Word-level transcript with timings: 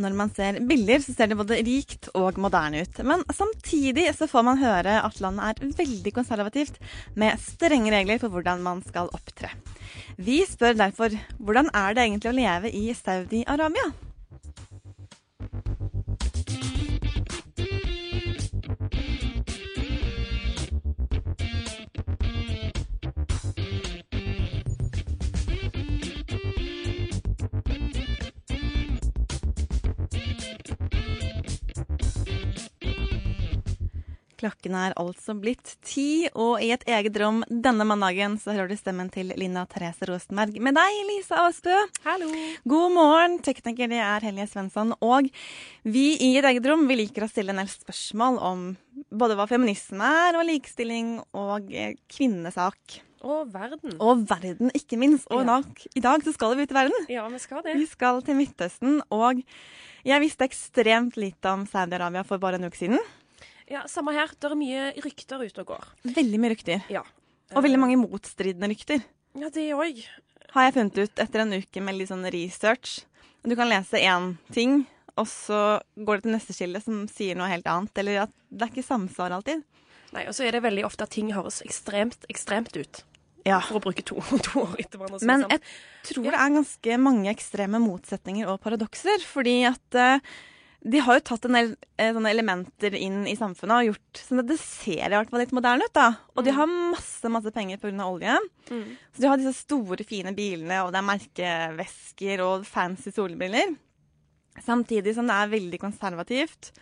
Når 0.00 0.14
man 0.16 0.30
ser 0.32 0.56
bilder, 0.64 1.02
så 1.04 1.12
ser 1.12 1.28
det 1.28 1.36
både 1.36 1.58
rikt 1.66 2.08
og 2.16 2.38
moderne 2.40 2.84
ut. 2.86 3.00
Men 3.04 3.24
samtidig 3.28 4.06
så 4.16 4.28
får 4.30 4.46
man 4.46 4.62
høre 4.62 5.00
at 5.04 5.20
landet 5.20 5.50
er 5.50 5.74
veldig 5.82 6.14
konservativt, 6.16 6.78
med 7.18 7.40
strenge 7.42 7.92
regler 7.92 8.22
for 8.22 8.32
hvordan 8.32 8.64
man 8.64 8.80
skal 8.86 9.12
opptre. 9.12 9.52
Vi 10.16 10.40
spør 10.48 10.78
derfor 10.78 11.12
hvordan 11.38 11.68
er 11.76 11.92
det 11.92 12.06
egentlig 12.06 12.32
å 12.32 12.38
leve 12.38 12.72
i 12.72 12.88
Saudi-Arabia? 12.96 13.92
Klokken 34.42 34.74
er 34.74 34.92
altså 34.98 35.36
blitt 35.38 35.76
ti, 35.86 36.26
og 36.34 36.56
i 36.64 36.72
et 36.74 36.82
eget 36.90 37.14
rom 37.22 37.44
denne 37.46 37.84
mandagen 37.86 38.32
så 38.42 38.50
hører 38.56 38.72
du 38.72 38.74
stemmen 38.74 39.06
til 39.14 39.28
Linda 39.38 39.62
Therese 39.70 40.08
Rosenberg 40.10 40.56
med 40.66 40.74
deg, 40.74 40.96
Lisa 41.06 41.44
Aasbø. 41.44 41.76
Hallo. 42.02 42.26
God 42.66 42.90
morgen, 42.96 43.36
tekniker 43.46 43.92
det 43.92 44.00
er 44.02 44.26
Helje 44.26 44.48
Svensson. 44.50 44.96
Og 44.98 45.28
vi 45.86 46.08
i 46.26 46.32
et 46.40 46.48
eget 46.50 46.66
rom 46.66 46.82
vi 46.90 46.98
liker 47.04 47.22
å 47.22 47.30
stille 47.30 47.54
en 47.54 47.62
del 47.62 47.70
spørsmål 47.70 48.40
om 48.42 48.66
både 49.14 49.38
hva 49.38 49.46
feminisme 49.46 50.10
er, 50.10 50.40
og 50.40 50.48
likestilling 50.50 51.14
og 51.38 51.70
eh, 51.70 51.94
kvinnesak. 52.10 52.98
Og 53.22 53.46
verden. 53.54 53.94
Og 54.02 54.26
verden, 54.26 54.74
ikke 54.74 54.98
minst. 54.98 55.30
Og 55.30 55.46
Ja. 55.46 55.60
i 55.94 56.02
dag 56.02 56.26
så 56.26 56.34
skal 56.34 56.58
vi 56.58 56.66
ut 56.66 56.74
i 56.74 56.80
verden. 56.82 57.06
Ja, 57.14 57.28
vi 57.30 57.38
skal 57.38 57.62
det. 57.62 57.78
Vi 57.78 57.86
skal 57.86 58.18
til 58.26 58.42
Midtøsten, 58.42 59.04
og 59.14 59.46
jeg 60.02 60.26
visste 60.26 60.50
ekstremt 60.50 61.14
lite 61.14 61.54
om 61.54 61.62
Saudi-Arabia 61.62 62.26
for 62.26 62.42
bare 62.42 62.58
en 62.58 62.66
uke 62.66 62.82
siden. 62.82 62.98
Ja, 63.72 63.86
Samme 63.88 64.12
her. 64.12 64.28
Det 64.36 64.50
er 64.50 64.58
mye 64.58 64.88
rykter 65.00 65.40
ute 65.40 65.62
og 65.64 65.70
går. 65.72 65.84
Veldig 66.18 66.40
mye 66.42 66.52
rykter. 66.52 66.82
Ja. 66.92 67.02
Og 67.56 67.64
veldig 67.64 67.80
mange 67.80 67.96
motstridende 68.00 68.68
rykter. 68.68 69.00
Ja, 69.38 69.48
det 69.52 69.70
òg. 69.72 70.02
Har 70.52 70.66
jeg 70.66 70.74
funnet 70.76 70.98
ut 71.00 71.22
etter 71.24 71.44
en 71.44 71.56
uke 71.56 71.84
med 71.84 71.96
litt 71.96 72.10
sånn 72.10 72.26
research. 72.34 73.06
Du 73.42 73.54
kan 73.56 73.70
lese 73.70 74.00
én 74.04 74.34
ting, 74.52 74.82
og 75.16 75.26
så 75.30 75.80
går 75.96 76.20
det 76.20 76.26
til 76.26 76.36
neste 76.36 76.56
kilde 76.56 76.82
som 76.84 77.06
sier 77.10 77.38
noe 77.38 77.48
helt 77.48 77.68
annet. 77.70 77.96
Eller 78.02 78.26
at 78.26 78.34
det 78.52 78.66
er 78.66 78.74
ikke 78.74 78.84
samsvar 78.84 79.32
alltid. 79.38 79.64
Nei, 80.12 80.26
og 80.28 80.36
så 80.36 80.44
er 80.44 80.58
det 80.58 80.66
veldig 80.66 80.84
ofte 80.84 81.08
at 81.08 81.14
ting 81.16 81.32
høres 81.32 81.62
ekstremt, 81.64 82.28
ekstremt 82.32 82.76
ut. 82.76 83.02
Ja. 83.48 83.58
For 83.64 83.80
å 83.80 83.84
bruke 83.88 84.04
to, 84.04 84.20
to 84.46 84.66
år 84.66 84.76
etter 84.84 85.00
hverandre. 85.00 85.26
Men 85.26 85.46
er 85.48 85.56
jeg 85.56 86.12
tror 86.12 86.28
det 86.28 86.36
er 86.36 86.56
ganske 86.60 87.00
mange 87.00 87.32
ekstreme 87.32 87.80
motsetninger 87.82 88.52
og 88.52 88.60
paradokser. 88.62 89.24
Fordi 89.24 89.62
at 89.72 89.96
eh, 89.98 90.32
de 90.82 90.98
har 90.98 91.18
jo 91.18 91.22
tatt 91.22 91.44
en 91.46 91.54
del 91.54 91.68
eh, 92.00 92.10
sånne 92.10 92.30
elementer 92.32 92.96
inn 92.98 93.20
i 93.30 93.36
samfunnet 93.38 93.76
og 93.76 93.88
gjort 93.92 94.22
sånn 94.24 94.42
at 94.42 94.48
det 94.48 94.58
ser 94.58 95.04
i 95.04 95.14
hvert 95.14 95.30
fall 95.30 95.42
litt 95.44 95.54
moderne 95.54 95.86
ut. 95.86 95.94
da. 95.94 96.08
Og 96.34 96.42
de 96.46 96.54
har 96.56 96.66
masse 96.70 97.30
masse 97.30 97.52
penger 97.54 97.78
pga. 97.78 98.08
olje. 98.08 98.34
Mm. 98.70 98.88
Så 99.14 99.22
de 99.22 99.30
har 99.30 99.38
disse 99.38 99.54
store, 99.62 100.02
fine 100.08 100.34
bilene, 100.34 100.80
og 100.82 100.90
det 100.90 100.98
er 100.98 101.06
merkevesker 101.06 102.42
og 102.42 102.66
fancy 102.66 103.14
solbriller. 103.14 103.76
Samtidig 104.66 105.14
som 105.16 105.30
det 105.30 105.38
er 105.38 105.52
veldig 105.54 105.80
konservativt. 105.80 106.72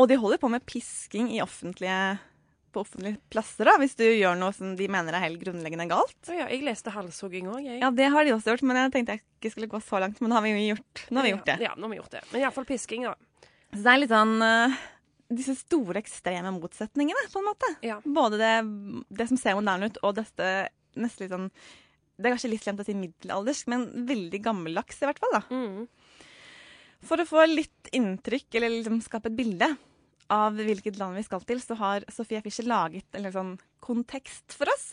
Og 0.00 0.08
de 0.08 0.16
holder 0.16 0.40
på 0.40 0.48
med 0.48 0.64
pisking 0.64 1.28
i 1.36 1.42
offentlige, 1.44 1.98
på 2.72 2.80
offentlige 2.80 3.20
plasser 3.28 3.68
da, 3.68 3.74
hvis 3.82 3.98
du 3.98 4.06
gjør 4.06 4.38
noe 4.40 4.54
som 4.56 4.72
de 4.78 4.86
mener 4.88 5.12
er 5.12 5.26
helt 5.26 5.42
grunnleggende 5.42 5.90
galt. 5.90 6.16
Oh 6.30 6.38
ja, 6.38 6.46
jeg 6.48 6.64
leste 6.64 6.94
halshogging 6.94 7.50
òg, 7.52 7.60
jeg. 7.66 7.82
Ja, 7.84 7.92
det 7.92 8.08
har 8.14 8.24
de 8.24 8.32
også 8.32 8.54
gjort, 8.54 8.64
men 8.64 8.80
jeg 8.80 8.94
tenkte 8.96 9.18
jeg 9.18 9.26
ikke 9.42 9.52
skulle 9.52 9.68
gå 9.74 9.82
så 9.84 10.00
langt. 10.00 10.24
Men 10.24 10.32
nå 10.32 10.40
har 10.40 10.46
vi 10.46 10.54
jo 10.54 10.64
gjort, 10.72 11.04
nå 11.10 11.20
har 11.20 11.28
vi 11.28 11.34
gjort 11.34 11.52
det. 11.52 11.58
Ja, 11.68 11.74
nå 11.76 11.84
har 11.84 11.92
vi 11.92 12.00
gjort 12.00 12.16
det. 12.16 12.24
Men 12.32 12.46
iallfall 12.46 12.68
pisking, 12.72 13.04
da. 13.10 13.12
Så 13.72 13.80
det 13.80 13.92
er 13.92 14.00
litt 14.02 14.12
sånn 14.12 14.34
eh, 14.44 14.80
disse 15.32 15.54
store 15.56 16.02
ekstreme 16.02 16.52
motsetningene, 16.56 17.28
på 17.32 17.40
en 17.40 17.48
måte. 17.48 17.70
Ja. 17.84 18.00
Både 18.04 18.40
det, 18.40 18.52
det 19.08 19.28
som 19.30 19.40
ser 19.40 19.56
moderne 19.58 19.88
ut, 19.88 20.00
og 20.04 20.16
dette 20.18 20.50
nesten 21.00 21.24
litt 21.24 21.32
sånn 21.32 21.48
Det 22.20 22.28
er 22.28 22.34
kanskje 22.34 22.50
litt 22.52 22.62
slemt 22.62 22.82
å 22.82 22.84
si 22.86 22.94
middelaldersk, 22.94 23.70
men 23.72 23.86
veldig 24.08 24.42
gammeldags 24.44 25.00
i 25.00 25.08
hvert 25.08 25.22
fall. 25.22 25.38
da. 25.38 25.42
Mm. 25.50 26.26
For 27.02 27.18
å 27.18 27.26
få 27.26 27.46
litt 27.48 27.88
inntrykk, 27.96 28.58
eller 28.58 28.76
liksom 28.76 29.00
skape 29.02 29.32
et 29.32 29.38
bilde 29.38 29.70
av 30.32 30.60
hvilket 30.60 31.00
land 31.00 31.18
vi 31.18 31.24
skal 31.26 31.42
til, 31.48 31.62
så 31.64 31.76
har 31.80 32.06
Sofia 32.12 32.42
Fischer 32.44 32.68
laget 32.68 33.18
en 33.18 33.32
sånn 33.32 33.56
kontekst 33.82 34.54
for 34.54 34.70
oss. 34.70 34.92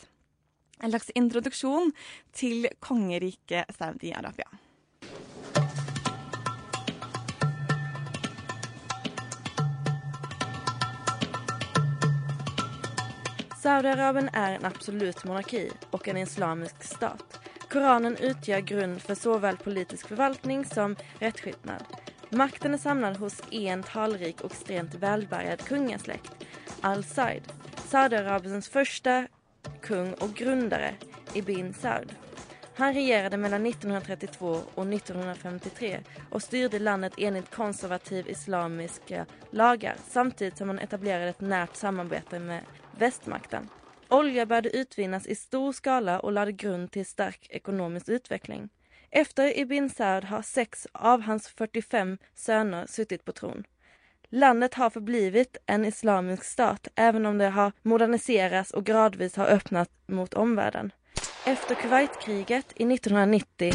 En 0.80 0.90
slags 0.94 1.12
introduksjon 1.20 1.92
til 2.36 2.66
kongeriket 2.82 3.76
Saudi-Arabia. 3.76 4.48
Saudiarabien 13.62 14.30
är 14.34 14.54
en 14.54 14.66
absolut 14.66 15.24
monarki 15.24 15.72
och 15.92 16.08
en 16.08 16.18
islamisk 16.18 16.84
stat. 16.84 17.40
Koranen 17.70 18.18
utgör 18.18 18.60
grund 18.60 19.02
för 19.02 19.16
såväl 19.16 19.58
politisk 19.58 20.08
förvaltning 20.08 20.66
som 20.66 20.96
rättskipnad. 21.20 21.84
Makten 22.30 22.74
är 22.74 22.78
samlad 22.78 23.18
hos 23.18 23.42
en 23.52 23.84
talrik 23.84 24.42
och 24.42 24.52
extremt 24.52 24.96
välbärgad 24.96 25.62
kungasläkt, 25.62 26.32
Al-Said. 26.82 27.44
Saudiarabiens 27.88 28.70
första 28.70 29.28
kung 29.82 30.14
och 30.14 30.34
grundare, 30.34 30.94
Ibn 31.34 31.74
Saud. 31.74 32.16
Han 32.76 32.94
regerade 32.94 33.38
mellan 33.38 33.66
1932 33.66 34.62
och 34.76 34.94
1953 34.94 36.00
och 36.30 36.44
styrde 36.44 36.80
landet 36.80 37.14
enligt 37.18 37.56
konservativ 37.56 38.30
islamiska 38.30 39.26
lagar 39.52 39.96
samtidigt 40.08 40.58
som 40.58 40.70
han 40.70 40.80
etablerade 40.80 41.30
ett 41.30 41.42
närt 41.42 41.76
samarbete 41.76 42.40
med 42.40 42.62
västmakten. 43.00 43.70
Olja 44.10 44.46
började 44.46 44.78
utvinnas 44.78 45.28
i 45.28 45.36
stor 45.36 45.72
skala 45.72 46.20
och 46.20 46.32
lade 46.32 46.52
grund 46.52 46.92
till 46.92 47.06
stark 47.06 47.48
ekonomisk 47.50 48.10
utveckling. 48.10 48.70
Efter 49.12 49.60
Ibn 49.60 49.90
Saud 49.90 50.24
har 50.24 50.42
sex 50.42 50.88
av 50.92 51.22
hans 51.22 51.48
45 51.48 52.18
söner 52.36 52.86
suttit 52.88 53.26
på 53.26 53.32
tron. 53.32 53.64
Landet 54.30 54.74
har 54.74 54.90
förblivit 54.90 55.58
en 55.66 55.86
islamisk 55.86 56.44
stat 56.44 56.88
även 56.96 57.26
om 57.26 57.38
det 57.38 57.50
har 57.50 57.72
moderniserats 57.82 58.72
och 58.72 58.86
gradvis 58.86 59.36
har 59.36 59.46
öppnat 59.46 59.90
mot 60.08 60.34
omvärlden. 60.34 60.92
Efter 61.46 61.76
Kuwaitkriget 61.76 62.74
i 62.76 62.94
1990 62.94 63.74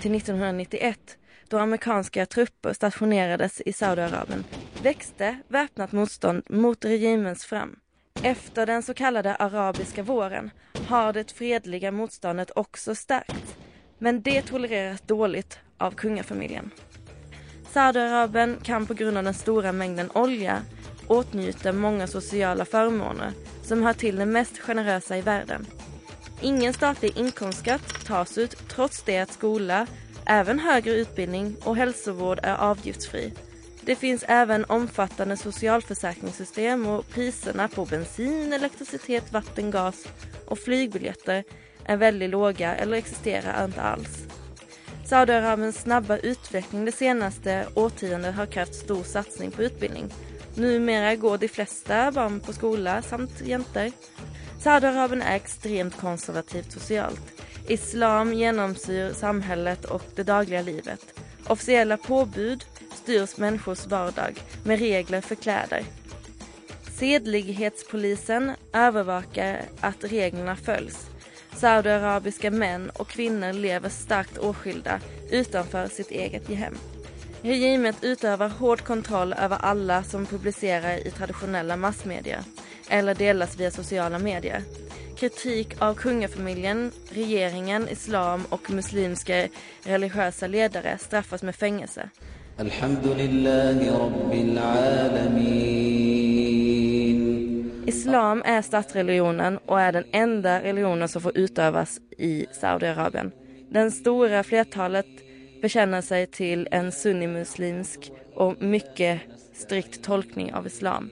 till 0.00 0.14
1991 0.14 1.18
då 1.48 1.58
amerikanska 1.58 2.26
trupper 2.26 2.72
stationerades 2.72 3.60
i 3.60 3.72
Saudiarabien 3.72 4.44
växte 4.82 5.36
väpnat 5.48 5.92
motstånd 5.92 6.42
mot 6.50 6.84
regimens 6.84 7.44
fram. 7.44 7.76
Efter 8.22 8.66
den 8.66 8.82
så 8.82 8.94
kallade 8.94 9.34
arabiska 9.34 10.02
våren 10.02 10.50
har 10.88 11.12
det 11.12 11.32
fredliga 11.32 11.90
motståndet 11.90 12.50
också 12.54 12.94
stärkts. 12.94 13.56
Men 13.98 14.22
det 14.22 14.42
tolereras 14.42 15.00
dåligt 15.00 15.58
av 15.78 15.90
kungafamiljen. 15.90 16.70
Saudiarabien 17.70 18.56
kan 18.62 18.86
på 18.86 18.94
grund 18.94 19.18
av 19.18 19.24
den 19.24 19.34
stora 19.34 19.72
mängden 19.72 20.10
olja 20.14 20.62
åtnjuta 21.06 21.72
många 21.72 22.06
sociala 22.06 22.64
förmåner 22.64 23.32
som 23.62 23.82
hör 23.82 23.92
till 23.92 24.16
de 24.16 24.26
mest 24.26 24.58
generösa 24.58 25.16
i 25.18 25.20
världen. 25.20 25.66
Ingen 26.40 26.72
statlig 26.72 27.18
inkomstskatt 27.18 28.06
tas 28.06 28.38
ut 28.38 28.68
trots 28.68 29.02
det 29.02 29.18
att 29.18 29.32
skola, 29.32 29.86
även 30.26 30.58
högre 30.58 30.92
utbildning 30.92 31.56
och 31.64 31.76
hälsovård 31.76 32.40
är 32.42 32.56
avgiftsfri. 32.56 33.32
Det 33.86 33.96
finns 33.96 34.24
även 34.28 34.64
omfattande 34.64 35.36
socialförsäkringssystem 35.36 36.86
och 36.86 37.08
priserna 37.08 37.68
på 37.68 37.84
bensin, 37.84 38.52
elektricitet, 38.52 39.32
vatten, 39.32 39.70
gas 39.70 40.08
och 40.46 40.58
flygbiljetter 40.58 41.44
är 41.84 41.96
väldigt 41.96 42.30
låga 42.30 42.74
eller 42.74 42.96
existerar 42.96 43.64
inte 43.64 43.82
alls. 43.82 44.26
Saudiarabiens 45.04 45.80
snabba 45.80 46.16
utveckling 46.16 46.84
det 46.84 46.92
senaste 46.92 47.66
årtiondet 47.74 48.34
har 48.34 48.46
krävt 48.46 48.74
stor 48.74 49.02
satsning 49.02 49.50
på 49.50 49.62
utbildning. 49.62 50.14
Numera 50.54 51.14
går 51.14 51.38
de 51.38 51.48
flesta 51.48 52.12
barn 52.12 52.40
på 52.40 52.52
skola 52.52 53.02
samt 53.02 53.40
jenter. 53.40 53.92
Saudiarabien 54.60 55.22
är 55.22 55.36
extremt 55.36 55.96
konservativt 55.96 56.72
socialt. 56.72 57.42
Islam 57.68 58.34
genomsyr 58.34 59.12
samhället 59.12 59.84
och 59.84 60.04
det 60.14 60.22
dagliga 60.22 60.62
livet. 60.62 61.20
Officiella 61.46 61.96
påbud 61.96 62.64
styrs 63.06 63.36
människors 63.36 63.86
vardag 63.86 64.42
med 64.64 64.78
regler 64.78 65.20
för 65.20 65.34
kläder. 65.34 65.84
Sedlighetspolisen 66.98 68.52
övervakar 68.72 69.62
att 69.80 70.04
reglerna 70.04 70.56
följs. 70.56 71.06
Saudiarabiska 71.56 72.50
män 72.50 72.90
och 72.90 73.08
kvinnor 73.08 73.52
lever 73.52 73.88
starkt 73.88 74.38
åskilda 74.38 75.00
utanför 75.30 75.88
sitt 75.88 76.10
eget 76.10 76.48
hem. 76.48 76.74
Regimet 77.42 77.96
utövar 78.04 78.48
hård 78.48 78.80
kontroll 78.80 79.32
över 79.32 79.56
alla 79.56 80.02
som 80.02 80.26
publicerar 80.26 81.06
i 81.06 81.10
traditionella 81.10 81.76
massmedier 81.76 82.40
eller 82.88 83.14
delas 83.14 83.56
via 83.56 83.70
sociala 83.70 84.18
medier. 84.18 84.62
Kritik 85.18 85.82
av 85.82 85.94
kungafamiljen, 85.94 86.92
regeringen, 87.10 87.88
islam 87.88 88.44
och 88.48 88.70
muslimska 88.70 89.48
religiösa 89.82 90.46
ledare 90.46 90.98
straffas 90.98 91.42
med 91.42 91.56
fängelse. 91.56 92.10
الحمد 92.59 93.07
لله 93.07 94.05
رب 94.05 94.33
العالمين 94.33 95.91
Islam 97.87 98.41
är 98.45 98.61
statsreligionen 98.61 99.57
och 99.57 99.81
är 99.81 99.91
den 99.91 100.03
enda 100.11 100.63
religionen 100.63 101.07
som 101.07 101.21
får 101.21 101.37
utövas 101.37 101.99
i 102.17 102.45
Saudiarabien. 102.51 103.31
Den 103.69 103.91
stora 103.91 104.43
flertalet 104.43 105.07
bekänner 105.61 106.01
sig 106.01 106.27
till 106.27 106.67
en 106.71 106.91
sunnimuslimsk 106.91 108.11
och 108.35 108.61
mycket 108.61 109.21
strikt 109.53 110.03
tolkning 110.03 110.53
av 110.53 110.67
islam. 110.67 111.09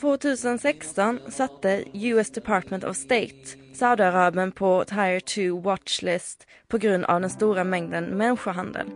2016 0.00 1.20
satte 1.28 1.84
US 1.92 2.30
Department 2.30 2.84
of 2.84 2.96
State 2.96 3.44
Saudiarabien 3.74 4.52
på 4.52 4.84
Tier 4.84 5.20
2 5.20 5.60
Watchlist 5.60 6.46
på 6.68 6.78
grund 6.78 7.04
av 7.04 7.20
den 7.20 7.30
stora 7.30 7.64
mängden 7.64 8.04
människohandel. 8.04 8.86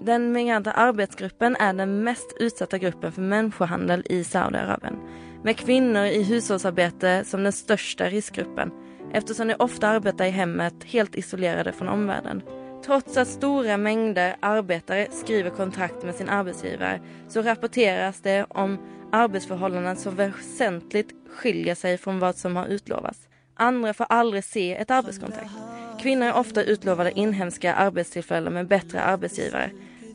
Den 0.00 0.30
migrante 0.32 0.72
arbeidsgruppen 0.72 1.56
er 1.60 1.74
den 1.76 1.98
mest 2.06 2.32
utsatte 2.40 2.78
gruppen 2.80 3.12
for 3.12 3.24
menneskehandel 3.32 4.00
i 4.08 4.22
Saudi-Arabien, 4.24 4.96
med 5.44 5.58
kvinner 5.60 6.08
i 6.08 6.22
husholdsarbeid 6.24 7.04
som 7.28 7.44
den 7.44 7.52
største 7.52 8.08
risikogruppen, 8.08 8.72
eftersom 9.12 9.50
de 9.52 9.58
ofte 9.60 9.86
arbeider 9.86 10.30
i 10.30 10.32
hemmet 10.32 10.86
helt 10.94 11.18
isolerte 11.20 11.74
fra 11.76 11.92
omverdenen. 11.92 12.40
Trots 12.80 13.18
at 13.20 13.28
store 13.28 13.76
mengder 13.76 14.38
arbeidere 14.40 15.10
skriver 15.12 15.52
kontrakt 15.52 16.00
med 16.04 16.16
sin 16.16 16.32
arbeidsgiver, 16.32 17.02
så 17.28 17.44
rapporteres 17.44 18.22
det 18.24 18.46
om 18.56 18.78
arbeidsforholdene 19.12 19.92
som 20.00 20.16
vesentlig 20.16 21.10
skiljer 21.42 21.76
seg 21.76 22.00
fra 22.00 22.16
hva 22.16 22.32
som 22.32 22.56
har 22.56 22.72
utlovet. 22.72 23.28
Andra 23.60 23.92
får 23.92 24.08
aldri 24.16 24.40
se 24.42 24.66
et 24.72 24.96
arbeidskontrakt. 24.96 25.60
Kvinner 26.00 26.30
er 26.30 26.40
ofte 26.40 26.64
utlovade 26.64 27.12
inhemska 27.12 27.74
arbeidstilfeller 27.76 28.50
med 28.50 28.70
bättre 28.72 29.04
arbetsgivare. 29.04 29.68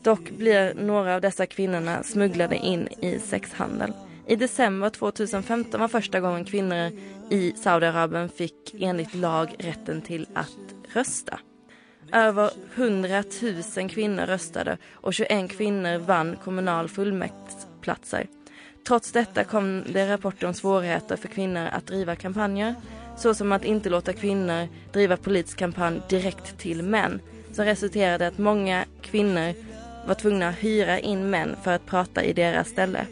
Dock 0.06 0.30
blir 0.30 0.74
några 0.74 1.14
av 1.14 1.20
dessa 1.20 1.46
kvinnorna 1.46 2.02
smugglade 2.02 2.56
in 2.56 2.88
i 2.88 3.18
sexhandel. 3.18 3.92
I 4.26 4.36
december 4.36 4.90
2015 4.90 5.80
var 5.80 5.88
första 5.88 6.20
gången 6.20 6.44
kvinnor 6.44 6.90
i 7.30 7.52
Saudiarabien 7.56 8.28
fick 8.28 8.74
enligt 8.78 9.14
lag 9.14 9.54
rätten 9.58 10.02
till 10.02 10.26
att 10.34 10.74
rösta. 10.92 11.40
Över 12.12 12.50
100 12.74 13.24
000 13.76 13.90
kvinnor 13.90 14.26
röstade 14.26 14.78
och 14.92 15.14
21 15.14 15.50
kvinnor 15.50 15.98
vann 15.98 16.36
kommunal 16.44 16.88
fullmäktsplatser. 16.88 18.26
Trots 18.86 19.12
detta 19.12 19.44
kom 19.44 19.84
det 19.92 20.12
rapporter 20.12 20.46
om 20.46 20.54
svårigheter 20.54 21.16
för 21.16 21.28
kvinnor 21.28 21.68
att 21.72 21.86
driva 21.86 22.16
kampanjer 22.16 22.74
såsom 23.16 23.52
att 23.52 23.64
inte 23.64 23.90
låta 23.90 24.12
kvinnor 24.12 24.68
driva 24.92 25.16
politisk 25.16 25.58
kampanj 25.58 26.00
direkt 26.08 26.58
till 26.58 26.82
män 26.82 27.20
som 27.52 27.64
resulterade 27.64 28.24
i 28.24 28.28
att 28.28 28.38
många 28.38 28.84
kvinnor 29.02 29.54
var 30.06 30.14
tvungna 30.14 30.48
att 30.48 30.54
hyra 30.54 30.98
in 30.98 31.30
män 31.30 31.56
för 31.62 31.72
att 31.72 31.86
prata 31.86 32.22
i 32.22 32.32
deras 32.32 32.68
ställe. 32.68 33.06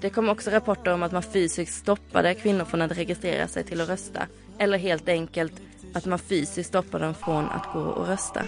Det 0.00 0.10
kom 0.10 0.28
också 0.28 0.50
rapporter 0.50 0.94
om 0.94 1.02
att 1.02 1.12
man 1.12 1.22
fysiskt 1.22 1.74
stoppade 1.74 2.34
kvinnor 2.34 2.64
från 2.64 2.82
att 2.82 2.98
registrera 2.98 3.48
sig 3.48 3.64
till 3.64 3.80
att 3.80 3.88
rösta 3.88 4.26
eller 4.58 4.78
helt 4.78 5.08
enkelt 5.08 5.52
att 5.94 6.06
man 6.06 6.18
fysiskt 6.18 6.68
stoppade 6.68 7.04
dem 7.04 7.14
från 7.14 7.50
att 7.50 7.72
gå 7.72 7.80
och 7.80 8.06
rösta. 8.06 8.42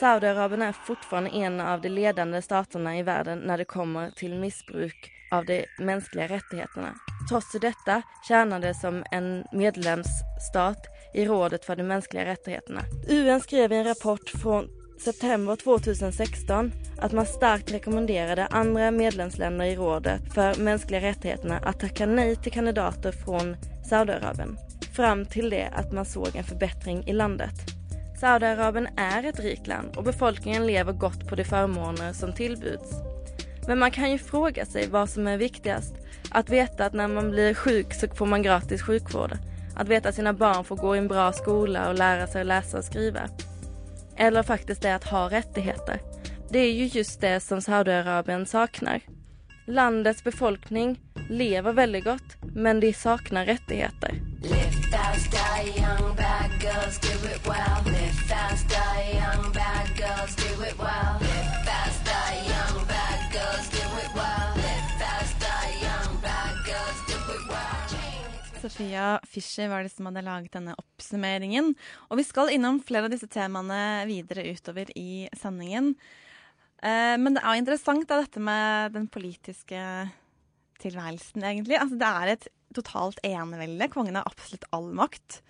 Saudiarabien 0.00 0.62
är 0.62 0.72
fortfarande 0.72 1.30
en 1.30 1.60
av 1.60 1.80
de 1.80 1.88
ledande 1.88 2.42
staterna 2.42 2.98
i 2.98 3.02
världen 3.02 3.38
när 3.38 3.58
det 3.58 3.64
kommer 3.64 4.10
till 4.10 4.34
missbruk 4.34 5.12
av 5.30 5.44
de 5.44 5.66
mänskliga 5.78 6.28
rättigheterna. 6.28 6.94
Trots 7.30 7.52
detta 7.60 8.02
tjänar 8.28 8.60
det 8.60 8.74
som 8.74 9.04
en 9.10 9.44
medlemsstat 9.52 10.86
i 11.14 11.24
rådet 11.24 11.64
för 11.64 11.76
de 11.76 11.82
mänskliga 11.82 12.24
rättigheterna. 12.24 12.80
UN 13.08 13.40
skrev 13.40 13.72
i 13.72 13.76
en 13.76 13.84
rapport 13.84 14.28
från 14.28 14.68
september 15.04 15.56
2016 15.56 16.72
att 16.98 17.12
man 17.12 17.26
starkt 17.26 17.72
rekommenderade 17.72 18.46
andra 18.46 18.90
medlemsländer 18.90 19.64
i 19.64 19.76
rådet 19.76 20.34
för 20.34 20.60
mänskliga 20.60 21.00
rättigheterna 21.00 21.58
att 21.58 21.80
tacka 21.80 22.06
nej 22.06 22.36
till 22.36 22.52
kandidater 22.52 23.12
från 23.12 23.56
Saudiarabien 23.88 24.58
fram 24.92 25.26
till 25.26 25.50
det 25.50 25.68
att 25.72 25.92
man 25.92 26.04
såg 26.04 26.36
en 26.36 26.44
förbättring 26.44 27.04
i 27.06 27.12
landet. 27.12 27.54
Saudiarabien 28.20 28.88
är 28.96 29.24
ett 29.24 29.40
rikt 29.40 29.66
land 29.66 29.96
och 29.96 30.04
befolkningen 30.04 30.66
lever 30.66 30.92
gott 30.92 31.28
på 31.28 31.34
de 31.34 31.44
förmåner 31.44 32.12
som 32.12 32.32
tillbuds. 32.32 32.90
Men 33.66 33.78
man 33.78 33.90
kan 33.90 34.10
ju 34.10 34.18
fråga 34.18 34.66
sig 34.66 34.88
vad 34.88 35.10
som 35.10 35.26
är 35.26 35.36
viktigast. 35.36 35.94
Att 36.30 36.50
veta 36.50 36.86
att 36.86 36.92
när 36.92 37.08
man 37.08 37.30
blir 37.30 37.54
sjuk 37.54 37.94
så 37.94 38.08
får 38.08 38.26
man 38.26 38.42
gratis 38.42 38.82
sjukvård. 38.82 39.32
Att 39.80 39.88
veta 39.88 40.08
att 40.08 40.14
sina 40.14 40.32
barn 40.32 40.64
får 40.64 40.76
gå 40.76 40.96
i 40.96 40.98
en 40.98 41.08
bra 41.08 41.32
skola 41.32 41.88
och 41.88 41.94
lära 41.94 42.26
sig 42.26 42.44
läsa 42.44 42.78
och 42.78 42.84
skriva. 42.84 43.20
Eller 44.16 44.42
faktiskt 44.42 44.82
det 44.82 44.94
att 44.94 45.04
ha 45.04 45.30
rättigheter. 45.30 46.00
Det 46.50 46.58
är 46.58 46.72
ju 46.72 46.84
just 46.84 47.20
det 47.20 47.40
som 47.40 47.62
Saudiarabien 47.62 48.46
saknar. 48.46 49.00
Landets 49.66 50.24
befolkning 50.24 51.00
lever 51.30 51.72
veldig 51.72 52.04
godt, 52.04 52.36
men 52.54 52.80
de 52.80 52.92
saknar 52.92 53.46
rättigheter. 53.46 54.14
Sofia 68.80 69.20
Fischer 69.28 69.68
var 69.68 69.82
det 69.84 69.90
som 69.92 70.06
hadde 70.08 70.22
laget 70.24 70.54
denne 70.54 70.72
oppsummeringen. 70.80 71.74
Og 72.08 72.16
vi 72.16 72.24
skal 72.24 72.48
innom 72.54 72.78
flere 72.80 73.10
av 73.10 73.12
disse 73.12 73.28
temaene 73.28 74.06
videre 74.08 74.46
utover 74.48 74.88
i 74.96 75.28
sendingen. 75.36 75.90
Eh, 76.80 77.16
men 77.20 77.36
det 77.36 77.42
er 77.44 77.60
interessant 77.60 78.08
da, 78.08 78.22
dette 78.22 78.40
med 78.40 78.96
den 78.96 79.10
politiske 79.12 79.82
tilværelsen, 80.80 81.44
egentlig. 81.44 81.76
Altså, 81.76 82.00
det 82.00 82.08
er 82.08 82.32
et 82.32 82.48
totalt 82.72 83.20
enevelde. 83.20 83.90
Kongen 83.92 84.16
har 84.16 84.24
absolutt 84.24 84.64
all 84.72 84.88
makt 84.96 85.42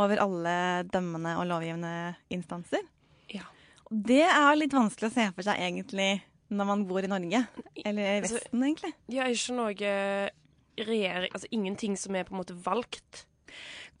over 0.00 0.24
alle 0.24 0.56
dømmende 0.88 1.36
og 1.36 1.50
lovgivende 1.52 1.94
instanser. 2.32 2.88
Ja. 3.28 3.44
Det 3.92 4.24
er 4.24 4.56
litt 4.56 4.72
vanskelig 4.72 5.12
å 5.12 5.16
se 5.18 5.30
for 5.36 5.44
seg 5.44 5.60
egentlig 5.68 6.14
når 6.48 6.72
man 6.72 6.88
bor 6.88 7.04
i 7.04 7.12
Norge. 7.12 7.44
Eller 7.84 8.06
i 8.06 8.20
Altså, 8.22 8.40
Vesten, 8.40 8.64
egentlig. 8.64 8.96
De 9.04 9.20
har 9.20 9.36
ikke 9.36 9.60
noe 9.60 9.90
regjering 10.88 11.32
Altså 11.34 11.50
ingenting 11.50 11.96
som 11.98 12.16
er 12.16 12.26
på 12.28 12.34
en 12.34 12.40
måte 12.42 12.56
valgt. 12.64 13.24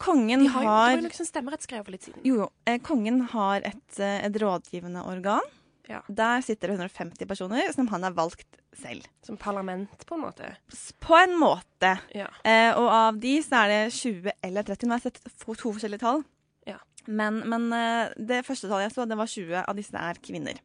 Kongen 0.00 0.40
De 0.40 0.48
har, 0.48 0.64
har 0.64 0.84
har 0.86 0.96
jo 0.96 1.06
liksom 1.08 1.28
stemmerett 1.28 1.66
for 1.68 1.92
litt 1.92 2.06
siden. 2.08 2.22
Jo, 2.24 2.44
jo. 2.44 2.50
Eh, 2.64 2.78
kongen 2.80 3.20
har 3.32 3.60
et, 3.68 3.98
eh, 3.98 4.24
et 4.24 4.36
rådgivende 4.40 5.02
organ. 5.04 5.44
Ja. 5.90 6.00
Der 6.08 6.40
sitter 6.40 6.70
det 6.70 6.78
150 6.78 7.26
personer 7.26 7.72
som 7.74 7.88
han 7.88 8.02
har 8.06 8.14
valgt 8.14 8.60
selv. 8.72 9.04
Som 9.26 9.36
parlament, 9.36 10.06
på 10.06 10.14
en 10.14 10.22
måte. 10.22 10.54
På 11.00 11.16
en 11.18 11.34
måte. 11.36 11.96
Ja. 12.14 12.28
Eh, 12.44 12.70
og 12.78 12.88
av 12.88 13.18
de 13.20 13.36
så 13.42 13.64
er 13.64 13.72
det 13.72 13.92
20 13.92 14.32
eller 14.42 14.62
30. 14.62 14.86
Nå 14.86 14.94
har 14.94 15.02
jeg 15.02 15.16
sett 15.18 15.44
to 15.44 15.72
forskjellige 15.72 16.04
tall. 16.04 16.22
Ja. 16.68 16.78
Men, 17.06 17.42
men 17.50 17.72
eh, 17.74 18.12
det 18.16 18.44
første 18.46 18.70
tallet 18.70 18.88
jeg 18.88 18.96
så, 18.96 19.08
det 19.10 19.18
var 19.18 19.32
20 19.34 19.64
av 19.64 19.80
disse 19.80 20.04
er 20.10 20.22
kvinner. 20.22 20.62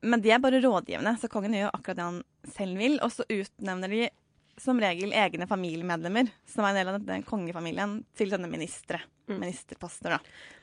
Men 0.00 0.22
de 0.22 0.30
er 0.30 0.40
bare 0.40 0.62
rådgivende, 0.62 1.16
så 1.20 1.28
kongen 1.30 1.56
gjør 1.58 1.74
akkurat 1.74 1.98
det 1.98 2.06
han 2.06 2.22
selv 2.54 2.80
vil. 2.80 2.96
Og 3.04 3.12
så 3.12 3.26
utnevner 3.28 3.92
de 3.92 4.08
som 4.62 4.80
regel 4.82 5.12
egne 5.16 5.46
familiemedlemmer, 5.50 6.30
som 6.48 6.64
er 6.64 6.72
en 6.72 6.80
del 6.80 6.90
av 6.92 6.98
denne 7.00 7.26
kongefamilien, 7.26 8.00
til 8.18 8.32
denne 8.34 8.50
ministre. 8.50 9.00
Mm. 9.28 9.38
Ministerposter, 9.42 10.16
da. 10.16 10.18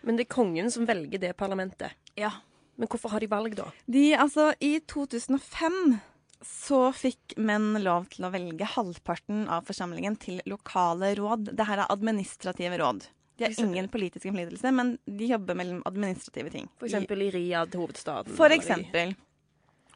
Men 0.06 0.18
det 0.18 0.25
er 0.25 0.34
kongen 0.36 0.72
som 0.74 0.88
velger 0.90 1.22
det 1.22 1.36
parlamentet. 1.38 1.96
Ja. 2.20 2.32
Men 2.75 2.90
hvorfor 2.92 3.14
har 3.14 3.24
de 3.24 3.30
valg, 3.32 3.56
da? 3.58 3.70
De, 3.88 4.10
altså, 4.20 4.50
I 4.60 4.80
2005 4.92 5.98
så 6.46 6.80
fikk 6.94 7.38
menn 7.42 7.74
lov 7.82 8.10
til 8.14 8.28
å 8.28 8.32
velge 8.34 8.68
halvparten 8.75 9.46
av 9.52 9.66
forsamlingen 9.70 10.18
til 10.22 10.42
lokale 10.50 11.14
råd. 11.18 11.52
Dette 11.54 11.78
er 11.78 11.86
administrative 11.88 12.82
råd. 12.82 13.08
De 13.36 13.44
har 13.44 13.56
ingen 13.60 13.88
politisk 13.92 14.30
innflytelse, 14.30 14.72
men 14.72 14.94
de 15.06 15.28
jobber 15.28 15.58
mellom 15.60 15.82
administrative 15.86 16.52
ting. 16.54 16.70
For 16.80 16.88
eksempel 16.88 17.25
i 17.25 17.32
Riyadh, 17.34 17.75
hovedstaden. 17.75 18.36
For 18.38 18.54
eksempel. 18.56 19.12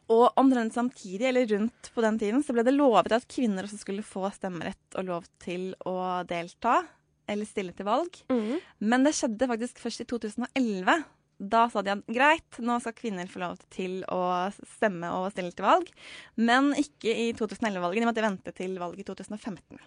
Og 0.09 0.39
omtrent 0.41 0.73
samtidig, 0.73 1.27
eller 1.29 1.45
rundt 1.51 1.91
på 1.93 2.01
den 2.01 2.17
tiden, 2.21 2.43
så 2.45 2.55
ble 2.55 2.65
det 2.65 2.73
lovet 2.73 3.13
at 3.13 3.27
kvinner 3.29 3.67
også 3.67 3.77
skulle 3.83 4.05
få 4.05 4.29
stemmerett 4.33 4.97
og 4.97 5.05
lov 5.05 5.27
til 5.43 5.71
å 5.85 6.23
delta 6.29 6.81
eller 7.29 7.45
stille 7.45 7.75
til 7.77 7.85
valg. 7.85 8.17
Mm. 8.31 8.57
Men 8.89 9.05
det 9.05 9.13
skjedde 9.17 9.49
faktisk 9.51 9.81
først 9.83 10.01
i 10.01 10.07
2011. 10.09 11.05
Da 11.39 11.61
sa 11.71 11.83
de 11.85 11.93
at 11.93 12.09
greit, 12.11 12.57
nå 12.59 12.79
skal 12.83 12.97
kvinner 12.97 13.29
få 13.31 13.43
lov 13.43 13.61
til 13.71 14.01
å 14.11 14.49
stemme 14.75 15.11
og 15.15 15.29
stille 15.31 15.53
til 15.55 15.67
valg, 15.67 15.93
men 16.41 16.73
ikke 16.75 17.13
i 17.13 17.29
2011-valget. 17.37 18.01
De 18.01 18.09
måtte 18.09 18.25
vente 18.25 18.55
til 18.57 18.75
valget 18.81 19.05
i 19.05 19.07
2015. 19.07 19.79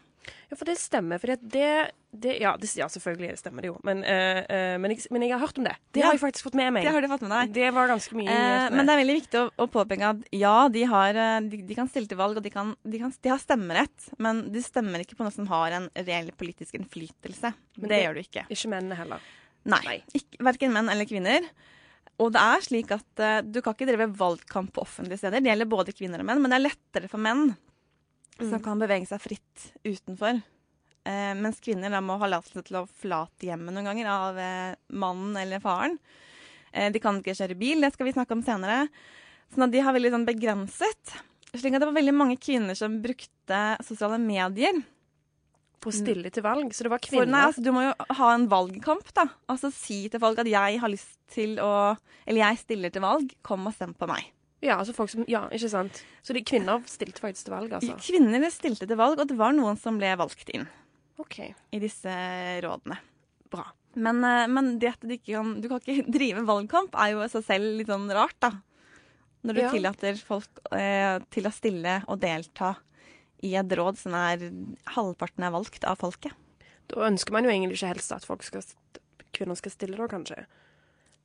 Ja, 0.51 0.57
for 0.57 0.69
det 0.69 0.77
stemmer. 0.79 1.19
For 1.19 1.33
det, 1.33 1.39
det, 2.13 2.35
ja, 2.43 2.53
det 2.61 2.69
Ja, 2.79 2.87
selvfølgelig 2.93 3.39
stemmer 3.41 3.65
det 3.65 3.71
jo. 3.73 3.77
Men, 3.87 4.05
eh, 4.05 4.77
men, 4.79 4.93
jeg, 4.95 5.07
men 5.11 5.25
jeg 5.25 5.33
har 5.35 5.43
hørt 5.43 5.59
om 5.59 5.65
det. 5.67 5.75
Det 5.93 6.01
Ja. 6.03 6.07
har 6.07 6.15
jeg 6.17 6.23
faktisk 6.23 6.47
fått 6.47 6.55
med 6.59 6.73
meg. 6.73 6.85
Det 6.87 6.93
har 6.95 7.03
du 7.03 7.09
fått 7.11 7.25
med 7.27 7.33
deg. 7.35 7.53
Det 7.57 7.71
var 7.75 7.89
ganske 7.91 8.15
mye 8.19 8.29
Eh, 8.29 8.71
men 8.71 8.87
det 8.87 8.93
er 8.95 9.01
veldig 9.03 9.17
viktig 9.19 9.41
å, 9.41 9.51
å 9.59 9.67
påpeke 9.73 10.09
at 10.13 10.23
ja, 10.33 10.69
de, 10.69 10.85
har, 10.85 11.15
eh, 11.15 11.41
de, 11.49 11.63
de 11.67 11.75
kan 11.75 11.89
stille 11.91 12.07
til 12.11 12.21
valg, 12.21 12.37
og 12.37 12.43
de, 12.47 12.51
kan, 12.55 12.75
de, 12.85 12.99
kan, 13.03 13.13
de 13.23 13.29
har 13.35 13.39
stemmerett, 13.43 14.09
men 14.19 14.45
de 14.53 14.63
stemmer 14.63 15.03
ikke 15.03 15.17
på 15.19 15.27
noe 15.27 15.35
som 15.35 15.47
har 15.51 15.73
en 15.79 15.91
reell 15.97 16.31
politisk 16.39 16.75
innflytelse. 16.79 17.53
Men 17.79 17.89
det, 17.89 17.97
det- 17.97 18.03
gjør 18.05 18.15
du 18.15 18.23
ikke. 18.27 18.47
Ikke 18.49 18.73
mennene 18.77 18.99
heller. 18.99 19.21
Nei. 19.65 19.83
Nei. 19.87 19.99
Ikke, 20.15 20.39
verken 20.43 20.73
menn 20.75 20.89
eller 20.91 21.07
kvinner. 21.07 21.45
Og 22.21 22.31
det 22.35 22.41
er 22.45 22.61
slik 22.63 22.91
at 22.95 23.21
uh, 23.23 23.41
du 23.43 23.61
kan 23.65 23.75
ikke 23.75 23.87
drive 23.89 24.09
valgkamp 24.19 24.73
på 24.77 24.83
offentlige 24.85 25.19
steder. 25.23 25.41
Det 25.43 25.49
gjelder 25.51 25.71
både 25.71 25.95
kvinner 25.97 26.21
og 26.23 26.27
menn, 26.29 26.43
men 26.43 26.53
det 26.53 26.59
er 26.59 26.67
lettere 26.69 27.09
for 27.11 27.19
menn 27.23 27.55
som 28.39 28.59
Mm. 28.59 28.63
kan 28.65 28.79
bevege 28.81 29.07
seg 29.07 29.21
fritt 29.21 29.73
utenfor. 29.85 30.43
Eh, 31.05 31.35
mens 31.35 31.59
kvinner 31.61 31.91
da 31.91 32.01
må 32.01 32.19
ha 32.19 32.27
tillatelse 32.29 32.65
til 32.65 32.77
å 32.79 32.89
forlate 32.89 33.49
hjemmet 33.49 33.75
noen 33.75 33.85
ganger 33.91 34.07
av 34.07 34.39
eh, 34.39 34.75
mannen 34.91 35.37
eller 35.37 35.59
faren. 35.61 35.99
Eh, 36.73 36.91
de 36.91 37.01
kan 37.03 37.19
ikke 37.21 37.35
kjøre 37.35 37.59
bil, 37.59 37.81
det 37.81 37.93
skal 37.93 38.07
vi 38.07 38.13
snakke 38.15 38.33
om 38.33 38.43
senere. 38.43 38.89
Sånn 39.53 39.65
at 39.67 39.73
de 39.75 39.81
har 39.85 39.93
veldig 39.93 40.13
sånn 40.15 40.27
begrenset. 40.27 41.17
Slik 41.53 41.75
at 41.75 41.83
det 41.83 41.89
var 41.91 41.99
veldig 42.01 42.15
mange 42.17 42.39
kvinner 42.41 42.75
som 42.79 43.03
brukte 43.03 43.59
sosiale 43.85 44.19
medier 44.19 44.83
På 45.83 45.91
å 45.91 45.93
stille 45.93 46.31
til 46.31 46.45
valg. 46.45 46.71
Så 46.73 46.85
det 46.87 46.93
var 46.93 47.03
for, 47.03 47.27
nei, 47.27 47.43
altså, 47.49 47.61
du 47.61 47.73
må 47.75 47.83
jo 47.83 47.93
ha 48.15 48.29
en 48.35 48.47
valgkamp, 48.49 49.13
da. 49.13 49.27
Altså 49.51 49.73
si 49.75 50.09
til 50.09 50.21
folk 50.23 50.39
at 50.39 50.47
jeg 50.47 50.79
har 50.79 50.89
lyst 50.89 51.19
til 51.29 51.57
å 51.59 51.97
Eller 52.25 52.47
jeg 52.47 52.59
stiller 52.63 52.91
til 52.95 53.03
valg, 53.03 53.35
kom 53.43 53.67
og 53.67 53.75
stem 53.75 53.93
på 53.93 54.07
meg. 54.07 54.31
Ja, 54.63 54.77
altså 54.79 54.95
folk 54.95 55.11
som, 55.11 55.25
ja, 55.27 55.45
ikke 55.51 55.69
sant? 55.73 56.03
Så 56.23 56.35
de 56.37 56.43
kvinner 56.47 56.83
stilte 56.87 57.19
faktisk 57.23 57.49
til 57.49 57.55
valg, 57.57 57.73
altså? 57.75 57.97
Kvinner 57.99 58.45
stilte 58.55 58.87
til 58.87 58.99
valg, 59.01 59.19
og 59.19 59.27
det 59.31 59.37
var 59.39 59.55
noen 59.57 59.79
som 59.81 59.99
ble 59.99 60.13
valgt 60.21 60.53
inn 60.55 60.69
OK. 61.19 61.41
i 61.75 61.81
disse 61.83 62.13
rådene. 62.63 62.99
Bra. 63.53 63.65
Men, 63.99 64.23
eh, 64.25 64.47
men 64.49 64.79
det 64.81 64.95
at 64.95 65.03
du 65.05 65.11
ikke 65.13 65.35
kan 65.35 65.51
Du 65.61 65.67
kan 65.69 65.83
ikke 65.83 66.07
drive 66.17 66.45
valgkamp, 66.49 66.95
er 66.95 67.11
jo 67.13 67.25
i 67.25 67.29
seg 67.33 67.45
selv 67.45 67.75
litt 67.81 67.91
sånn 67.91 68.07
rart, 68.15 68.39
da. 68.41 68.53
Når 69.43 69.55
du 69.59 69.61
Ja. 69.61 69.71
tillater 69.75 70.17
folk 70.23 70.63
eh, 70.71 71.19
til 71.35 71.49
å 71.51 71.53
stille 71.53 71.99
og 72.07 72.21
delta 72.23 72.77
i 73.43 73.57
et 73.59 73.75
råd 73.75 73.99
som 73.99 74.15
er 74.15 74.39
halvparten 74.95 75.43
er 75.43 75.51
valgt 75.51 75.83
av 75.85 75.99
folket. 75.99 76.31
Da 76.87 77.03
ønsker 77.09 77.35
man 77.35 77.43
jo 77.45 77.51
egentlig 77.51 77.75
ikke 77.81 77.91
helst 77.91 78.13
at 78.15 78.25
folk 78.25 78.45
skal, 78.47 78.63
kvinner 79.35 79.59
skal 79.59 79.75
stille, 79.75 79.99
da, 79.99 80.07
kanskje. 80.07 80.45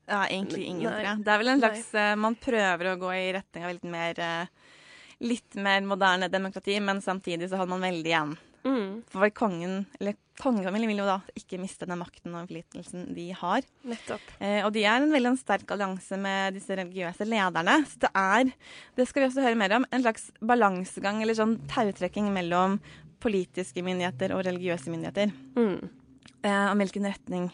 Ja, 0.07 0.23
egentlig 0.25 0.65
ingen, 0.69 0.87
tror 0.87 1.03
jeg. 1.03 1.23
Det 1.25 1.33
er 1.33 1.41
vel 1.41 1.51
en 1.51 1.61
slags 1.61 1.87
Nei. 1.93 2.09
Man 2.23 2.37
prøver 2.39 2.91
å 2.93 2.97
gå 3.01 3.13
i 3.15 3.25
retning 3.35 3.67
av 3.67 3.73
litt 3.75 3.87
mer 3.91 4.23
eh, 4.23 4.73
Litt 5.17 5.55
mer 5.57 5.81
moderne 5.81 6.27
demokrati, 6.29 6.75
men 6.77 6.99
samtidig 7.01 7.47
så 7.49 7.57
holder 7.57 7.71
man 7.71 7.85
veldig 7.87 8.11
igjen. 8.11 8.35
Mm, 8.67 8.89
For 9.09 9.29
kongen, 9.33 9.85
eller 9.97 10.13
kongefamilien 10.37 10.91
vil 10.91 11.01
jo 11.01 11.07
da 11.07 11.17
ikke 11.39 11.59
miste 11.61 11.87
den 11.89 11.97
makten 12.01 12.35
og 12.35 12.43
innflytelsen 12.43 13.07
de 13.15 13.31
har. 13.39 13.65
nettopp. 13.87 14.25
Eh, 14.37 14.59
og 14.65 14.71
de 14.75 14.83
er 14.85 15.01
en 15.01 15.13
veldig 15.13 15.33
sterk 15.39 15.71
allianse 15.73 16.19
med 16.21 16.57
disse 16.57 16.77
religiøse 16.77 17.25
lederne. 17.25 17.79
Så 17.89 18.03
det 18.05 18.11
er, 18.13 18.51
det 18.97 19.07
skal 19.09 19.23
vi 19.23 19.29
også 19.31 19.45
høre 19.45 19.59
mer 19.59 19.77
om, 19.79 19.87
en 19.89 20.05
slags 20.05 20.29
balansegang 20.53 21.21
eller 21.23 21.37
sånn 21.37 21.57
tautrekking 21.71 22.29
mellom 22.35 22.77
politiske 23.23 23.81
myndigheter 23.81 24.35
og 24.35 24.45
religiøse 24.45 24.93
myndigheter. 24.93 25.31
Mm. 25.57 25.89
Eh, 26.43 26.65
om 26.71 26.83
hvilken 26.83 27.07
retning 27.09 27.47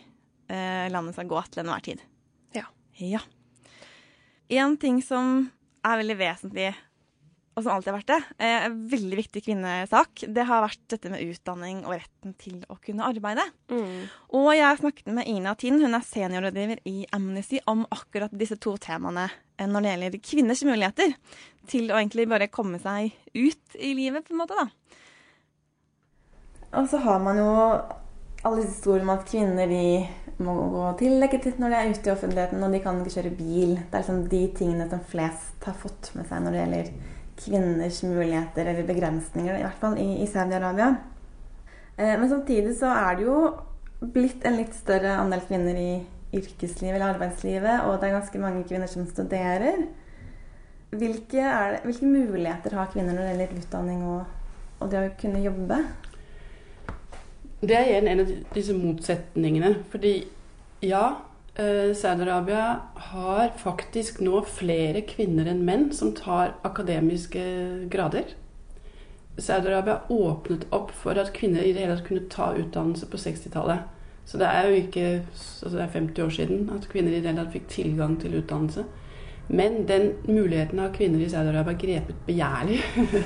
eh, 0.51 0.89
landet 0.91 1.15
skal 1.15 1.29
gå 1.29 1.45
til 1.47 1.63
enhver 1.63 1.85
tid. 1.85 2.03
Ja. 3.01 3.21
En 4.53 4.75
ting 4.77 5.01
som 5.05 5.47
er 5.83 5.99
veldig 6.01 6.17
vesentlig, 6.19 6.73
og 7.53 7.61
som 7.61 7.75
alltid 7.75 7.91
har 7.91 7.97
vært 7.99 8.11
det, 8.11 8.19
eh, 8.39 8.65
en 8.65 8.77
veldig 8.89 9.17
viktig 9.19 9.43
kvinnesak, 9.45 10.23
det 10.33 10.45
har 10.49 10.63
vært 10.65 10.81
dette 10.89 11.09
med 11.13 11.21
utdanning 11.21 11.83
og 11.85 11.95
retten 11.99 12.33
til 12.41 12.63
å 12.69 12.77
kunne 12.81 13.05
arbeide. 13.05 13.45
Mm. 13.69 14.09
Og 14.33 14.49
jeg 14.57 14.79
snakket 14.79 15.13
med 15.13 15.27
Ina 15.29 15.53
Tind, 15.55 15.81
hun 15.81 15.93
er 15.93 16.05
seniorrådgiver 16.07 16.81
i 16.89 17.05
Amnesty, 17.13 17.59
om 17.67 17.85
akkurat 17.93 18.33
disse 18.33 18.57
to 18.57 18.75
temaene 18.77 19.29
eh, 19.57 19.67
når 19.67 19.81
det 19.81 19.91
gjelder 19.93 20.23
kvinners 20.31 20.63
muligheter 20.65 21.13
til 21.69 21.91
å 21.91 21.99
egentlig 21.99 22.27
bare 22.29 22.49
komme 22.49 22.81
seg 22.81 23.13
ut 23.35 23.77
i 23.77 23.93
livet, 23.93 24.25
på 24.25 24.33
en 24.33 24.41
måte, 24.41 24.57
da. 24.57 24.69
Og 26.73 26.89
så 26.89 26.97
har 26.97 27.19
man 27.21 27.37
jo 27.37 27.51
alle 28.43 28.61
disse 28.61 28.75
historiene 28.75 29.07
om 29.07 29.15
at 29.15 29.27
kvinner 29.29 29.71
de 29.71 30.43
må 30.43 30.53
gå 30.73 30.85
tildekket 30.99 31.59
når 31.61 31.71
de 31.71 31.79
er 31.79 31.91
ute 31.93 32.09
i 32.09 32.13
offentligheten, 32.13 32.63
og 32.65 32.73
de 32.73 32.81
kan 32.83 32.99
ikke 32.99 33.15
kjøre 33.15 33.35
bil. 33.37 33.73
Det 33.77 33.95
er 33.95 34.03
liksom 34.03 34.23
de 34.31 34.41
tingene 34.57 34.87
som 34.91 35.03
flest 35.13 35.67
har 35.67 35.77
fått 35.79 36.11
med 36.17 36.27
seg 36.27 36.43
når 36.43 36.55
det 36.55 36.63
gjelder 36.63 36.93
kvinners 37.43 38.01
muligheter 38.05 38.69
eller 38.69 38.87
begrensninger, 38.87 39.57
i 39.57 39.63
hvert 39.65 39.79
fall 39.81 39.95
i, 40.01 40.09
i 40.23 40.29
Saudi-Arabia. 40.29 40.91
Eh, 41.97 42.15
men 42.19 42.27
samtidig 42.29 42.75
så 42.79 42.91
er 42.91 43.17
det 43.17 43.27
jo 43.29 43.37
blitt 44.13 44.43
en 44.45 44.59
litt 44.59 44.75
større 44.75 45.15
andel 45.21 45.43
kvinner 45.47 45.79
i 45.79 45.91
yrkeslivet 46.33 46.97
eller 46.97 47.13
arbeidslivet, 47.13 47.85
og 47.87 47.99
det 48.01 48.09
er 48.09 48.17
ganske 48.17 48.41
mange 48.41 48.63
kvinner 48.67 48.91
som 48.91 49.05
studerer. 49.07 49.85
Hvilke, 50.93 51.41
det, 51.41 51.83
hvilke 51.87 52.09
muligheter 52.09 52.75
har 52.77 52.91
kvinner 52.91 53.15
når 53.15 53.23
det 53.23 53.33
gjelder 53.33 53.61
utdanning 53.61 54.01
og, 54.05 54.25
og 54.81 54.91
det 54.91 54.99
å 54.99 55.13
kunne 55.21 55.41
jobbe? 55.41 55.79
Det 57.63 57.75
er 57.77 57.85
igjen 57.87 58.07
en 58.11 58.21
av 58.25 58.31
disse 58.51 58.73
motsetningene. 58.75 59.69
Fordi 59.91 60.13
ja, 60.83 61.03
eh, 61.55 61.93
Saudi-Arabia 61.95 62.63
har 63.11 63.53
faktisk 63.57 64.19
nå 64.19 64.41
flere 64.43 65.05
kvinner 65.07 65.47
enn 65.47 65.63
menn 65.63 65.91
som 65.95 66.11
tar 66.17 66.57
akademiske 66.67 67.43
grader. 67.93 68.33
Saudi-Arabia 69.37 70.01
åpnet 70.09 70.67
opp 70.75 70.91
for 70.91 71.17
at 71.17 71.31
kvinner 71.33 71.63
i 71.63 71.71
det 71.71 71.85
hele 71.85 71.95
tatt 71.95 72.07
kunne 72.07 72.27
ta 72.29 72.51
utdannelse 72.51 73.07
på 73.07 73.17
60-tallet. 73.17 73.87
Så 74.25 74.37
det 74.37 74.47
er 74.47 74.67
jo 74.67 74.81
ikke 74.81 75.05
altså 75.31 75.71
det 75.77 75.81
er 75.83 75.95
50 75.95 76.23
år 76.23 76.29
siden 76.29 76.69
at 76.75 76.89
kvinner 76.91 77.11
i 77.11 77.21
det 77.21 77.31
hele 77.31 77.45
tatt 77.45 77.55
fikk 77.55 77.69
tilgang 77.71 78.19
til 78.19 78.35
utdannelse. 78.41 78.83
Men 79.47 79.87
den 79.87 80.13
muligheten 80.27 80.79
har 80.79 80.91
kvinner 80.91 81.23
i 81.23 81.29
Saudi-Arabia 81.31 81.79
grepet 81.79 82.15
begjærlig. 82.27 82.79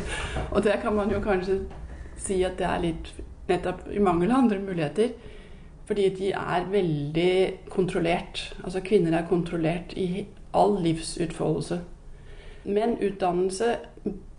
og 0.54 0.64
det 0.64 0.78
kan 0.82 0.96
man 0.96 1.10
jo 1.10 1.22
kanskje 1.26 1.60
si 2.18 2.44
at 2.44 2.58
det 2.58 2.66
er 2.70 2.86
litt 2.86 3.12
nettopp 3.50 3.88
i 3.92 4.00
mangel 4.00 4.32
av 4.32 4.44
andre 4.44 4.60
muligheter. 4.60 5.14
Fordi 5.88 6.10
de 6.18 6.32
er 6.36 6.66
veldig 6.72 7.54
kontrollert. 7.70 8.56
Altså 8.64 8.82
kvinner 8.84 9.16
er 9.18 9.28
kontrollert 9.30 9.94
i 9.96 10.26
all 10.54 10.82
livsutfoldelse. 10.84 11.80
Men 12.66 12.98
utdannelse 13.00 13.78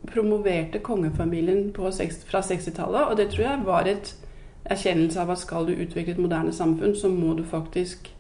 promoverte 0.07 0.79
kongefamilien 0.79 1.73
seks- 1.93 2.25
fra 2.25 2.41
60-tallet, 2.41 3.09
og 3.09 3.17
det 3.17 3.31
tror 3.31 3.45
jeg 3.45 3.63
var 3.65 3.87
et 3.89 4.17
erkjennelse 4.65 5.21
av 5.21 5.31
at 5.31 5.39
skal 5.39 5.67
du 5.67 5.73
utvikle 5.73 6.13
et 6.13 6.21
moderne 6.21 6.53
samfunn, 6.53 6.95
så 6.97 7.09
må 7.09 7.35
du 7.35 7.45
faktisk 7.45 8.15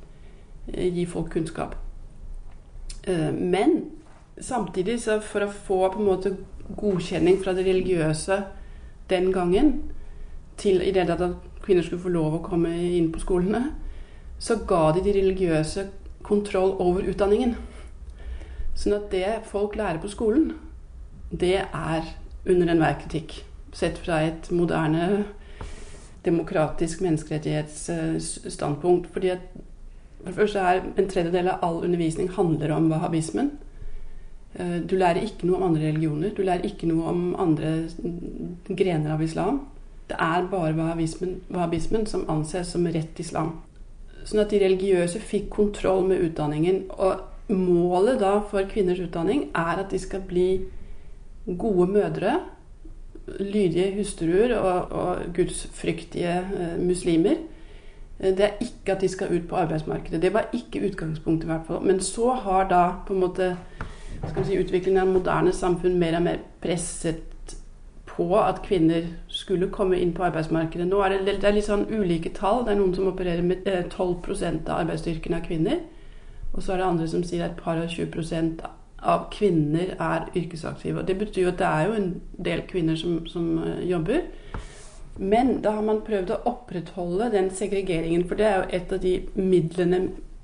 eh, 0.72 0.94
gi 0.94 1.04
folk 1.06 1.30
kunnskap. 1.30 1.76
Eh, 3.06 3.32
Men 3.32 3.84
samtidig, 4.40 5.00
for 5.22 5.44
å 5.44 5.50
få 5.52 5.92
på 5.92 5.98
en 5.98 6.08
måte 6.08 6.36
godkjenning 6.76 7.40
fra 7.42 7.52
det 7.52 7.66
religiøse 7.66 8.42
den 9.10 9.32
gangen, 9.32 9.90
til 10.58 10.82
i 10.82 10.90
det 10.94 11.10
at 11.10 11.34
kvinner 11.62 11.82
skulle 11.82 12.02
få 12.02 12.08
lov 12.08 12.34
å 12.34 12.42
komme 12.44 12.68
inn 12.74 13.12
på 13.12 13.20
skolene, 13.22 13.72
så 14.38 14.56
ga 14.66 14.92
de 14.94 15.00
de 15.04 15.12
religiøse 15.16 15.86
kontroll 16.22 16.72
over 16.82 17.02
utdanningen. 17.08 17.56
Sånn 18.78 18.94
at 18.94 19.10
det 19.10 19.40
folk 19.50 19.76
lærer 19.76 19.98
på 20.02 20.08
skolen, 20.12 20.52
det 21.30 21.60
er 21.66 22.02
under 22.46 22.72
enhver 22.72 22.94
kritikk. 23.02 23.44
Sett 23.72 23.98
fra 24.00 24.20
et 24.24 24.50
moderne 24.54 25.24
demokratisk 26.24 27.00
menneskerettighetsstandpunkt. 27.04 29.06
Fordi 29.12 29.28
at 29.28 29.38
for 30.18 30.26
det 30.26 30.34
første 30.34 30.58
er 30.58 30.80
en 30.98 31.08
tredjedel 31.08 31.48
av 31.48 31.58
all 31.62 31.84
undervisning 31.84 32.30
handler 32.34 32.72
om 32.74 32.92
wahhabismen. 32.92 33.50
Eh, 34.54 34.80
Du 34.88 34.96
lærer 34.96 35.22
ikke 35.22 35.46
noe 35.46 35.56
om 35.56 35.62
andre 35.70 35.88
religioner. 35.88 36.30
Du 36.36 36.42
lærer 36.42 36.64
ikke 36.64 36.86
noe 36.86 37.08
om 37.08 37.34
andre 37.38 37.88
grener 38.68 39.12
av 39.12 39.22
islam. 39.22 39.60
Det 40.08 40.16
er 40.18 40.46
bare 40.50 40.74
wahhabismen, 40.74 42.06
som 42.06 42.24
anses 42.28 42.66
som 42.72 42.86
rett 42.86 43.18
islam. 43.20 43.58
Sånn 44.24 44.40
at 44.40 44.52
de 44.52 44.60
religiøse 44.62 45.20
fikk 45.20 45.50
kontroll 45.52 46.06
med 46.08 46.22
utdanningen. 46.24 46.86
Og 46.96 47.52
målet 47.52 48.20
da 48.20 48.38
for 48.50 48.68
kvinners 48.68 49.00
utdanning 49.04 49.48
er 49.56 49.82
at 49.82 49.92
de 49.92 50.00
skal 50.00 50.24
bli 50.28 50.48
gode 51.58 51.86
mødre, 51.92 52.40
lydige 53.40 53.92
hustruer 53.98 54.54
og, 54.56 54.92
og 54.92 55.34
gudsfryktige 55.36 56.34
eh, 56.40 56.74
muslimer. 56.80 57.36
Eh, 58.20 58.32
Det 58.36 58.44
er 58.44 58.64
ikke 58.64 58.92
at 58.92 59.00
de 59.00 59.08
skal 59.08 59.32
ut 59.36 59.48
på 59.48 59.56
arbeidsmarkedet. 59.56 60.22
Det 60.22 60.32
var 60.32 60.48
ikke 60.52 60.86
utgangspunktet, 60.88 61.44
i 61.44 61.52
hvert 61.52 61.66
fall. 61.66 61.84
Men 61.84 62.00
så 62.00 62.30
har 62.30 62.68
da 62.68 62.82
på 63.06 63.14
en 63.14 63.20
måte 63.20 63.56
si, 64.44 64.56
utviklingen 64.56 65.02
av 65.02 65.12
moderne 65.12 65.52
samfunn 65.52 65.98
mer 65.98 66.16
og 66.16 66.22
mer 66.22 66.40
presset 66.60 67.20
på 68.18 68.26
at 68.40 68.64
kvinner 68.64 69.06
skulle 69.30 69.70
komme 69.70 69.98
inn 70.02 70.10
på 70.16 70.24
arbeidsmarkedet. 70.26 70.88
Nå 70.90 70.98
er 71.04 71.14
det, 71.14 71.36
det 71.38 71.46
er 71.46 71.54
litt 71.54 71.68
sånn 71.68 71.86
ulike 71.86 72.32
tall. 72.34 72.64
Det 72.66 72.74
er 72.74 72.80
noen 72.80 72.96
som 72.96 73.06
opererer 73.12 73.46
med 73.46 73.68
eh, 73.70 73.84
12% 73.86 74.66
av 74.66 74.82
arbeidsstyrken 74.82 75.38
av 75.38 75.44
kvinner. 75.46 75.84
Og 76.50 76.64
så 76.64 76.74
er 76.74 76.80
det 76.80 76.88
andre 76.88 77.06
som 77.12 77.22
sier 77.22 77.44
at 77.46 77.54
et 77.54 77.62
par 77.62 77.78
og 77.78 77.92
20 77.92 78.10
prosent 78.10 78.64
av 78.98 79.28
kvinner 79.30 79.94
er 79.94 80.26
yrkesaktive. 80.34 80.98
Og 80.98 81.06
det 81.06 81.14
betyr 81.20 81.44
jo 81.44 81.52
at 81.52 81.60
det 81.60 81.68
er 81.68 81.86
jo 81.86 81.98
en 82.00 82.08
del 82.50 82.64
kvinner 82.66 82.98
som, 82.98 83.20
som 83.30 83.52
eh, 83.62 83.84
jobber. 83.86 84.26
Men 85.18 85.60
da 85.62 85.76
har 85.78 85.86
man 85.86 86.02
prøvd 86.06 86.34
å 86.34 86.42
opprettholde 86.50 87.30
den 87.34 87.52
segregeringen, 87.54 88.26
for 88.26 88.38
det 88.38 88.50
er 88.50 88.58
jo 88.58 88.66
et 88.80 88.92
av 88.94 89.00
de 89.02 89.14
midlene 89.38 90.02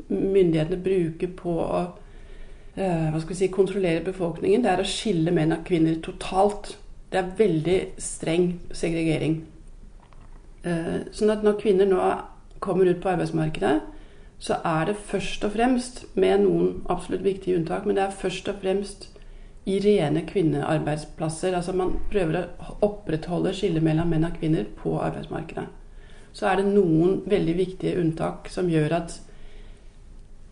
myndighetene 0.08 0.78
bruker 0.84 1.30
på 1.38 1.58
å 1.62 1.82
eh, 2.76 3.10
hva 3.10 3.18
skal 3.18 3.34
vi 3.34 3.40
si, 3.42 3.50
kontrollere 3.54 4.04
befolkningen. 4.06 4.62
Det 4.62 4.72
er 4.72 4.82
å 4.82 4.88
skille 4.88 5.34
menn 5.34 5.54
og 5.56 5.66
kvinner 5.66 5.98
totalt. 6.04 6.76
Det 7.14 7.20
er 7.20 7.34
veldig 7.38 7.80
streng 8.02 8.46
segregering. 8.74 9.36
Eh, 10.66 11.04
sånn 11.14 11.30
at 11.30 11.44
når 11.46 11.60
kvinner 11.60 11.86
nå 11.86 12.00
kommer 12.58 12.88
ut 12.90 12.98
på 13.04 13.12
arbeidsmarkedet, 13.12 13.74
så 14.42 14.56
er 14.66 14.88
det 14.88 14.96
først 14.98 15.44
og 15.46 15.52
fremst, 15.54 16.00
med 16.18 16.42
noen 16.42 16.80
absolutt 16.90 17.22
viktige 17.22 17.60
unntak, 17.60 17.86
men 17.86 17.94
det 17.94 18.02
er 18.02 18.18
først 18.18 18.50
og 18.50 18.58
fremst 18.64 19.06
i 19.70 19.78
rene 19.84 20.24
kvinnearbeidsplasser. 20.26 21.54
Altså 21.54 21.76
man 21.78 21.94
prøver 22.10 22.40
å 22.42 22.74
opprettholde 22.88 23.54
skillet 23.54 23.86
mellom 23.86 24.10
menn 24.10 24.26
og 24.26 24.34
kvinner 24.40 24.66
på 24.82 24.98
arbeidsmarkedet. 24.98 25.68
Så 26.34 26.50
er 26.50 26.58
det 26.58 26.74
noen 26.74 27.20
veldig 27.30 27.56
viktige 27.62 28.00
unntak 28.02 28.50
som 28.50 28.66
gjør 28.68 28.98
at 28.98 29.20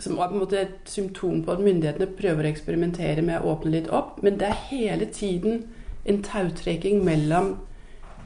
som 0.03 0.15
er 0.15 0.31
på 0.31 0.35
en 0.35 0.43
måte 0.43 0.59
et 0.63 0.91
symptom 0.91 1.43
på 1.43 1.53
at 1.53 1.61
myndighetene 1.63 2.15
prøver 2.19 2.47
å 2.47 2.51
eksperimentere 2.55 3.23
med 3.23 3.43
å 3.43 3.53
åpne 3.53 3.75
litt 3.75 3.91
opp. 3.91 4.17
Men 4.23 4.39
det 4.39 4.49
er 4.49 4.65
hele 4.71 5.11
tiden 5.11 5.65
en 6.05 6.23
tautrekking 6.23 7.05
mellom 7.05 7.57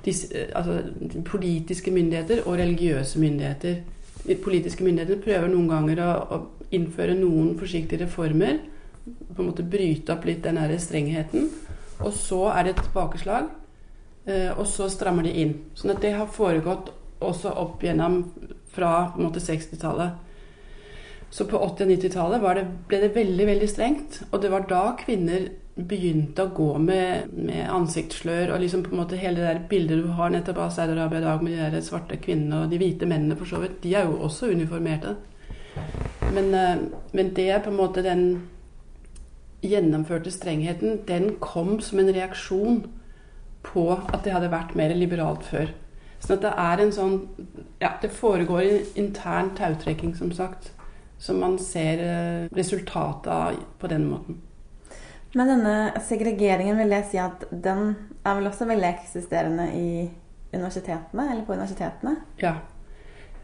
disse, 0.05 0.47
altså, 0.55 0.83
politiske 1.25 1.91
myndigheter 1.91 2.45
og 2.47 2.59
religiøse 2.59 3.21
myndigheter. 3.21 3.83
De 4.27 4.35
politiske 4.35 4.85
myndigheter 4.85 5.21
prøver 5.23 5.51
noen 5.53 5.69
ganger 5.71 6.03
å, 6.03 6.11
å 6.37 6.71
innføre 6.75 7.15
noen 7.19 7.55
forsiktige 7.59 8.05
reformer. 8.05 8.59
På 9.07 9.43
en 9.43 9.51
måte 9.51 9.67
bryte 9.67 10.15
opp 10.15 10.25
litt 10.27 10.43
den 10.45 10.59
strengheten. 10.79 11.51
Og 12.01 12.13
så 12.13 12.43
er 12.53 12.65
det 12.65 12.75
et 12.75 12.85
tilbakeslag. 12.85 13.51
eh, 14.27 14.51
Og 14.59 14.67
så 14.67 14.89
strammer 14.91 15.23
de 15.23 15.31
inn. 15.33 15.55
Sånn 15.75 15.95
at 15.95 16.03
det 16.03 16.15
har 16.17 16.27
foregått 16.27 16.91
også 17.21 17.53
opp 17.57 17.83
gjennom 17.83 18.25
fra 18.73 19.11
på 19.13 19.21
en 19.21 19.29
måte 19.29 19.41
60-tallet. 19.41 20.11
Så 21.31 21.45
på 21.45 21.59
80- 21.59 21.83
og 21.83 21.89
90-tallet 21.91 22.77
ble 22.89 23.01
det 23.01 23.15
veldig 23.15 23.47
veldig 23.47 23.69
strengt. 23.69 24.23
Og 24.33 24.43
det 24.43 24.51
var 24.51 24.67
da 24.69 24.97
kvinner 24.99 25.49
begynte 25.77 26.47
å 26.47 26.53
gå 26.57 26.71
med, 26.81 27.33
med 27.37 27.69
ansiktsslør 27.69 28.55
og 28.55 28.63
liksom 28.63 28.83
på 28.87 28.95
en 28.95 29.01
måte 29.03 29.19
hele 29.21 29.43
det 29.43 29.49
der 29.51 29.65
bildet 29.69 30.01
du 30.01 30.09
har 30.17 30.33
nettopp 30.33 30.61
av 30.65 30.71
Saudi-Arabia 30.73 31.21
i 31.21 31.27
dag 31.27 31.43
med 31.45 31.53
de 31.53 31.71
der 31.75 31.85
svarte 31.85 32.17
kvinnene 32.23 32.63
og 32.63 32.73
de 32.73 32.79
hvite 32.81 33.09
mennene 33.09 33.37
for 33.37 33.51
så 33.51 33.61
vidt, 33.61 33.83
de 33.83 33.93
er 33.95 34.09
jo 34.09 34.17
også 34.25 34.49
uniformerte. 34.57 35.17
Men, 36.33 36.55
eh, 36.55 36.85
men 37.13 37.33
det 37.37 37.51
er 37.51 37.61
på 37.65 37.71
en 37.71 37.81
måte 37.81 38.05
den 38.05 38.25
gjennomførte 39.67 40.33
strengheten, 40.33 41.03
den 41.09 41.37
kom 41.41 41.81
som 41.81 42.01
en 42.01 42.13
reaksjon 42.15 42.87
på 43.67 43.91
at 43.97 44.23
det 44.25 44.33
hadde 44.33 44.53
vært 44.53 44.77
mer 44.79 44.95
liberalt 44.97 45.45
før. 45.45 45.75
Sånn 46.21 46.39
at 46.39 46.47
det 46.47 46.55
er 46.57 46.83
en 46.83 46.93
sånn 46.97 47.17
Ja, 47.81 47.91
det 48.01 48.09
foregår 48.17 48.63
en 48.65 48.87
intern 48.97 49.51
tautrekking, 49.57 50.15
som 50.17 50.33
sagt 50.33 50.73
som 51.19 51.41
man 51.41 51.59
ser 51.59 52.01
eh, 52.01 52.49
resultatet 52.57 53.29
av 53.33 53.57
på 53.79 53.89
den 53.93 54.09
måten. 54.09 54.41
Men 55.37 55.51
denne 55.53 55.75
segregeringen, 56.07 56.79
vil 56.81 56.95
jeg 56.97 57.09
si 57.11 57.19
at 57.21 57.45
den 57.51 57.91
er 58.25 58.39
vel 58.39 58.49
også 58.49 58.69
veldig 58.71 58.89
eksisterende 58.89 59.67
i 59.77 59.91
universitetene, 60.55 61.27
eller 61.29 61.45
på 61.45 61.53
universitetene? 61.53 62.15
Ja. 62.41 62.55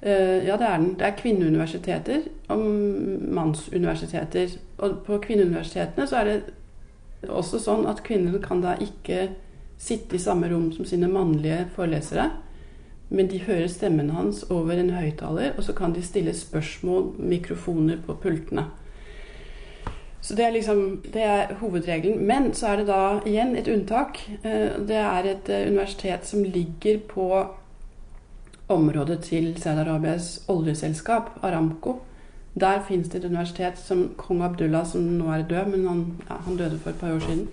Uh, 0.02 0.40
ja, 0.42 0.56
det 0.56 0.66
er 0.66 0.78
den. 0.80 0.94
Det 0.98 1.06
er 1.06 1.18
kvinneuniversiteter 1.18 2.24
og 2.50 2.64
mannsuniversiteter. 3.38 4.56
Og 4.78 5.02
på 5.06 5.20
kvinneuniversitetene 5.26 6.08
så 6.08 6.22
er 6.22 6.30
det 6.30 7.28
også 7.28 7.60
sånn 7.62 7.84
at 7.86 8.02
kvinner 8.06 8.40
kan 8.42 8.64
da 8.64 8.74
ikke 8.82 9.28
sitte 9.82 10.16
i 10.16 10.22
samme 10.22 10.48
rom 10.50 10.70
som 10.72 10.88
sine 10.88 11.10
mannlige 11.12 11.66
forelesere. 11.76 12.30
Men 13.12 13.28
de 13.28 13.42
hører 13.44 13.68
stemmen 13.68 14.10
hans 14.16 14.46
over 14.50 14.78
en 14.80 14.94
høyttaler, 14.96 15.52
og 15.58 15.66
så 15.66 15.74
kan 15.76 15.92
de 15.92 16.02
stille 16.02 16.32
spørsmål, 16.34 17.12
mikrofoner 17.20 18.00
på 18.06 18.16
pultene. 18.22 18.70
Så 20.22 20.36
det 20.38 20.44
er 20.46 20.54
liksom 20.54 21.02
det 21.12 21.22
er 21.26 21.54
hovedregelen. 21.58 22.22
Men 22.26 22.52
så 22.54 22.72
er 22.72 22.76
det 22.80 22.86
da 22.86 23.00
igjen 23.26 23.56
et 23.58 23.68
unntak. 23.68 24.20
Det 24.42 25.00
er 25.00 25.26
et 25.26 25.50
universitet 25.50 26.26
som 26.28 26.44
ligger 26.44 27.00
på 27.10 27.26
området 28.72 29.18
til 29.26 29.52
Saudi-Arabias 29.58 30.44
oljeselskap, 30.48 31.30
Aramco. 31.42 31.98
Der 32.54 32.82
fins 32.88 33.08
det 33.08 33.18
et 33.18 33.30
universitet 33.30 33.78
som 33.78 34.10
kong 34.16 34.42
Abdullah, 34.44 34.86
som 34.86 35.02
nå 35.02 35.30
er 35.32 35.42
død, 35.48 35.66
men 35.72 35.86
han, 35.88 36.06
ja, 36.28 36.36
han 36.46 36.56
døde 36.56 36.78
for 36.78 36.90
et 36.90 37.00
par 37.00 37.12
år 37.12 37.20
siden. 37.26 37.48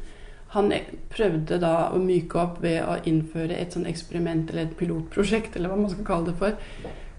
Han 0.50 0.74
prøvde 1.10 1.60
da 1.62 1.74
å 1.94 2.00
myke 2.02 2.40
opp 2.42 2.58
ved 2.64 2.82
å 2.84 2.98
innføre 3.08 3.56
et 3.56 3.76
sånn 3.76 3.88
eksperiment 3.88 4.50
eller 4.50 4.66
et 4.68 4.78
pilotprosjekt, 4.78 5.56
eller 5.56 5.72
hva 5.72 5.78
man 5.80 5.94
skal 5.94 6.08
kalle 6.08 6.32
det 6.32 6.40
for, 6.42 6.58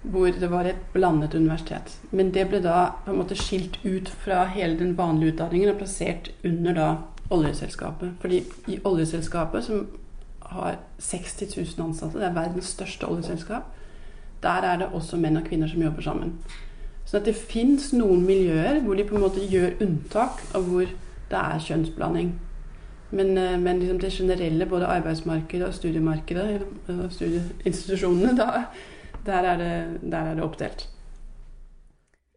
hvor 0.03 0.33
det 0.33 0.51
var 0.51 0.65
et 0.65 0.77
blandet 0.93 1.35
universitet. 1.35 1.99
Men 2.11 2.31
det 2.35 2.47
ble 2.49 2.63
da 2.65 2.91
på 3.05 3.13
en 3.13 3.21
måte 3.21 3.37
skilt 3.37 3.79
ut 3.85 4.09
fra 4.25 4.45
hele 4.49 4.79
den 4.79 4.97
vanlige 4.99 5.35
utdanningen 5.35 5.75
og 5.75 5.81
plassert 5.83 6.31
under 6.45 6.75
da 6.75 6.89
oljeselskapet. 7.31 8.15
Fordi 8.21 8.43
i 8.69 8.79
oljeselskapet, 8.85 9.65
som 9.65 9.87
har 10.51 10.79
60 10.99 11.57
000 11.57 11.87
ansatte, 11.89 12.19
det 12.19 12.27
er 12.27 12.35
verdens 12.35 12.73
største 12.75 13.07
oljeselskap, 13.07 13.69
der 14.43 14.65
er 14.65 14.79
det 14.81 14.89
også 14.97 15.17
menn 15.21 15.37
og 15.37 15.45
kvinner 15.45 15.69
som 15.69 15.83
jobber 15.83 16.03
sammen. 16.03 16.35
Så 17.05 17.19
det 17.19 17.35
fins 17.37 17.93
noen 17.93 18.23
miljøer 18.27 18.81
hvor 18.85 18.95
de 18.95 19.05
på 19.05 19.17
en 19.19 19.25
måte 19.25 19.45
gjør 19.51 19.81
unntak, 19.83 20.41
og 20.55 20.63
hvor 20.63 20.87
det 21.31 21.39
er 21.39 21.65
kjønnsblanding. 21.67 22.33
Men, 23.11 23.35
men 23.63 23.79
liksom 23.79 23.99
det 23.99 24.13
generelle, 24.13 24.67
både 24.67 24.87
arbeidsmarkedet 24.87 25.67
og 25.67 25.75
studiemarkedet, 25.75 26.61
studieinstitusjonene, 27.11 28.37
da, 28.39 28.65
der, 29.27 29.47
er 29.53 29.61
det, 29.61 29.75
der 30.13 30.33
er 30.33 30.35
det 30.39 30.45
oppdelt. 30.45 30.89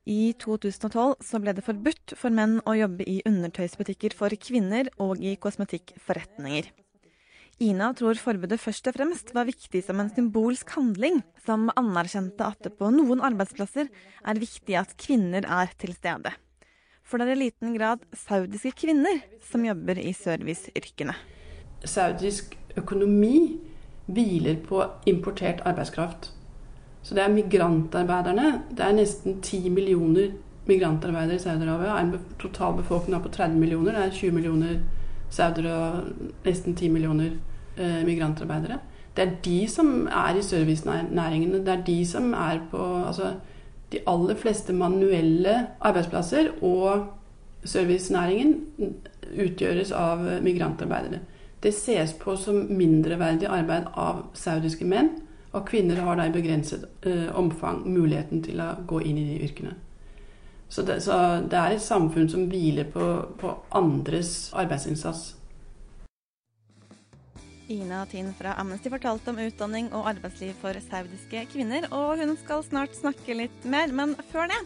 I 0.04 0.34
2012 0.36 1.22
så 1.24 1.40
ble 1.40 1.54
det 1.56 1.64
forbudt 1.64 2.16
for 2.20 2.34
menn 2.36 2.58
å 2.68 2.76
jobbe 2.76 3.06
i 3.08 3.22
undertøysbutikker 3.28 4.16
for 4.20 4.34
kvinner 4.36 4.90
og 5.00 5.22
i 5.24 5.38
kosmetikkforretninger. 5.40 6.68
Ina 7.64 7.92
tror 7.96 8.18
forbudet 8.20 8.60
først 8.60 8.90
og 8.90 8.98
fremst 8.98 9.32
var 9.36 9.48
viktig 9.48 9.84
som 9.86 10.02
en 10.02 10.10
symbolsk 10.12 10.74
handling, 10.76 11.22
som 11.46 11.70
anerkjente 11.80 12.44
at 12.44 12.60
det 12.66 12.74
på 12.80 12.90
noen 12.92 13.22
arbeidsplasser 13.24 13.88
er 13.88 14.42
viktig 14.42 14.76
at 14.80 14.96
kvinner 15.00 15.46
er 15.46 15.72
til 15.80 15.94
stede. 15.96 16.34
For 17.04 17.22
det 17.22 17.30
er 17.30 17.38
i 17.38 17.44
liten 17.46 17.76
grad 17.78 18.04
saudiske 18.18 18.74
kvinner 18.84 19.22
som 19.52 19.64
jobber 19.68 20.00
i 20.02 20.12
serviceyrkene. 20.18 21.16
Saudisk 21.86 22.58
økonomi 22.80 23.62
hviler 24.12 24.60
på 24.66 24.82
importert 25.08 25.62
arbeidskraft. 25.68 26.32
Så 27.04 27.16
det 27.16 27.24
er 27.24 27.34
migrantarbeiderne. 27.34 28.62
Det 28.72 28.86
er 28.86 28.96
nesten 28.96 29.42
10 29.42 29.70
millioner 29.70 30.32
migrantarbeidere 30.66 31.36
i 31.36 31.44
Saudi-Arabia. 31.44 32.00
En 32.00 32.14
total 32.40 32.78
befolkning 32.78 33.22
på 33.24 33.30
30 33.30 33.60
millioner. 33.60 33.92
Det 33.92 34.06
er 34.06 34.20
20 34.20 34.32
millioner 34.32 34.78
saudere 35.30 35.74
og 35.74 36.04
nesten 36.46 36.76
10 36.76 36.90
millioner 36.90 37.36
eh, 37.78 38.06
migrantarbeidere. 38.06 38.80
Det 39.18 39.26
er 39.26 39.36
de 39.46 39.68
som 39.70 40.08
er 40.08 40.38
i 40.38 40.42
servicenæringene. 40.42 41.60
Det 41.66 41.74
er 41.74 41.84
de 41.86 42.06
som 42.06 42.34
er 42.34 42.62
på 42.72 42.86
altså, 43.08 43.34
de 43.92 44.00
aller 44.08 44.36
fleste 44.36 44.74
manuelle 44.74 45.68
arbeidsplasser 45.82 46.50
og 46.62 47.06
servicenæringen 47.66 48.56
utgjøres 49.44 49.92
av 49.92 50.24
migrantarbeidere. 50.42 51.20
Det 51.64 51.74
ses 51.74 52.14
på 52.14 52.36
som 52.36 52.56
mindreverdig 52.70 53.48
arbeid 53.48 53.86
av 53.96 54.26
saudiske 54.34 54.86
menn, 54.86 55.10
og 55.54 55.68
kvinner 55.70 56.02
har 56.02 56.18
da 56.18 56.28
i 56.28 56.34
begrenset 56.34 56.86
eh, 57.06 57.30
omfang 57.38 57.84
muligheten 57.86 58.42
til 58.46 58.62
å 58.62 58.74
gå 58.90 59.02
inn 59.06 59.22
i 59.22 59.28
de 59.30 59.40
yrkene. 59.46 59.76
Så 60.74 60.82
det, 60.82 61.04
så 61.06 61.16
det 61.46 61.60
er 61.60 61.76
et 61.76 61.86
samfunn 61.86 62.30
som 62.32 62.48
hviler 62.50 62.88
på, 62.90 63.08
på 63.38 63.52
andres 63.78 64.50
arbeidsinnsats. 64.58 65.36
Ina 67.74 68.02
Tin 68.10 68.34
fra 68.36 68.56
Amnesty 68.60 68.90
fortalte 68.92 69.32
om 69.32 69.40
utdanning 69.40 69.92
og 69.96 70.10
arbeidsliv 70.10 70.58
for 70.62 70.78
saudiske 70.84 71.46
kvinner, 71.54 71.88
og 71.96 72.20
hun 72.20 72.34
skal 72.42 72.66
snart 72.66 72.98
snakke 72.98 73.38
litt 73.38 73.70
mer, 73.70 73.94
men 73.94 74.18
før 74.34 74.52
det 74.52 74.60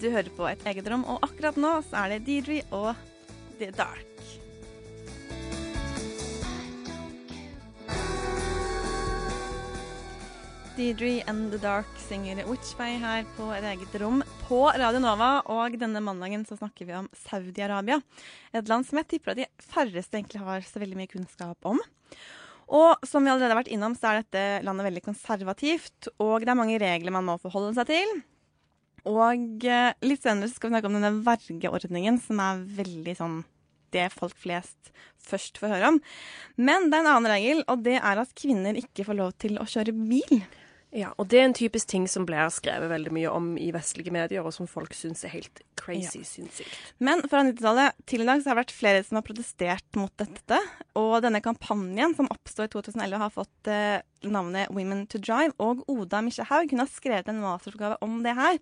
Du 0.00 0.10
hører 0.12 0.28
på 0.36 0.44
Et 0.50 0.66
eget 0.68 0.88
rom, 0.92 1.04
og 1.08 1.24
akkurat 1.24 1.56
nå 1.56 1.78
så 1.88 2.04
er 2.04 2.18
det 2.18 2.26
Deidre 2.28 2.60
og 2.70 2.92
The 3.58 3.72
Dark. 3.72 4.07
Deidre 10.78 11.24
and 11.26 11.50
The 11.50 11.58
Dark 11.58 11.88
synger 11.98 12.44
Which 12.46 12.76
Way 12.78 13.00
her 13.02 13.24
på 13.34 13.48
et 13.50 13.64
eget 13.66 13.94
rom 13.98 14.20
på 14.44 14.60
Radio 14.78 15.00
Nova. 15.02 15.40
Og 15.50 15.74
denne 15.80 15.98
mandagen 16.06 16.44
så 16.46 16.54
snakker 16.54 16.86
vi 16.86 16.94
om 16.94 17.08
Saudi-Arabia. 17.24 17.96
Et 18.54 18.70
land 18.70 18.86
som 18.86 19.00
jeg 19.00 19.08
tipper 19.10 19.32
at 19.32 19.40
de 19.40 19.48
færreste 19.72 20.14
egentlig 20.14 20.38
har 20.44 20.62
så 20.62 20.78
veldig 20.78 21.00
mye 21.00 21.10
kunnskap 21.10 21.66
om. 21.66 21.80
Og 22.70 23.08
som 23.10 23.26
vi 23.26 23.32
allerede 23.32 23.56
har 23.56 23.58
vært 23.58 23.72
innom, 23.74 23.96
så 23.98 24.12
er 24.12 24.20
dette 24.20 24.44
landet 24.68 24.86
veldig 24.86 25.02
konservativt. 25.08 26.12
Og 26.22 26.46
det 26.46 26.54
er 26.54 26.60
mange 26.60 26.78
regler 26.78 27.16
man 27.16 27.26
må 27.26 27.40
forholde 27.42 27.74
seg 27.80 27.90
til. 27.90 28.14
Og 29.10 29.66
eh, 29.66 29.98
litt 30.06 30.22
senere 30.22 30.52
skal 30.52 30.70
vi 30.70 30.76
snakke 30.76 30.92
om 30.92 31.00
denne 31.00 31.16
vergeordningen, 31.26 32.22
som 32.22 32.44
er 32.44 32.62
veldig 32.78 33.18
sånn 33.18 33.40
det 33.96 34.10
folk 34.12 34.36
flest 34.36 34.92
først 35.28 35.58
får 35.60 35.74
høre 35.74 35.92
om. 35.94 35.98
Men 36.60 36.88
det 36.88 36.98
er 36.98 37.04
en 37.04 37.12
annen 37.16 37.32
regel, 37.32 37.64
og 37.66 37.82
det 37.86 37.98
er 37.98 38.22
at 38.22 38.34
kvinner 38.38 38.78
ikke 38.78 39.06
får 39.08 39.18
lov 39.18 39.34
til 39.42 39.58
å 39.58 39.66
kjøre 39.68 39.96
bil. 39.96 40.42
Ja, 40.94 41.10
og 41.20 41.26
det 41.28 41.36
er 41.36 41.44
en 41.44 41.56
typisk 41.56 41.90
ting 41.90 42.06
som 42.08 42.24
blir 42.24 42.48
skrevet 42.52 42.88
veldig 42.88 43.10
mye 43.12 43.32
om 43.32 43.50
i 43.60 43.68
vestlige 43.74 44.12
medier, 44.14 44.40
og 44.40 44.54
som 44.56 44.68
folk 44.70 44.94
syns 44.96 45.20
er 45.26 45.34
helt 45.34 45.60
crazy 45.76 46.22
sinnssykt. 46.24 46.78
Men 47.04 47.20
fra 47.28 47.42
90-tallet 47.44 47.98
til 48.08 48.24
i 48.24 48.28
dag 48.28 48.40
så 48.40 48.50
har 48.50 48.56
det 48.56 48.62
vært 48.62 48.74
flere 48.76 49.04
som 49.04 49.20
har 49.20 49.26
protestert 49.26 50.00
mot 50.00 50.12
dette. 50.20 50.62
Og 50.96 51.18
denne 51.24 51.42
kampanjen 51.44 52.16
som 52.16 52.30
oppsto 52.32 52.64
i 52.64 52.72
2011 52.72 53.20
har 53.20 53.36
fått 53.36 53.72
eh, 53.72 54.00
navnet 54.24 54.72
Women 54.72 55.04
to 55.12 55.20
Drive. 55.20 55.52
Og 55.60 55.84
Oda 55.92 56.24
Misjehaug 56.24 56.72
hun 56.72 56.84
har 56.84 56.92
skrevet 56.92 57.28
en 57.28 57.44
masteroppgave 57.44 58.00
om 58.04 58.22
det 58.24 58.38
her. 58.40 58.60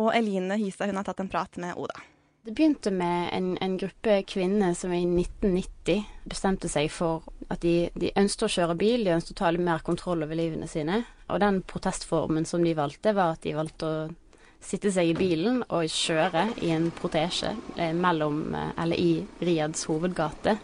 Og 0.00 0.14
Eline 0.16 0.56
Hystad 0.62 0.88
hun 0.88 1.02
har 1.02 1.08
tatt 1.10 1.20
en 1.20 1.32
prat 1.32 1.60
med 1.60 1.76
Oda. 1.76 2.00
Det 2.46 2.52
begynte 2.54 2.92
med 2.94 3.30
en, 3.32 3.58
en, 3.58 3.72
gruppe 3.78 4.20
kvinner 4.22 4.74
som 4.78 4.92
i 4.94 5.00
1990 5.02 6.04
bestemte 6.30 6.68
seg 6.70 6.92
for 6.94 7.24
at 7.50 7.58
de, 7.64 7.88
de 7.98 8.12
ønsket 8.14 8.46
å 8.46 8.50
kjøre 8.54 8.76
bil, 8.78 9.02
de 9.02 9.16
ønsket 9.16 9.34
å 9.34 9.38
ta 9.40 9.50
litt 9.50 9.66
mer 9.66 9.82
kontroll 9.82 10.22
over 10.22 10.38
livene 10.38 10.68
sine. 10.70 11.00
Og 11.26 11.42
den 11.42 11.58
protestformen 11.66 12.46
som 12.46 12.62
de 12.62 12.76
valgte, 12.78 13.16
var 13.18 13.34
at 13.34 13.42
de 13.42 13.56
valgte 13.58 13.90
å 13.90 14.06
sitte 14.62 14.94
seg 14.94 15.10
i 15.10 15.18
bilen 15.18 15.64
og 15.66 15.90
kjøre 15.90 16.46
i 16.62 16.70
en 16.76 16.92
protesje 16.94 17.50
eh, 17.74 17.90
mellom, 17.90 18.44
eh, 18.54 18.72
eller 18.78 19.02
i 19.02 19.10
Riyads 19.42 19.88
hovedgate 19.90 20.54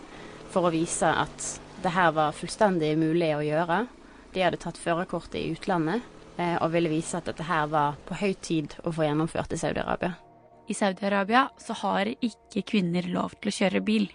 for 0.55 0.71
å 0.71 0.75
vise 0.79 1.11
at 1.11 1.53
det 1.83 1.97
her 1.99 2.15
var 2.15 2.39
fullstendig 2.39 2.95
mulig 3.03 3.35
å 3.35 3.43
gjøre. 3.43 3.85
De 4.37 4.47
hadde 4.47 4.63
tatt 4.63 4.79
førerkortet 4.79 5.41
i 5.43 5.49
utlandet 5.57 6.07
eh, 6.37 6.61
og 6.63 6.77
ville 6.79 6.95
vise 6.95 7.19
at 7.19 7.27
dette 7.27 7.51
her 7.51 7.67
var 7.75 7.99
på 8.07 8.23
høy 8.23 8.37
tid 8.39 8.79
å 8.87 8.95
få 8.95 9.11
gjennomført 9.11 9.59
i 9.59 9.67
Saudi-Arabia. 9.67 10.21
I 10.71 10.75
Saudi-Arabia 10.79 11.49
så 11.59 11.75
har 11.83 12.11
ikke 12.13 12.63
kvinner 12.71 13.07
lov 13.11 13.35
til 13.41 13.51
å 13.51 13.57
kjøre 13.57 13.83
bil. 13.85 14.09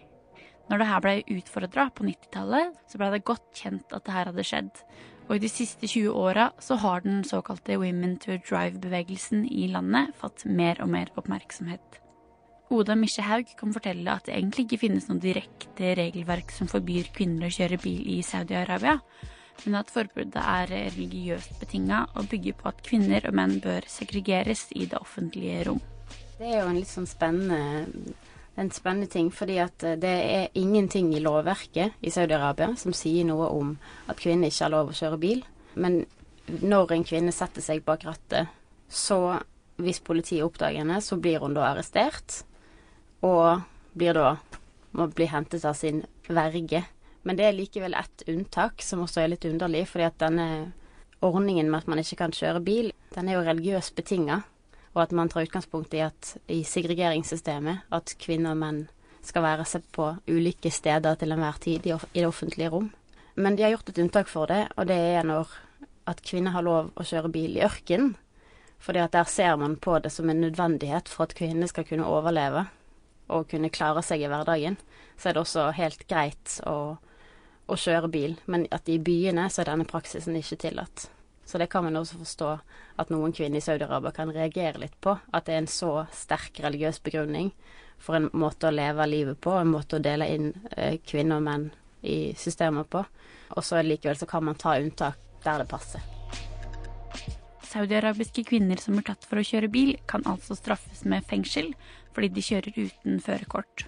Når 0.67 0.81
det 0.81 0.87
her 0.89 1.03
ble 1.03 1.13
utfordra 1.37 1.87
på 1.95 2.07
90-tallet, 2.07 2.73
så 2.87 2.99
ble 2.99 3.11
det 3.13 3.27
godt 3.27 3.47
kjent 3.55 3.93
at 3.95 4.03
det 4.07 4.15
her 4.15 4.31
hadde 4.31 4.47
skjedd. 4.47 4.81
Og 5.27 5.35
i 5.35 5.43
de 5.43 5.51
siste 5.51 5.87
20 5.87 6.15
åra 6.15 6.49
så 6.63 6.77
har 6.79 7.03
den 7.03 7.23
såkalte 7.27 7.79
Women 7.79 8.15
to 8.23 8.37
Drive-bevegelsen 8.39 9.45
i 9.51 9.67
landet 9.71 10.15
fått 10.19 10.45
mer 10.47 10.79
og 10.83 10.91
mer 10.91 11.11
oppmerksomhet. 11.19 12.01
Oda 12.71 12.97
Misjehaug 12.99 13.53
kan 13.59 13.71
fortelle 13.75 14.11
at 14.11 14.27
det 14.27 14.35
egentlig 14.35 14.65
ikke 14.67 14.81
finnes 14.81 15.07
noe 15.07 15.23
direkte 15.23 15.93
regelverk 15.99 16.51
som 16.51 16.67
forbyr 16.67 17.13
kvinner 17.15 17.47
å 17.47 17.53
kjøre 17.53 17.79
bil 17.79 18.07
i 18.11 18.19
Saudi-Arabia, 18.27 18.97
men 19.65 19.77
at 19.79 19.91
forbudet 19.91 20.43
er 20.43 20.67
religiøst 20.71 21.55
betinga 21.61 22.03
og 22.19 22.27
bygger 22.31 22.57
på 22.59 22.71
at 22.71 22.83
kvinner 22.83 23.23
og 23.27 23.39
menn 23.39 23.59
bør 23.63 23.87
segregeres 23.91 24.67
i 24.75 24.83
det 24.83 24.99
offentlige 24.99 25.63
rom. 25.69 25.79
Det 26.37 26.45
er 26.45 26.59
jo 26.61 26.67
en 26.69 26.77
litt 26.77 26.89
sånn 26.89 27.07
spennende, 27.09 28.03
en 28.61 28.67
spennende 28.73 29.09
ting, 29.09 29.31
fordi 29.33 29.55
at 29.61 29.81
eh, 29.81 29.97
det 29.97 30.13
er 30.21 30.59
ingenting 30.59 31.09
i 31.17 31.21
lovverket 31.23 31.97
i 32.05 32.11
Saudi-Arabia 32.13 32.75
som 32.77 32.93
sier 32.93 33.25
noe 33.25 33.47
om 33.55 33.71
at 34.05 34.19
kvinner 34.21 34.51
ikke 34.51 34.67
har 34.67 34.73
lov 34.75 34.91
å 34.91 34.97
kjøre 34.97 35.17
bil. 35.21 35.41
Men 35.73 36.03
når 36.61 36.93
en 36.93 37.05
kvinne 37.09 37.33
setter 37.33 37.65
seg 37.65 37.81
bak 37.87 38.05
rattet, 38.05 38.51
så 38.87 39.39
hvis 39.81 40.01
politiet 40.05 40.45
oppdager 40.45 40.83
henne, 40.83 40.99
så 41.01 41.17
blir 41.21 41.41
hun 41.41 41.57
da 41.57 41.71
arrestert. 41.71 42.43
Og 43.25 43.63
blir 43.97 44.13
da 44.13 44.35
må 44.97 45.07
bli 45.09 45.25
hentet 45.29 45.65
av 45.65 45.73
sin 45.77 46.03
verge. 46.29 46.83
Men 47.25 47.39
det 47.39 47.47
er 47.47 47.57
likevel 47.57 47.97
ett 47.97 48.27
unntak 48.29 48.85
som 48.85 49.01
også 49.03 49.23
er 49.23 49.33
litt 49.33 49.45
underlig, 49.49 49.87
fordi 49.89 50.05
at 50.05 50.21
denne 50.21 50.47
ordningen 51.25 51.69
med 51.69 51.81
at 51.81 51.89
man 51.89 52.01
ikke 52.01 52.19
kan 52.21 52.33
kjøre 52.33 52.61
bil, 52.61 52.91
den 53.15 53.29
er 53.29 53.39
jo 53.39 53.47
religiøst 53.49 53.97
betinga 53.97 54.43
og 54.97 55.03
at 55.03 55.13
man 55.13 55.29
tar 55.29 55.45
utgangspunkt 55.45 55.93
i 55.93 56.01
at 56.01 56.33
i 56.49 56.63
segregeringssystemet 56.65 57.85
at 57.93 58.15
kvinner 58.17 58.55
og 58.55 58.61
menn 58.63 58.79
skal 59.21 59.43
være 59.45 59.65
sett 59.69 59.85
på 59.93 60.09
ulike 60.25 60.71
steder 60.73 61.19
til 61.21 61.35
enhver 61.35 61.59
tid 61.61 61.85
i, 61.85 61.93
det 62.15 62.25
offentlige 62.25 62.71
rom. 62.73 62.89
Men 63.37 63.55
de 63.55 63.63
har 63.63 63.75
gjort 63.75 63.91
et 63.91 63.99
unntak 64.01 64.31
for 64.31 64.49
det, 64.49 64.63
og 64.73 64.87
det 64.89 64.97
er 64.97 65.27
når 65.27 65.51
at 66.09 66.23
kvinner 66.25 66.55
har 66.55 66.65
lov 66.65 66.89
å 66.97 67.05
kjøre 67.05 67.29
bil 67.29 67.59
i 67.59 67.65
ørkenen. 67.67 68.15
Fordi 68.81 69.01
at 69.03 69.13
der 69.13 69.29
ser 69.29 69.57
man 69.57 69.75
på 69.77 69.99
det 70.01 70.11
som 70.13 70.29
en 70.29 70.41
nødvendighet 70.41 71.09
for 71.09 71.27
at 71.27 71.35
kvinner 71.37 71.69
skal 71.69 71.85
kunne 71.85 72.07
overleve 72.07 72.65
og 73.27 73.49
kunne 73.51 73.73
klare 73.73 74.01
seg 74.05 74.23
i 74.23 74.31
hverdagen. 74.31 74.77
Så 75.17 75.29
er 75.29 75.37
det 75.37 75.43
også 75.43 75.67
helt 75.77 76.07
greit 76.09 76.57
å, 76.65 76.97
å 77.67 77.77
kjøre 77.77 78.09
bil, 78.13 78.37
men 78.45 78.65
at 78.71 78.89
i 78.89 78.97
byene 79.01 79.49
så 79.51 79.61
er 79.61 79.71
denne 79.73 79.89
praksisen 79.89 80.37
ikke 80.39 80.61
tillatt. 80.65 81.09
Så 81.47 81.57
det 81.61 81.69
kan 81.71 81.85
man 81.85 81.95
også 81.95 82.19
forstå 82.19 82.49
at 82.99 83.11
noen 83.13 83.31
kvinner 83.31 83.61
i 83.61 83.63
Saudi-Arabia 83.63 84.11
kan 84.11 84.31
reagere 84.35 84.81
litt 84.83 84.97
på. 84.99 85.13
At 85.31 85.47
det 85.47 85.55
er 85.55 85.61
en 85.63 85.71
så 85.71 85.91
sterk 86.11 86.59
religiøs 86.65 86.99
begrunning 87.05 87.53
for 88.03 88.19
en 88.19 88.27
måte 88.35 88.67
å 88.67 88.75
leve 88.75 89.07
livet 89.07 89.39
på, 89.41 89.55
en 89.55 89.71
måte 89.71 89.97
å 89.97 90.03
dele 90.03 90.27
inn 90.33 90.51
eh, 90.75 90.99
kvinner 90.99 91.39
og 91.39 91.47
menn 91.47 91.69
i 92.03 92.35
systemet 92.37 92.89
på. 92.91 93.05
Og 93.55 93.63
så 93.63 93.79
likevel 93.81 94.19
så 94.19 94.27
kan 94.29 94.43
man 94.45 94.59
ta 94.59 94.75
unntak 94.77 95.17
der 95.45 95.63
det 95.63 95.69
passer. 95.71 96.03
Saudi-arabiske 97.67 98.43
kvinner 98.47 98.79
som 98.79 98.97
er 98.99 99.07
tatt 99.09 99.25
for 99.27 99.39
å 99.39 99.45
kjøre 99.45 99.69
bil, 99.71 99.95
kan 100.07 100.23
altså 100.29 100.55
straffes 100.55 101.03
med 101.07 101.25
fengsel 101.27 101.73
fordi 102.15 102.31
de 102.33 102.43
kjører 102.43 102.77
uten 102.79 103.19
førerkort. 103.23 103.85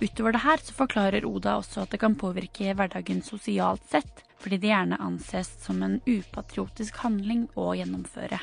Utover 0.00 0.32
det 0.32 0.42
her 0.46 0.62
så 0.64 0.74
forklarer 0.74 1.26
Oda 1.28 1.58
også 1.60 1.82
at 1.82 1.92
det 1.92 2.00
kan 2.00 2.16
påvirke 2.16 2.72
hverdagen 2.76 3.20
sosialt 3.22 3.84
sett, 3.90 4.22
fordi 4.40 4.56
det 4.60 4.70
gjerne 4.72 5.00
anses 5.00 5.50
som 5.64 5.82
en 5.82 5.98
upatriotisk 6.06 6.96
handling 7.04 7.46
å 7.60 7.72
gjennomføre. 7.76 8.40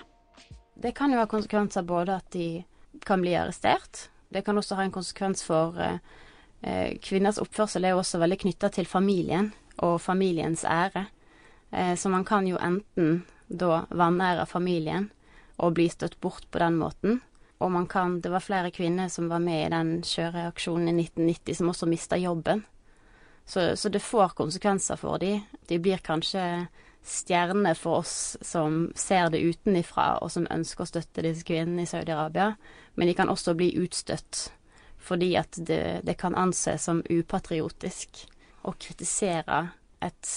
Det 0.78 0.94
kan 0.98 1.12
jo 1.12 1.18
ha 1.18 1.30
konsekvenser 1.30 1.86
både 1.88 2.20
at 2.20 2.30
de 2.32 2.64
kan 3.06 3.22
bli 3.22 3.34
arrestert. 3.38 4.10
Det 4.30 4.44
kan 4.46 4.58
også 4.58 4.78
ha 4.78 4.86
en 4.86 4.94
konsekvens 4.94 5.44
for 5.44 5.80
eh, 5.82 5.98
eh 6.62 6.98
Kvinners 7.02 7.40
oppførsel 7.42 7.82
det 7.82 7.90
er 7.90 7.96
jo 7.98 8.04
også 8.04 8.22
veldig 8.22 8.40
knytta 8.44 8.70
til 8.70 8.86
familien 8.86 9.52
og 9.78 10.02
familiens 10.02 10.66
ære. 10.66 11.08
Eh, 11.72 11.96
så 11.96 12.10
man 12.10 12.26
kan 12.26 12.48
jo 12.48 12.58
enten 12.62 13.24
da 13.48 13.86
vanære 13.90 14.46
familien 14.46 15.10
og 15.58 15.74
bli 15.74 15.90
støtt 15.90 16.20
bort 16.22 16.46
på 16.52 16.60
den 16.60 16.78
måten. 16.78 17.22
Og 17.60 17.72
man 17.72 17.88
kan 17.88 18.22
Det 18.22 18.30
var 18.30 18.40
flere 18.40 18.72
kvinner 18.72 19.08
som 19.08 19.30
var 19.30 19.40
med 19.40 19.66
i 19.66 19.70
den 19.70 20.02
kjøreaksjonen 20.04 20.90
i 20.90 21.04
1990 21.04 21.56
som 21.56 21.70
også 21.70 21.86
mista 21.90 22.18
jobben. 22.18 22.66
Så, 23.48 23.78
så, 23.80 23.90
det 23.90 24.04
får 24.04 24.36
konsekvenser 24.36 25.00
for 25.00 25.22
dem. 25.24 25.46
De 25.70 25.80
blir 25.80 26.04
kanskje 26.04 26.68
stjerner 27.08 27.78
for 27.80 28.02
oss 28.02 28.36
som 28.44 28.90
ser 28.96 29.30
det 29.32 29.40
utenifra, 29.40 30.18
og 30.20 30.32
som 30.34 30.50
ønsker 30.52 30.84
å 30.84 30.90
støtte 30.90 31.24
disse 31.24 31.48
kvinnene 31.48 31.86
i 31.86 31.90
Saudi-Arabia. 31.90 32.58
Men 33.00 33.08
de 33.08 33.16
kan 33.16 33.32
også 33.32 33.56
bli 33.56 33.72
utstøtt 33.80 34.50
fordi 35.08 35.38
at 35.40 35.56
det, 35.70 36.02
det 36.04 36.18
kan 36.20 36.36
anses 36.36 36.84
som 36.84 37.00
upatriotisk 37.08 38.26
å 38.68 38.74
kritisere 38.76 39.70
et, 40.04 40.32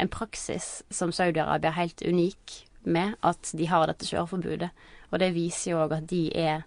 en 0.00 0.08
praksis 0.08 0.78
som 0.88 1.12
Saudi-Arabia 1.12 1.74
er 1.74 1.80
helt 1.82 2.00
unik 2.00 2.54
med, 2.88 3.18
at 3.20 3.52
de 3.52 3.68
har 3.68 3.84
dette 3.90 4.08
kjøreforbudet. 4.08 4.70
Og 5.12 5.20
det 5.20 5.34
viser 5.36 5.74
jo 5.74 5.82
òg 5.84 5.98
at 5.98 6.08
de 6.08 6.28
er 6.32 6.64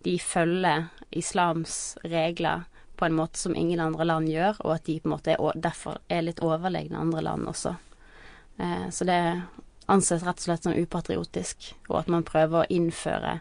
De 0.00 0.14
følger 0.16 0.86
islams 1.12 1.98
regler 2.08 2.62
på 3.00 3.08
en 3.08 3.16
måte 3.16 3.40
som 3.40 3.56
ingen 3.56 3.80
andre 3.80 4.04
land 4.04 4.28
gjør, 4.28 4.60
og 4.64 4.74
at 4.76 4.84
de 4.86 4.98
på 5.00 5.08
en 5.08 5.14
måte 5.16 5.32
er, 5.32 5.56
derfor 5.56 6.02
er 6.12 6.26
litt 6.26 6.42
overlegne 6.44 7.00
andre 7.00 7.24
land 7.24 7.48
også. 7.48 7.74
Eh, 8.60 8.88
så 8.92 9.06
det 9.08 9.20
anses 9.90 10.24
rett 10.26 10.42
og 10.42 10.44
slett 10.44 10.68
som 10.68 10.76
upatriotisk, 10.76 11.72
og 11.88 12.02
at 12.02 12.12
man 12.12 12.26
prøver 12.28 12.60
å 12.60 12.68
innføre 12.70 13.38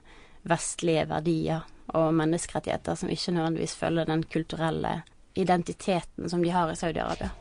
vestlige 0.47 1.05
verdier 1.09 1.67
og 1.97 2.13
menneskerettigheter 2.15 2.97
som 2.97 3.11
ikke 3.11 3.35
nødvendigvis 3.35 3.75
følger 3.77 4.07
den 4.09 4.23
kulturelle 4.23 5.01
identiteten 5.39 6.29
som 6.29 6.43
de 6.43 6.53
har 6.53 6.71
i 6.71 6.77
Saudi-Arabia. 6.79 7.31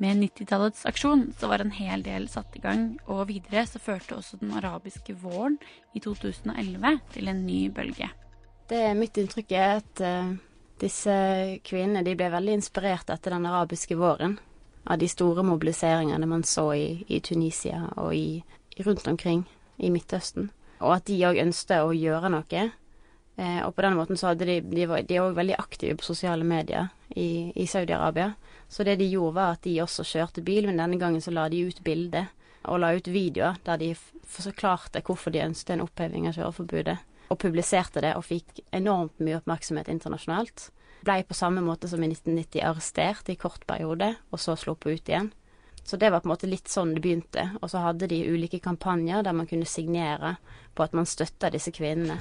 Med 0.00 0.16
90-tallets 0.16 0.86
aksjon 0.88 1.26
så 1.36 1.50
var 1.50 1.60
en 1.60 1.74
hel 1.76 2.00
del 2.06 2.24
satt 2.32 2.54
i 2.56 2.62
gang, 2.64 2.94
og 3.04 3.26
videre 3.28 3.66
så 3.68 3.82
førte 3.82 4.16
også 4.16 4.38
den 4.40 4.54
arabiske 4.56 5.12
våren 5.20 5.58
i 5.92 6.00
2011 6.00 7.02
til 7.12 7.28
en 7.28 7.42
ny 7.44 7.66
bølge. 7.74 8.08
Det 8.70 8.78
er 8.86 8.96
mitt 8.96 9.18
inntrykk 9.20 9.52
er 9.58 9.82
at 9.82 10.00
uh, 10.00 10.30
disse 10.80 11.14
kvinnene 11.66 12.04
de 12.06 12.16
ble 12.18 12.30
veldig 12.32 12.56
inspirert 12.58 13.10
etter 13.12 13.34
den 13.36 13.48
arabiske 13.48 13.96
våren. 13.98 14.38
Av 14.84 14.98
de 14.98 15.08
store 15.08 15.44
mobiliseringene 15.44 16.26
man 16.26 16.44
så 16.48 16.70
i, 16.74 17.04
i 17.08 17.20
Tunisia 17.20 17.84
og 18.00 18.14
i, 18.16 18.40
rundt 18.80 19.06
omkring 19.08 19.44
i 19.76 19.90
Midtøsten. 19.92 20.50
Og 20.80 20.94
at 20.96 21.06
de 21.10 21.18
òg 21.28 21.40
ønsket 21.42 21.84
å 21.84 21.92
gjøre 21.92 22.30
noe. 22.32 22.64
Eh, 23.36 23.60
og 23.66 23.74
på 23.76 23.84
den 23.84 23.98
måten 23.98 24.16
så 24.16 24.30
hadde 24.30 24.48
de 24.48 24.60
De 24.64 24.86
var 24.88 25.04
de 25.04 25.20
òg 25.20 25.36
veldig 25.36 25.58
aktive 25.60 25.98
på 26.00 26.08
sosiale 26.08 26.44
medier 26.44 26.88
i, 27.12 27.52
i 27.54 27.66
Saudi-Arabia. 27.68 28.32
Så 28.68 28.84
det 28.84 28.96
de 29.00 29.10
gjorde, 29.10 29.36
var 29.36 29.56
at 29.58 29.64
de 29.66 29.76
også 29.82 30.06
kjørte 30.06 30.44
bil, 30.46 30.66
men 30.66 30.80
denne 30.80 30.98
gangen 30.98 31.20
så 31.20 31.34
la 31.34 31.48
de 31.52 31.66
ut 31.68 31.84
bilder 31.84 32.30
og 32.68 32.80
la 32.82 32.92
ut 32.92 33.08
videoer 33.08 33.56
der 33.64 33.78
de 33.80 33.94
forklarte 34.28 35.00
hvorfor 35.04 35.32
de 35.32 35.44
ønsket 35.44 35.74
en 35.74 35.84
oppheving 35.86 36.28
av 36.28 36.36
kjøreforbudet 36.36 36.98
og 37.30 37.38
publiserte 37.38 38.02
det 38.02 38.16
og 38.18 38.26
fikk 38.26 38.60
enormt 38.74 39.22
mye 39.22 39.38
oppmerksomhet 39.38 39.88
internasjonalt. 39.92 40.68
Blei 41.06 41.22
på 41.24 41.36
samme 41.36 41.62
måte 41.64 41.88
som 41.88 42.02
i 42.02 42.10
1990 42.10 42.64
arrestert 42.66 43.30
i 43.32 43.38
kort 43.40 43.62
periode, 43.70 44.12
og 44.30 44.42
så 44.42 44.56
sluppet 44.58 44.98
ut 44.98 45.12
igjen. 45.12 45.30
Så 45.84 45.96
det 45.96 46.10
var 46.10 46.20
på 46.20 46.28
en 46.28 46.34
måte 46.34 46.50
litt 46.50 46.68
sånn 46.68 46.92
det 46.94 47.02
begynte. 47.04 47.46
Og 47.62 47.70
så 47.72 47.80
hadde 47.86 48.10
de 48.10 48.20
ulike 48.28 48.60
kampanjer 48.62 49.24
der 49.24 49.36
man 49.36 49.48
kunne 49.48 49.68
signere 49.68 50.36
på 50.74 50.84
at 50.84 50.92
man 50.94 51.08
støtta 51.08 51.50
disse 51.54 51.72
kvinnene. 51.72 52.18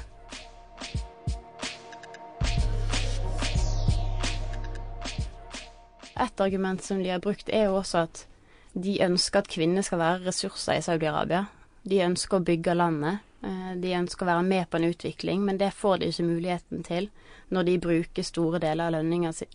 Et 6.20 6.42
argument 6.44 6.84
som 6.84 7.04
de 7.04 7.12
har 7.12 7.22
brukt, 7.24 7.50
er 7.50 7.70
jo 7.70 7.78
også 7.80 8.06
at 8.08 8.26
de 8.74 9.00
ønsker 9.04 9.42
at 9.42 9.52
kvinner 9.52 9.84
skal 9.86 10.02
være 10.02 10.26
ressurser 10.28 10.80
i 10.80 10.84
Saudi-Arabia. 10.84 11.46
De 11.84 12.02
ønsker 12.04 12.40
å 12.40 12.46
bygge 12.46 12.76
landet. 12.76 13.26
Eh, 13.44 13.76
De 13.80 13.96
ønsker 13.96 14.26
å 14.26 14.32
være 14.32 14.46
med 14.48 14.70
på 14.70 14.78
en 14.78 14.90
utvikling, 14.90 15.44
men 15.46 15.58
det 15.58 15.74
får 15.74 16.00
de 16.00 16.10
ikke 16.12 16.28
muligheten 16.28 16.84
til 16.84 17.10
når 17.50 17.64
de 17.66 17.78
bruker 17.80 18.24
store 18.24 18.60
deler 18.60 18.90
av 18.90 19.04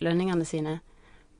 lønningene 0.00 0.44
sine 0.44 0.80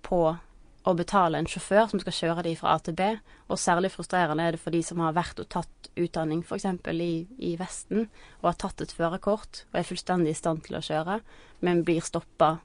på 0.03 0.37
å 0.85 0.93
betale 0.95 1.41
en 1.41 1.49
sjåfør 1.49 1.89
som 1.91 2.01
skal 2.03 2.17
kjøre 2.19 2.45
de 2.45 2.53
fra 2.59 2.75
A 2.75 2.83
til 2.85 2.97
B. 2.99 3.07
Og 3.49 3.61
særlig 3.61 3.91
frustrerende 3.95 4.45
er 4.45 4.55
det 4.55 4.61
for 4.61 4.75
de 4.75 4.83
som 4.85 5.01
har 5.01 5.17
vært 5.17 5.41
og 5.41 5.49
tatt 5.53 5.89
utdanning 5.97 6.43
f.eks. 6.45 6.67
I, 6.93 7.27
i 7.39 7.55
Vesten, 7.57 8.09
og 8.43 8.51
har 8.51 8.61
tatt 8.61 8.85
et 8.85 8.93
førerkort 8.93 9.65
og 9.71 9.81
er 9.81 9.89
fullstendig 9.89 10.35
i 10.35 10.39
stand 10.39 10.65
til 10.67 10.77
å 10.77 10.85
kjøre, 10.85 11.21
men 11.65 11.85
blir 11.87 12.05
stoppa 12.05 12.59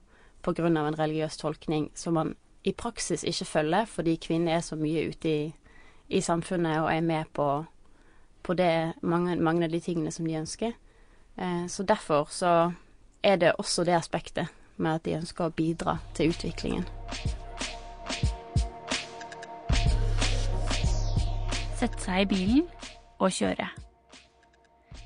pga. 0.44 0.68
en 0.68 1.00
religiøs 1.00 1.38
tolkning 1.38 1.90
som 1.96 2.14
man 2.20 2.36
i 2.64 2.74
praksis 2.74 3.24
ikke 3.24 3.46
følger, 3.46 3.86
fordi 3.86 4.18
kvinner 4.20 4.58
er 4.58 4.62
så 4.62 4.76
mye 4.76 5.08
ute 5.10 5.30
i, 5.30 5.54
i 6.10 6.22
samfunnet 6.22 6.82
og 6.82 6.92
er 6.92 7.02
med 7.02 7.32
på, 7.34 7.66
på 8.44 8.56
det, 8.58 8.94
mange, 9.02 9.36
mange 9.36 9.66
av 9.66 9.74
de 9.74 9.82
tingene 9.84 10.12
som 10.12 10.28
de 10.28 10.38
ønsker. 10.40 10.74
Eh, 11.38 11.66
så 11.68 11.84
derfor 11.84 12.28
så 12.32 12.54
er 13.24 13.36
det 13.36 13.56
også 13.58 13.84
det 13.84 13.98
aspektet 13.98 14.48
med 14.78 15.00
at 15.00 15.06
de 15.06 15.18
ønsker 15.20 15.50
å 15.50 15.56
bidra 15.56 15.98
til 16.16 16.34
utviklingen. 16.34 16.88
Sette 21.80 22.00
seg 22.04 22.26
i 22.26 22.30
bilen 22.32 22.66
og 23.20 23.32
kjøre. 23.36 23.70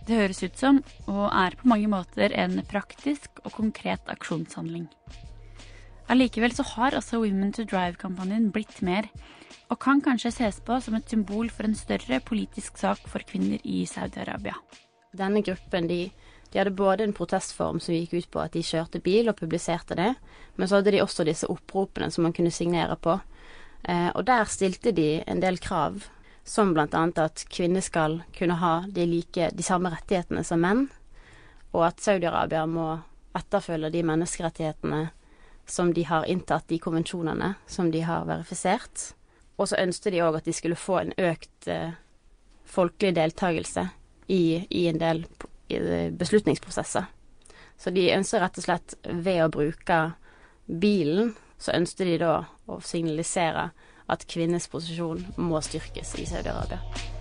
Det 0.04 0.17
høres 0.17 0.41
ut 0.43 0.58
som, 0.60 0.82
og 1.08 1.30
er 1.30 1.56
på 1.56 1.69
mange 1.69 1.88
måter, 1.88 2.34
en 2.36 2.60
praktisk 2.67 3.39
og 3.46 3.54
konkret 3.56 4.10
aksjonshandling. 4.12 4.89
Allikevel 6.12 6.52
så 6.52 6.65
har 6.74 6.98
altså 6.98 7.22
Women 7.22 7.54
to 7.56 7.63
Drive-kampanjen 7.63 8.50
blitt 8.52 8.82
mer, 8.84 9.08
og 9.71 9.80
kan 9.82 10.02
kanskje 10.04 10.32
ses 10.36 10.60
på 10.65 10.78
som 10.84 10.97
et 10.97 11.10
symbol 11.10 11.49
for 11.54 11.67
en 11.67 11.78
større 11.78 12.19
politisk 12.26 12.78
sak 12.82 13.06
for 13.10 13.23
kvinner 13.28 13.62
i 13.63 13.84
Saudi-Arabia. 13.89 14.56
Denne 15.13 15.43
gruppen 15.45 15.88
de, 15.89 16.08
de 16.52 16.60
hadde 16.60 16.76
både 16.78 17.06
en 17.08 17.15
protestform 17.15 17.80
som 17.82 17.95
gikk 17.95 18.13
ut 18.17 18.32
på 18.34 18.41
at 18.43 18.54
de 18.54 18.65
kjørte 18.65 19.02
bil 19.04 19.30
og 19.32 19.38
publiserte 19.39 19.97
det, 19.97 20.12
men 20.56 20.69
så 20.69 20.80
hadde 20.80 20.93
de 20.95 21.02
også 21.04 21.26
disse 21.28 21.49
oppropene 21.49 22.12
som 22.13 22.28
man 22.28 22.36
kunne 22.36 22.54
signere 22.54 22.97
på. 22.97 23.19
Eh, 23.84 24.10
og 24.13 24.26
der 24.28 24.45
stilte 24.52 24.93
de 24.95 25.23
en 25.28 25.41
del 25.43 25.58
krav, 25.62 26.04
som 26.43 26.76
annet 26.76 27.19
at 27.19 27.45
kvinner 27.49 27.82
skal 27.82 28.21
kunne 28.36 28.60
ha 28.60 28.84
de, 28.88 29.06
like, 29.08 29.49
de 29.56 29.63
samme 29.63 29.89
rettighetene 29.93 30.43
som 30.43 30.60
menn, 30.60 30.89
og 31.73 31.88
at 31.88 32.04
Saudi-Arabia 32.04 32.65
må 32.67 32.99
etterfølge 33.34 33.89
de 33.93 34.04
menneskerettighetene 34.06 35.08
som 35.65 35.93
de 35.93 36.04
har 36.04 36.28
inntatt, 36.30 36.67
de 36.67 36.80
konvensjonene 36.80 37.54
som 37.65 37.89
de 37.91 38.04
har 38.06 38.28
verifisert. 38.28 39.13
Og 39.57 39.69
så 39.69 39.79
ønsket 39.79 40.15
de 40.15 40.23
òg 40.25 40.39
at 40.39 40.47
de 40.49 40.55
skulle 40.55 40.79
få 40.79 40.99
en 41.01 41.13
økt 41.17 41.67
eh, 41.69 41.93
folkelig 42.65 43.15
deltakelse 43.19 43.87
i, 44.27 44.65
i 44.69 44.87
en 44.89 44.99
del 45.01 45.23
i, 45.69 45.77
eh, 45.77 46.09
beslutningsprosesser. 46.11 47.05
Så 47.77 47.93
de 47.93 48.09
ønsker 48.15 48.41
rett 48.41 48.57
og 48.57 48.65
slett, 48.65 48.97
ved 49.03 49.43
å 49.43 49.51
bruke 49.53 50.01
bilen, 50.67 51.33
så 51.59 51.75
ønsker 51.77 52.09
de 52.09 52.19
da 52.21 52.35
å 52.67 52.79
signalisere 52.83 53.69
at 54.13 54.27
kvinnes 54.29 54.67
posisjon 54.71 55.25
må 55.37 55.61
styrkes 55.63 56.15
i 56.19 56.27
Saudi-Arabia. 56.29 57.12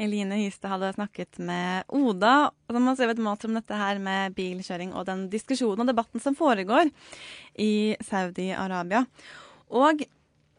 Eline 0.00 0.38
Hystad 0.40 0.72
hadde 0.72 0.94
snakket 0.96 1.38
med 1.44 1.84
Oda, 1.92 2.50
som 2.70 2.88
har 2.88 2.96
skrevet 2.96 3.20
master 3.22 3.50
om 3.50 3.58
dette 3.58 3.76
her 3.76 4.00
med 4.02 4.34
bilkjøring 4.38 4.94
og 4.96 5.04
den 5.08 5.26
diskusjonen 5.32 5.84
og 5.84 5.90
debatten 5.90 6.22
som 6.24 6.36
foregår 6.38 6.88
i 7.60 7.96
Saudi-Arabia. 8.08 9.04
Og 9.76 10.04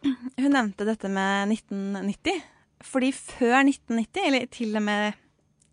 hun 0.03 0.53
nevnte 0.53 0.87
dette 0.87 1.09
med 1.11 1.55
1990, 1.57 2.45
fordi 2.85 3.11
før 3.15 3.59
1990, 3.63 4.21
eller 4.27 4.47
til 4.53 4.77
og 4.77 4.85
med 4.85 5.19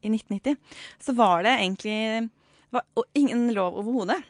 i 0.00 0.10
1990, 0.12 0.58
så 1.02 1.14
var 1.18 1.44
det 1.44 1.54
egentlig 1.58 2.28
var 2.70 2.84
ingen 3.16 3.48
lov 3.56 3.78
overhodet 3.80 4.20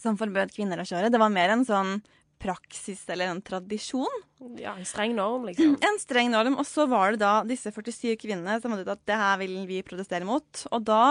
som 0.00 0.16
forbød 0.16 0.54
kvinner 0.54 0.80
å 0.80 0.86
kjøre. 0.88 1.10
Det 1.12 1.20
var 1.20 1.32
mer 1.32 1.52
en 1.52 1.66
sånn 1.68 1.98
praksis 2.42 3.04
eller 3.12 3.30
en 3.30 3.42
tradisjon. 3.44 4.22
Ja, 4.58 4.74
en 4.74 4.86
streng 4.88 5.14
norm, 5.16 5.46
liksom. 5.48 5.76
En 5.88 6.00
streng 6.02 6.32
norm. 6.32 6.56
Og 6.58 6.66
så 6.68 6.86
var 6.90 7.14
det 7.14 7.22
da 7.22 7.34
disse 7.46 7.72
47 7.74 8.16
kvinnene 8.20 8.58
som 8.62 8.74
hadde 8.74 8.86
ut 8.86 8.94
at 8.96 9.04
det 9.08 9.18
her 9.20 9.36
vil 9.42 9.60
vi 9.68 9.82
protestere 9.86 10.28
mot. 10.28 10.66
Og 10.72 10.88
da 10.88 11.02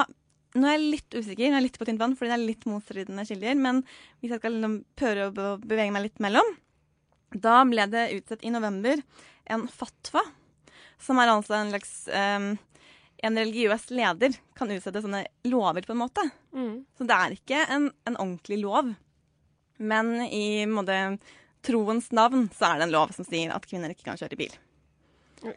Nå 0.52 0.68
er 0.68 0.74
jeg 0.76 0.88
litt 0.98 1.16
usikker, 1.16 1.48
nå 1.48 1.56
er 1.56 1.62
jeg 1.62 1.64
litt 1.70 1.78
på 1.80 1.86
tynt 1.88 2.02
vann, 2.02 2.14
fordi 2.20 2.28
det 2.28 2.36
er 2.36 2.42
litt 2.42 2.66
motstridende 2.68 3.24
kilder. 3.24 3.54
Men 3.56 3.78
hvis 4.20 4.34
jeg 4.34 4.42
skal 4.42 4.58
liksom 4.58 4.74
prøve 5.00 5.46
å 5.48 5.54
bevege 5.64 5.94
meg 5.96 6.04
litt 6.10 6.20
mellom, 6.20 6.50
da 7.32 7.62
ble 7.64 7.86
det 7.88 8.10
utsatt 8.18 8.44
i 8.44 8.52
november 8.52 9.00
en 9.48 9.64
fatwa, 9.72 10.26
som 11.00 11.22
er 11.24 11.32
altså 11.32 11.56
en 11.56 11.72
slags 11.72 11.94
um, 12.12 12.52
En 13.24 13.38
religiøs 13.38 13.84
leder 13.94 14.34
kan 14.58 14.72
utsette 14.74 15.04
sånne 15.04 15.24
lover, 15.46 15.86
på 15.86 15.94
en 15.94 16.00
måte. 16.02 16.24
Mm. 16.58 16.84
Så 16.98 17.06
det 17.06 17.16
er 17.16 17.36
ikke 17.36 17.60
en, 17.70 17.84
en 18.10 18.16
ordentlig 18.18 18.58
lov. 18.64 18.92
Men 19.82 20.14
i 20.28 20.66
måte, 20.70 20.98
troens 21.66 22.12
navn 22.14 22.48
så 22.54 22.72
er 22.72 22.82
det 22.82 22.90
en 22.90 22.94
lov 22.94 23.16
som 23.16 23.26
sier 23.26 23.54
at 23.56 23.66
kvinner 23.66 23.94
ikke 23.94 24.06
kan 24.12 24.20
kjøre 24.20 24.38
bil. 24.40 24.54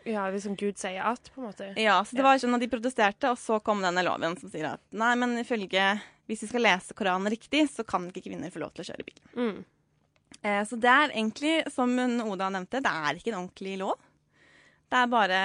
Ja, 0.09 0.31
liksom 0.33 0.57
Gud 0.57 0.79
sier 0.81 1.05
at, 1.05 1.29
på 1.35 1.43
en 1.43 1.51
måte. 1.51 1.67
Ja, 1.77 1.99
så 2.09 2.17
det 2.17 2.25
var 2.25 2.39
sånn 2.41 2.57
at 2.57 2.63
De 2.63 2.71
protesterte, 2.73 3.35
og 3.35 3.37
så 3.41 3.59
kom 3.61 3.83
denne 3.85 4.05
loven 4.07 4.37
som 4.41 4.49
sier 4.49 4.71
at 4.73 4.83
nei, 4.97 5.13
men 5.21 5.37
ifølge 5.43 5.91
Hvis 6.25 6.47
vi 6.47 6.49
skal 6.49 6.65
lese 6.65 6.97
Koranen 6.97 7.29
riktig, 7.29 7.67
så 7.69 7.85
kan 7.85 8.07
ikke 8.09 8.25
kvinner 8.31 8.53
få 8.53 8.63
lov 8.63 8.73
til 8.73 8.81
å 8.81 8.89
kjøre 8.89 9.05
bil. 9.05 9.19
Mm. 9.37 9.59
Eh, 10.41 10.63
så 10.65 10.79
det 10.81 10.89
er 10.89 11.13
egentlig, 11.13 11.55
som 11.73 11.93
Oda 12.25 12.49
nevnte, 12.55 12.81
det 12.81 12.93
er 13.09 13.21
ikke 13.21 13.35
en 13.35 13.43
ordentlig 13.43 13.77
lov. 13.83 13.99
Det 14.89 15.03
er 15.03 15.13
bare 15.13 15.41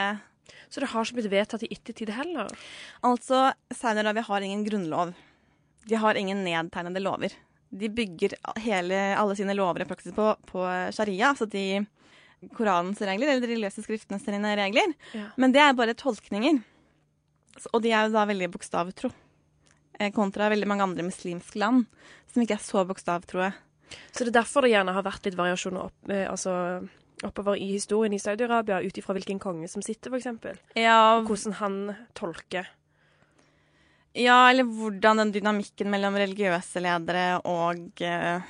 Så 0.70 0.80
det 0.80 0.90
har 0.94 1.06
ikke 1.06 1.20
blitt 1.20 1.34
vedtatt 1.34 1.66
i 1.66 1.72
ettertid 1.74 2.14
heller? 2.14 2.48
Altså, 3.06 3.50
Saudi-Arabia 3.76 4.24
har 4.30 4.46
ingen 4.46 4.64
grunnlov. 4.66 5.12
De 5.90 6.00
har 6.00 6.16
ingen 6.16 6.46
nedtegnede 6.46 7.02
lover. 7.04 7.36
De 7.70 7.90
bygger 7.94 8.34
hele, 8.64 8.98
alle 9.20 9.36
sine 9.38 9.54
lover 9.58 9.84
i 9.84 9.88
praksis 9.90 10.14
på, 10.16 10.32
på 10.50 10.64
sharia, 10.96 11.30
altså 11.34 11.46
de 11.50 11.86
Koranens 12.56 13.02
regler, 13.04 13.34
eller 13.34 13.44
de 13.44 13.52
religiøse 13.52 13.84
skriftene 13.84 14.20
sine 14.24 14.54
regler. 14.56 14.94
Ja. 15.14 15.26
Men 15.38 15.52
det 15.52 15.60
er 15.62 15.76
bare 15.76 15.94
tolkninger. 15.98 16.62
Og 17.74 17.82
de 17.84 17.92
er 17.92 18.08
jo 18.08 18.14
da 18.16 18.24
veldig 18.30 18.48
bokstavtro. 18.54 19.12
Eh, 20.00 20.12
Kontra 20.16 20.48
veldig 20.50 20.70
mange 20.72 20.86
andre 20.88 21.04
muslimske 21.04 21.60
land 21.60 21.84
som 22.32 22.42
ikke 22.44 22.56
er 22.56 22.64
så 22.64 22.86
bokstavtroe. 22.88 23.52
Så 24.14 24.24
det 24.24 24.32
er 24.32 24.38
derfor 24.40 24.64
det 24.64 24.72
gjerne 24.72 24.94
har 24.96 25.04
vært 25.04 25.28
litt 25.28 25.36
variasjoner 25.38 25.90
opp, 25.90 26.10
eh, 26.14 26.24
altså, 26.30 26.54
oppover 27.28 27.60
i 27.60 27.74
historien 27.74 28.14
i 28.16 28.22
Saudi-Arabia, 28.22 28.80
ut 28.86 28.98
ifra 29.02 29.16
hvilken 29.18 29.42
konge 29.44 29.68
som 29.68 29.84
sitter, 29.84 30.14
f.eks. 30.14 30.60
Ja, 30.80 31.18
Og 31.18 31.28
hvordan 31.28 31.58
han 31.60 31.80
tolker. 32.16 32.70
Ja, 34.20 34.38
eller 34.50 34.68
hvordan 34.68 35.24
den 35.24 35.34
dynamikken 35.36 35.90
mellom 35.92 36.18
religiøse 36.20 36.82
ledere 36.84 37.40
og 37.48 38.04
eh, 38.04 38.48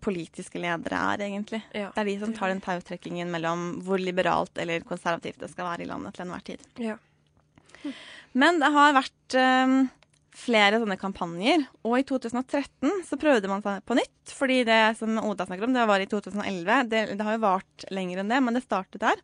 politiske 0.00 0.60
ledere 0.62 0.98
er, 1.12 1.24
egentlig. 1.26 1.62
Ja. 1.74 1.90
Det 1.94 2.02
er 2.02 2.10
de 2.10 2.16
som 2.22 2.34
tar 2.36 2.52
den 2.52 2.62
tautrekkingen 2.64 3.30
mellom 3.32 3.70
hvor 3.86 4.00
liberalt 4.00 4.58
eller 4.60 4.84
konservativt 4.86 5.40
det 5.42 5.50
skal 5.52 5.68
være 5.72 5.84
i 5.84 5.90
landet 5.90 6.16
til 6.16 6.26
enhver 6.26 6.44
tid. 6.46 6.68
Ja. 6.80 6.98
Men 8.36 8.60
det 8.62 8.70
har 8.70 8.94
vært 8.94 9.36
um, 9.36 9.76
flere 10.36 10.78
sånne 10.80 10.98
kampanjer, 11.00 11.64
og 11.82 11.98
i 11.98 12.06
2013 12.06 13.02
så 13.08 13.18
prøvde 13.20 13.50
man 13.50 13.64
seg 13.64 13.82
på 13.88 13.96
nytt. 13.98 14.34
Fordi 14.36 14.62
det 14.68 14.80
som 15.00 15.18
Oda 15.24 15.48
snakker 15.48 15.66
om, 15.66 15.74
det 15.74 15.88
var 15.90 16.02
i 16.02 16.08
2011. 16.10 16.78
Det, 16.92 17.04
det 17.16 17.26
har 17.26 17.36
jo 17.36 17.44
vart 17.44 17.86
lenger 17.90 18.22
enn 18.22 18.32
det, 18.32 18.40
men 18.44 18.56
det 18.56 18.64
startet 18.64 19.02
der. 19.02 19.20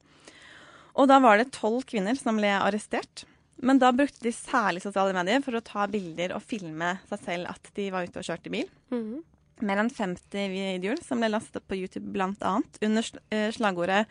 Og 0.96 1.08
da 1.10 1.20
var 1.22 1.38
det 1.38 1.52
tolv 1.54 1.84
kvinner 1.88 2.16
som 2.18 2.40
ble 2.40 2.50
arrestert. 2.56 3.26
Men 3.64 3.80
da 3.80 3.92
brukte 3.96 4.20
de 4.26 4.32
særlig 4.34 4.82
sosiale 4.84 5.14
medier 5.16 5.40
for 5.44 5.56
å 5.56 5.64
ta 5.64 5.86
bilder 5.88 6.34
og 6.36 6.44
filme 6.44 6.96
seg 7.08 7.22
selv 7.24 7.52
at 7.54 7.70
de 7.76 7.88
var 7.94 8.04
ute 8.04 8.20
og 8.20 8.28
kjørte 8.28 8.52
bil. 8.52 8.68
Mhm. 8.92 9.24
Mer 9.64 9.80
enn 9.80 9.88
50 9.88 10.50
videoer 10.52 11.00
som 11.00 11.22
ble 11.22 11.30
lastet 11.32 11.64
på 11.64 11.78
YouTube 11.78 12.12
annet, 12.20 12.78
under 12.82 13.04
eh, 13.32 13.48
slagordet 13.50 14.04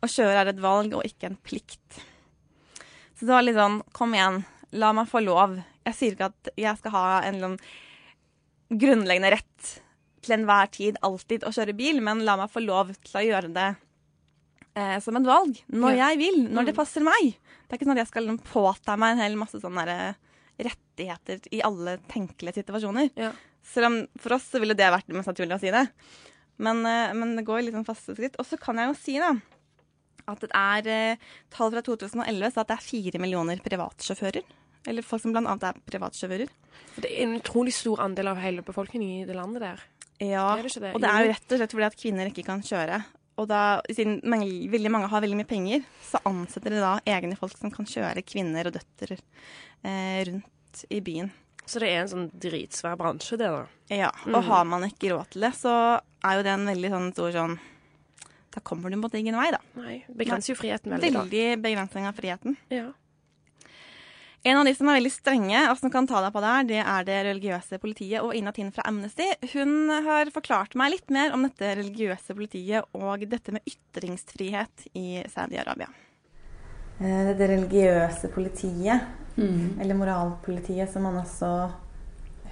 'Å 0.00 0.08
kjøre 0.08 0.40
er 0.40 0.48
et 0.48 0.60
valg 0.60 0.92
og 0.94 1.04
ikke 1.04 1.30
en 1.30 1.38
plikt'. 1.40 2.00
Så 3.16 3.24
det 3.24 3.32
var 3.32 3.42
litt 3.42 3.56
sånn 3.56 3.82
Kom 3.92 4.12
igjen, 4.12 4.44
la 4.72 4.92
meg 4.92 5.08
få 5.08 5.24
lov. 5.24 5.62
Jeg 5.86 5.94
sier 5.94 6.12
ikke 6.12 6.32
at 6.32 6.48
jeg 6.56 6.76
skal 6.78 6.90
ha 6.90 7.22
en 7.22 7.40
sånn 7.40 7.58
grunnleggende 8.70 9.32
rett 9.32 9.80
til 10.20 10.36
enhver 10.36 10.70
tid 10.70 10.96
alltid 11.02 11.44
å 11.44 11.52
kjøre 11.52 11.76
bil, 11.76 12.00
men 12.00 12.24
la 12.24 12.36
meg 12.36 12.52
få 12.52 12.60
lov 12.64 12.92
til 13.00 13.20
å 13.20 13.24
gjøre 13.24 13.52
det 13.56 13.76
eh, 14.80 14.96
som 15.04 15.16
et 15.20 15.28
valg. 15.28 15.60
Når 15.70 15.96
Ja. 15.96 16.08
jeg 16.10 16.18
vil, 16.22 16.40
når 16.48 16.66
det 16.70 16.74
Mm. 16.74 16.80
passer 16.80 17.04
meg. 17.04 17.36
Det 17.68 17.72
er 17.72 17.78
ikke 17.78 17.86
sånn 17.86 17.98
at 17.98 18.02
jeg 18.02 18.10
skal 18.10 18.38
påta 18.38 18.96
meg 18.98 19.12
en 19.12 19.22
hel 19.24 19.36
masse 19.36 19.60
sånne 19.60 19.84
der, 19.86 20.16
rettigheter 20.60 21.40
i 21.52 21.60
alle 21.64 21.98
tenkelige 22.10 22.60
situasjoner. 22.60 23.10
Ja. 23.16 23.32
Selv 23.62 23.86
om 23.90 23.96
for 24.20 24.34
oss 24.36 24.48
så 24.50 24.60
ville 24.60 24.74
det 24.76 24.90
vært 24.92 25.06
det 25.06 25.16
mest 25.16 25.28
naturlige 25.30 25.56
å 25.58 25.62
si 25.62 25.70
det. 25.70 25.86
Men, 26.60 26.84
eh, 26.84 27.12
men 27.16 27.36
det 27.36 27.44
går 27.46 27.62
litt 27.64 27.74
sånn 27.74 27.86
faste 27.86 28.14
skritt. 28.16 28.36
Og 28.38 28.46
så 28.46 28.58
kan 28.60 28.76
jeg 28.76 28.88
jo 28.90 28.94
si 29.00 29.18
da, 29.18 29.30
at 30.28 30.40
det 30.40 30.50
er 30.54 30.86
eh, 30.86 31.16
tall 31.50 31.70
fra 31.72 31.82
2011 31.82 32.52
sa 32.52 32.60
at 32.60 32.68
det 32.68 32.76
er 32.78 32.84
fire 32.84 33.20
millioner 33.22 33.56
privatsjåfører. 33.64 34.42
Eller 34.86 35.02
folk 35.04 35.22
som 35.22 35.32
blant 35.32 35.46
annet 35.48 35.64
er 35.70 35.80
privatsjåfører. 35.90 36.48
Det 37.00 37.10
er 37.10 37.22
en 37.26 37.38
utrolig 37.40 37.72
stor 37.72 37.98
andel 38.00 38.28
av 38.32 38.38
hele 38.40 38.62
befolkningen 38.62 39.22
i 39.22 39.26
det 39.28 39.36
landet 39.36 39.60
der. 39.60 39.80
Ja, 40.20 40.56
det 40.56 40.72
det? 40.74 40.94
og 40.94 41.00
det 41.00 41.08
er 41.08 41.24
Jo. 41.24 41.32
rett 41.32 41.52
og 41.52 41.58
slett 41.58 41.72
fordi 41.72 41.86
at 41.86 41.96
kvinner 41.96 42.28
ikke 42.30 42.44
kan 42.44 42.60
kjøre. 42.60 43.04
Og 43.40 43.46
da, 43.48 43.80
siden 43.88 44.18
mange, 44.28 44.46
veldig 44.72 44.90
mange 44.92 45.08
har 45.08 45.22
veldig 45.24 45.38
mye 45.38 45.48
penger, 45.48 45.84
så 46.04 46.20
ansetter 46.28 46.74
de 46.76 46.80
da 46.82 46.94
egne 47.08 47.38
folk 47.40 47.54
som 47.56 47.72
kan 47.72 47.88
kjøre 47.88 48.20
kvinner 48.26 48.68
og 48.68 48.74
døtre 48.76 49.16
eh, 49.16 50.20
rundt 50.28 50.82
i 50.92 51.00
byen. 51.04 51.30
Så 51.64 51.80
det 51.80 51.88
er 51.94 52.00
en 52.02 52.10
sånn 52.10 52.28
dritsvær 52.42 52.96
bransje, 53.00 53.38
det, 53.40 53.48
da. 53.54 53.64
Ja, 53.94 54.10
Mm. 54.26 54.34
og 54.36 54.44
har 54.44 54.64
man 54.68 54.84
ikke 54.84 55.12
råd 55.14 55.30
til 55.32 55.40
det, 55.46 55.52
så 55.56 55.72
er 56.24 56.36
jo 56.36 56.42
det 56.44 56.52
en 56.52 56.66
veldig 56.68 56.90
sånn 56.92 57.12
stor 57.14 57.32
sånn 57.32 57.58
Da 58.50 58.60
kommer 58.66 58.90
du 58.90 58.96
på 59.00 59.14
ingen 59.14 59.36
vei, 59.38 59.50
da. 59.54 59.60
Nei, 59.78 60.00
begrenser 60.10 60.50
jo 60.52 60.58
friheten 60.58 60.90
veldig, 60.90 61.12
da. 61.14 61.20
Veldig 61.22 61.62
begrensning 61.62 62.08
av 62.08 62.16
friheten. 62.18 62.56
Ja. 62.68 62.88
En 64.42 64.56
av 64.56 64.64
de 64.64 64.72
som 64.72 64.88
er 64.88 64.96
veldig 64.96 65.10
strenge, 65.12 65.62
og 65.68 65.76
som 65.76 65.90
kan 65.92 66.06
ta 66.08 66.22
deg 66.24 66.32
på 66.32 66.40
det 66.40 66.50
her, 66.50 66.68
det 66.68 66.78
er 66.80 67.04
det 67.04 67.16
religiøse 67.26 67.78
politiet 67.82 68.22
og 68.24 68.32
Ina 68.32 68.54
Tind 68.56 68.72
fra 68.72 68.86
Amnesty. 68.88 69.26
Hun 69.52 69.90
har 70.06 70.30
forklart 70.32 70.72
meg 70.80 70.94
litt 70.94 71.10
mer 71.12 71.34
om 71.36 71.42
dette 71.44 71.74
religiøse 71.76 72.32
politiet 72.38 72.86
og 72.96 73.26
dette 73.28 73.52
med 73.52 73.68
ytringsfrihet 73.68 74.86
i 74.96 75.20
Saudi-Arabia. 75.28 75.90
Eh, 77.00 77.34
Det 77.36 77.48
religiøse 77.50 78.30
politiet, 78.32 79.04
eller 79.80 79.94
moralpolitiet, 79.94 80.88
som 80.92 81.02
man 81.02 81.20
også 81.20 81.70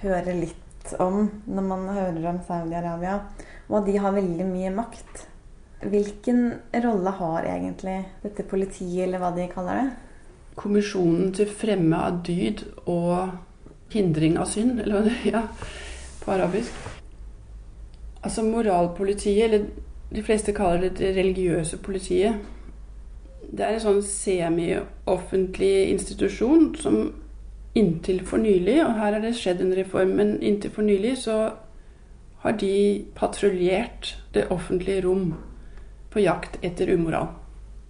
hører 0.03 0.33
litt 0.37 0.93
om 0.99 1.25
når 1.47 1.65
man 1.71 1.87
hører 1.89 2.29
om 2.29 2.39
Saudi-Arabia, 2.45 3.17
og 3.69 3.79
at 3.79 3.89
de 3.89 3.97
har 3.97 4.13
veldig 4.13 4.45
mye 4.45 4.69
makt. 4.77 5.25
Hvilken 5.81 6.59
rolle 6.85 7.11
har 7.17 7.49
egentlig 7.49 8.05
dette 8.21 8.43
politiet, 8.43 9.07
eller 9.07 9.17
hva 9.19 9.33
de 9.35 9.49
kaller 9.49 9.81
det? 9.81 9.89
Kommisjonen 10.59 11.31
til 11.35 11.47
fremme 11.47 11.99
av 12.03 12.21
dyd 12.27 12.65
og 12.85 13.29
hindring 13.93 14.37
av 14.37 14.49
synd, 14.51 14.79
eller 14.81 14.99
hva 14.99 15.03
det 15.07 15.17
ja, 15.33 15.43
på 16.21 16.33
arabisk. 16.35 16.87
Altså 18.19 18.43
moralpolitiet, 18.43 19.45
eller 19.47 19.69
de 20.09 20.23
fleste 20.25 20.53
kaller 20.57 20.89
det 20.89 20.97
det 20.99 21.15
religiøse 21.15 21.79
politiet, 21.85 22.41
det 23.49 23.65
er 23.65 23.77
en 23.77 23.81
sånn 23.81 24.03
semi-offentlig 24.05 25.89
institusjon 25.89 26.73
som 26.77 26.99
inntil 27.77 28.21
for 28.27 28.41
nylig, 28.41 28.79
og 28.83 28.97
her 28.99 29.15
har 29.15 29.23
det 29.23 29.35
skjedd 29.37 29.63
en 29.63 29.75
reform, 29.77 30.15
men 30.19 30.35
inntil 30.45 30.73
for 30.73 30.85
nylig 30.85 31.15
så 31.23 31.37
har 32.43 32.55
de 32.59 33.05
patruljert 33.15 34.17
det 34.33 34.47
offentlige 34.53 35.03
rom 35.05 35.33
på 36.13 36.23
jakt 36.23 36.59
etter 36.65 36.93
umoral, 36.93 37.33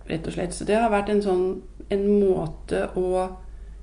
rett 0.10 0.28
og 0.28 0.36
slett. 0.36 0.56
Så 0.56 0.66
det 0.68 0.80
har 0.80 0.92
vært 0.94 1.12
en 1.14 1.24
sånn 1.24 1.46
en 1.90 2.06
måte 2.20 2.88
å 2.98 3.28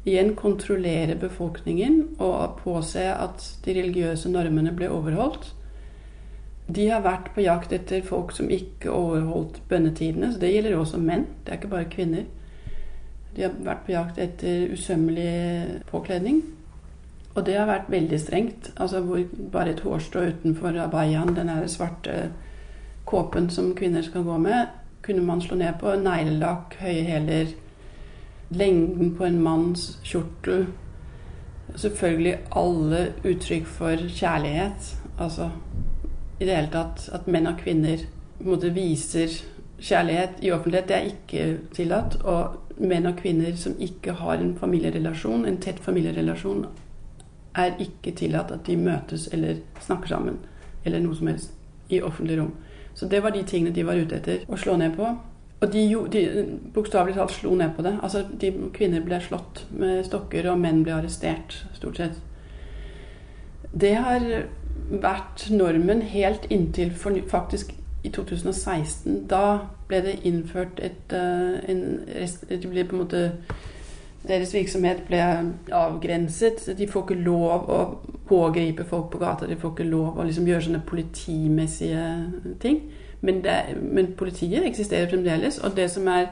igjen 0.06 0.36
kontrollere 0.38 1.16
befolkningen 1.18 2.02
og 2.22 2.60
påse 2.62 3.02
at 3.10 3.42
de 3.64 3.74
religiøse 3.74 4.30
normene 4.30 4.74
ble 4.76 4.90
overholdt. 4.94 5.50
De 6.66 6.88
har 6.90 7.02
vært 7.02 7.32
på 7.34 7.42
jakt 7.42 7.74
etter 7.74 8.02
folk 8.06 8.32
som 8.34 8.50
ikke 8.50 8.90
overholdt 8.90 9.60
bønnetidene, 9.70 10.32
så 10.32 10.42
det 10.42 10.52
gjelder 10.52 10.78
også 10.78 11.02
menn, 11.02 11.26
det 11.44 11.52
er 11.52 11.60
ikke 11.60 11.74
bare 11.74 11.90
kvinner. 11.90 12.24
De 13.36 13.44
har 13.44 13.58
vært 13.66 13.84
på 13.86 13.92
jakt 13.92 14.18
etter 14.22 14.70
usømmelig 14.72 15.82
påkledning. 15.90 16.40
Og 17.36 17.44
det 17.44 17.58
har 17.58 17.68
vært 17.68 17.90
veldig 17.92 18.18
strengt. 18.20 18.70
Altså 18.80 19.02
hvor 19.04 19.20
bare 19.52 19.74
et 19.74 19.82
hårstrå 19.84 20.22
utenfor 20.30 20.78
abayaen, 20.80 21.34
den 21.36 21.50
her 21.52 21.66
svarte 21.68 22.30
kåpen 23.06 23.50
som 23.52 23.74
kvinner 23.76 24.02
skal 24.02 24.24
gå 24.24 24.38
med, 24.40 24.72
kunne 25.04 25.22
man 25.22 25.42
slå 25.44 25.58
ned 25.60 25.76
på. 25.80 25.92
Neglelakk, 26.00 26.78
høye 26.80 27.04
hæler, 27.04 27.52
lengden 28.48 29.14
på 29.16 29.24
en 29.24 29.42
manns 29.42 29.98
kjortel. 30.06 30.66
Selvfølgelig 31.74 32.38
alle 32.56 33.12
uttrykk 33.24 33.66
for 33.66 34.08
kjærlighet. 34.08 34.94
Altså 35.18 35.50
i 36.40 36.44
det 36.44 36.54
hele 36.54 36.72
tatt 36.72 37.08
at 37.16 37.28
menn 37.30 37.48
og 37.48 37.60
kvinner 37.62 38.02
på 38.36 38.44
en 38.44 38.52
måte 38.52 38.72
viser 38.76 39.32
kjærlighet 39.80 40.42
i 40.44 40.52
offentlighet. 40.52 40.88
Det 40.88 40.96
er 40.96 41.12
ikke 41.12 41.74
tillatt. 41.74 42.18
Og 42.24 42.76
menn 42.76 43.08
og 43.08 43.16
kvinner 43.20 43.56
som 43.56 43.76
ikke 43.80 44.18
har 44.20 44.40
en 44.40 44.56
familierelasjon, 44.58 45.46
en 45.46 45.60
tett 45.60 45.80
familierelasjon, 45.80 46.66
er 47.56 47.78
ikke 47.80 48.12
tillatt 48.12 48.52
at 48.52 48.66
de 48.66 48.76
møtes 48.76 49.30
eller 49.32 49.62
snakker 49.80 50.12
sammen 50.12 50.42
eller 50.84 51.00
noe 51.00 51.16
som 51.16 51.30
helst 51.30 51.54
i 51.88 52.02
offentlig 52.04 52.36
rom. 52.38 52.52
Så 52.94 53.08
det 53.08 53.22
var 53.24 53.32
de 53.32 53.42
tingene 53.48 53.74
de 53.74 53.84
var 53.84 53.96
ute 53.96 54.16
etter 54.16 54.44
å 54.48 54.58
slå 54.60 54.76
ned 54.76 54.94
på. 54.96 55.08
Og 55.60 55.72
de, 55.72 55.82
de 56.12 56.22
bokstavelig 56.74 57.16
talt 57.16 57.32
slo 57.32 57.54
ned 57.56 57.72
på 57.76 57.82
det. 57.82 57.94
Altså, 58.02 58.24
de 58.40 58.52
Kvinner 58.76 59.04
ble 59.04 59.20
slått 59.24 59.64
med 59.72 60.04
stokker, 60.04 60.50
og 60.50 60.60
menn 60.60 60.82
ble 60.84 60.98
arrestert, 60.98 61.62
stort 61.74 61.96
sett. 62.02 62.20
Det 63.72 63.94
har 63.96 64.26
vært 64.90 65.48
normen 65.50 66.02
helt 66.02 66.44
inntil 66.52 66.92
for, 66.92 67.16
faktisk 67.28 67.72
i 68.04 68.12
2016. 68.12 69.24
Da 69.30 69.58
ble 69.88 70.02
det 70.04 70.18
innført 70.28 70.80
et, 70.82 71.12
eh, 71.12 71.70
en 71.70 72.00
Det 72.48 72.70
ble 72.70 72.84
på 72.84 72.96
en 72.96 73.02
måte 73.04 73.32
Deres 74.26 74.54
virksomhet 74.54 75.06
ble 75.06 75.22
avgrenset. 75.72 76.76
De 76.78 76.86
får 76.86 77.02
ikke 77.02 77.22
lov 77.22 77.68
å 77.70 77.98
pågripe 78.26 78.84
folk 78.84 79.10
på 79.10 79.18
gata. 79.18 79.46
De 79.46 79.56
får 79.56 79.70
ikke 79.70 79.90
lov 79.90 80.18
å 80.18 80.24
liksom 80.24 80.46
gjøre 80.46 80.62
sånne 80.62 80.82
politimessige 80.86 82.32
ting. 82.60 82.80
Men, 83.26 83.42
det, 83.42 83.56
men 83.82 84.12
politiet 84.18 84.66
eksisterer 84.68 85.10
fremdeles. 85.10 85.58
Og 85.64 85.74
det 85.76 85.88
som 85.90 86.06
er 86.12 86.28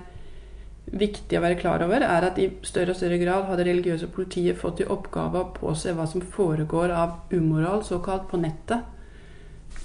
viktig 0.94 1.38
å 1.38 1.42
være 1.42 1.58
klar 1.58 1.82
over, 1.82 2.04
er 2.04 2.26
at 2.28 2.38
i 2.38 2.50
større 2.66 2.92
og 2.92 2.98
større 2.98 3.18
grad 3.18 3.48
har 3.48 3.58
det 3.58 3.66
religiøse 3.70 4.10
politiet 4.14 4.60
fått 4.60 4.82
i 4.84 4.88
oppgave 4.92 5.40
å 5.40 5.52
påse 5.56 5.94
hva 5.96 6.06
som 6.10 6.22
foregår 6.22 6.92
av 6.94 7.34
umoral, 7.34 7.82
såkalt, 7.86 8.28
på 8.30 8.40
nettet. 8.42 8.84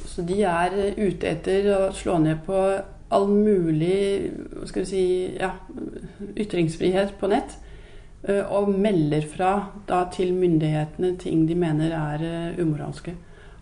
Så 0.09 0.25
de 0.27 0.41
er 0.43 0.75
ute 0.99 1.29
etter 1.29 1.69
å 1.73 1.79
slå 1.95 2.17
ned 2.21 2.43
på 2.45 2.59
all 3.09 3.25
mulig 3.31 4.29
skal 4.69 4.83
vi 4.83 4.89
si, 4.89 5.03
ja, 5.39 5.53
ytringsfrihet 6.35 7.15
på 7.19 7.29
nett. 7.31 7.57
eh, 8.27 8.43
Og 8.51 8.69
melder 8.69 9.21
fra 9.21 9.71
da 9.87 10.03
til 10.13 10.33
myndighetene 10.33 11.15
ting 11.17 11.47
de 11.47 11.55
mener 11.55 11.95
er 11.95 12.25
eh, 12.27 12.59
umoralske. 12.61 13.15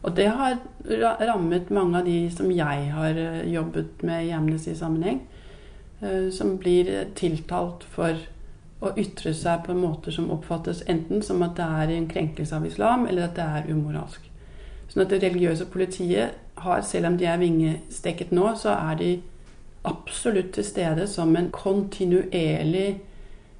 Og 0.08 0.16
det 0.16 0.30
har 0.32 0.56
rammet 1.28 1.70
mange 1.74 2.00
av 2.00 2.06
de 2.08 2.30
som 2.32 2.48
jeg 2.54 2.88
har 2.96 3.18
eh, 3.20 3.44
jobbet 3.52 4.04
med 4.08 4.30
i 4.30 4.32
Amnesty-sammenheng. 4.32 5.20
eh, 6.02 6.30
Som 6.32 6.56
blir 6.58 7.12
tiltalt 7.16 7.84
for 7.84 8.16
å 8.80 8.94
ytre 8.96 9.34
seg 9.34 9.66
på 9.66 9.74
en 9.74 9.82
måte 9.82 10.14
som 10.14 10.30
oppfattes 10.32 10.84
enten 10.88 11.24
som 11.26 11.42
at 11.44 11.58
det 11.58 11.66
er 11.66 11.94
en 11.96 12.08
krenkelse 12.08 12.56
av 12.56 12.66
islam, 12.66 13.08
eller 13.08 13.28
at 13.28 13.36
det 13.36 13.44
er 13.44 13.72
umoralsk. 13.74 14.30
Sånn 14.88 15.04
at 15.04 15.12
det 15.12 15.24
religiøse 15.26 15.68
politiet 15.74 16.38
har, 16.62 16.82
selv 16.86 17.10
om 17.10 17.18
de 17.18 17.28
er 17.28 17.42
vingestekket 17.42 18.32
nå, 18.32 18.52
så 18.56 18.78
er 18.78 19.00
de 19.02 19.12
absolutt 19.88 20.54
til 20.56 20.68
stede 20.68 21.08
som 21.10 21.36
en 21.36 21.50
kontinuerlig 21.52 23.02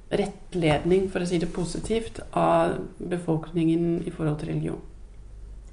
rettledning, 0.08 1.10
for 1.10 1.20
å 1.20 1.28
si 1.28 1.42
det 1.42 1.52
positivt, 1.52 2.22
av 2.32 2.78
befolkningen 2.96 4.06
i 4.06 4.14
forhold 4.14 4.38
til 4.40 4.54
religion. 4.54 4.87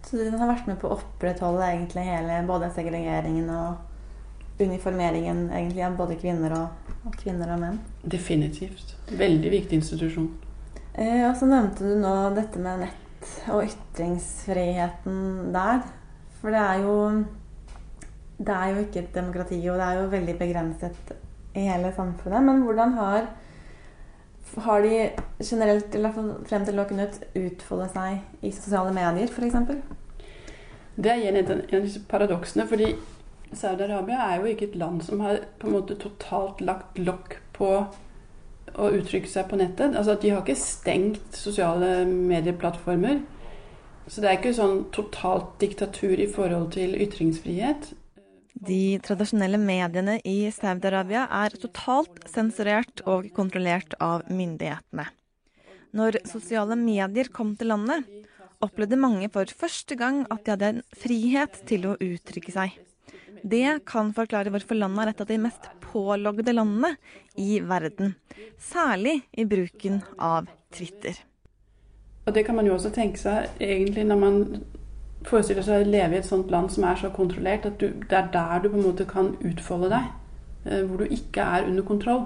Så 0.05 0.19
den 0.19 0.37
har 0.37 0.49
vært 0.51 0.67
med 0.69 0.77
på 0.81 0.89
å 0.89 0.97
opprettholde 0.99 1.65
egentlig 1.65 2.05
hele 2.05 2.39
både 2.45 2.69
segregeringen 2.75 3.49
og 3.49 4.61
uniformeringen 4.61 5.49
egentlig 5.49 5.83
av 5.83 5.97
både 5.97 6.17
kvinner 6.19 6.53
og, 6.55 6.91
og 7.03 7.15
kvinner 7.19 7.51
og 7.55 7.61
menn. 7.63 7.79
Definitivt. 8.05 8.95
Veldig 9.09 9.51
viktig 9.51 9.79
institusjon. 9.81 10.29
Eh, 10.93 11.25
og 11.27 11.33
så 11.39 11.49
nevnte 11.49 11.83
du 11.83 11.97
nå 11.99 12.13
dette 12.37 12.61
med 12.61 12.85
nett 12.85 13.31
og 13.51 13.65
ytringsfriheten 13.65 15.51
der. 15.55 15.81
For 16.39 16.53
det 16.53 16.61
er 16.61 16.85
jo 16.85 16.99
Det 18.35 18.51
er 18.51 18.73
jo 18.73 18.81
ikke 18.83 18.99
et 18.99 19.13
demokrati, 19.15 19.57
og 19.71 19.77
det 19.79 19.85
er 19.85 19.99
jo 20.01 20.07
veldig 20.11 20.33
begrenset 20.35 21.11
i 21.55 21.61
hele 21.69 21.93
samfunnet. 21.95 22.43
Men 22.43 22.65
hvordan 22.65 22.93
har 22.97 23.29
har 24.65 24.81
de 24.81 25.09
generelt, 25.43 25.95
frem 26.47 26.65
til 26.65 26.77
nå, 26.77 26.85
kunnet 26.87 27.19
utfolde 27.35 27.89
seg 27.93 28.45
i 28.45 28.53
sosiale 28.55 28.93
medier, 28.95 29.27
f.eks.? 29.27 29.57
Det 30.95 31.11
er 31.11 31.25
en 31.27 31.41
av 31.41 31.83
disse 31.83 32.01
paradoksene, 32.07 32.67
fordi 32.69 32.93
Saudi-Arabia 33.55 34.19
er 34.29 34.39
jo 34.39 34.51
ikke 34.51 34.69
et 34.69 34.77
land 34.79 35.01
som 35.03 35.19
har 35.23 35.41
på 35.59 35.67
en 35.67 35.75
måte 35.75 35.97
totalt 35.99 36.61
lagt 36.63 36.99
lokk 36.99 37.37
på 37.55 37.71
å 38.75 38.89
uttrykke 38.91 39.29
seg 39.29 39.49
på 39.49 39.59
nettet. 39.59 39.95
Altså, 39.95 40.15
De 40.21 40.31
har 40.31 40.41
ikke 40.43 40.59
stengt 40.59 41.35
sosiale 41.35 42.05
medieplattformer. 42.05 43.21
Så 44.07 44.21
det 44.21 44.29
er 44.29 44.39
ikke 44.39 44.53
sånn 44.53 44.83
totalt 44.93 45.55
diktatur 45.61 46.19
i 46.19 46.29
forhold 46.29 46.71
til 46.75 46.93
ytringsfrihet. 47.01 47.93
De 48.55 48.97
tradisjonelle 49.03 49.59
mediene 49.59 50.15
i 50.23 50.47
Saudi-Arabia 50.53 51.25
er 51.43 51.55
totalt 51.59 52.23
sensurert 52.31 53.03
og 53.03 53.27
kontrollert 53.35 53.97
av 53.99 54.23
myndighetene. 54.31 55.09
Når 55.95 56.21
sosiale 56.27 56.77
medier 56.79 57.27
kom 57.35 57.53
til 57.59 57.73
landet, 57.73 58.07
opplevde 58.63 58.99
mange 58.99 59.27
for 59.31 59.51
første 59.51 59.97
gang 59.99 60.23
at 60.31 60.45
de 60.45 60.53
hadde 60.53 60.71
en 60.71 60.81
frihet 60.95 61.59
til 61.67 61.89
å 61.91 61.97
uttrykke 61.99 62.55
seg. 62.55 62.79
Det 63.45 63.83
kan 63.85 64.09
forklare 64.15 64.49
hvorfor 64.53 64.79
landet 64.79 65.03
er 65.03 65.11
et 65.11 65.21
av 65.25 65.29
de 65.29 65.37
mest 65.43 65.67
pålogde 65.83 66.55
landene 66.55 66.95
i 67.37 67.59
verden. 67.59 68.15
Særlig 68.57 69.19
i 69.37 69.45
bruken 69.45 69.99
av 70.17 70.47
Twitter. 70.73 71.19
Og 72.25 72.33
det 72.33 72.45
kan 72.47 72.57
man 72.57 72.65
jo 72.65 72.73
også 72.79 72.89
tenke 72.95 73.21
seg 73.21 73.51
egentlig 73.61 74.07
når 74.09 74.23
man 74.23 74.39
forestiller 75.29 75.65
seg 75.65 75.83
å 75.83 75.89
leve 75.89 76.15
i 76.15 76.19
et 76.21 76.27
sånt 76.27 76.51
land 76.53 76.71
som 76.73 76.85
er 76.87 76.99
så 76.99 77.11
kontrollert, 77.13 77.65
at 77.65 77.79
du, 77.81 77.89
det 78.09 78.17
er 78.17 78.31
der 78.33 78.63
du 78.63 78.69
på 78.69 78.79
en 78.79 78.87
måte 78.89 79.07
kan 79.09 79.33
utfolde 79.45 79.91
deg. 79.93 80.11
eh, 80.65 80.83
Hvor 80.85 81.03
du 81.03 81.05
ikke 81.05 81.41
er 81.41 81.67
under 81.67 81.83
kontroll. 81.83 82.25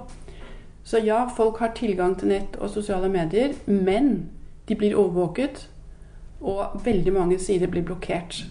Så 0.84 1.02
ja, 1.04 1.26
folk 1.36 1.58
har 1.60 1.74
tilgang 1.76 2.16
til 2.18 2.32
nett 2.32 2.56
og 2.58 2.70
sosiale 2.72 3.08
medier, 3.12 3.54
men 3.66 4.30
de 4.68 4.76
blir 4.76 4.96
overvåket, 4.96 5.68
og 6.40 6.80
veldig 6.84 7.12
mange 7.12 7.38
sider 7.38 7.68
blir 7.68 7.84
blokkert. 7.84 8.46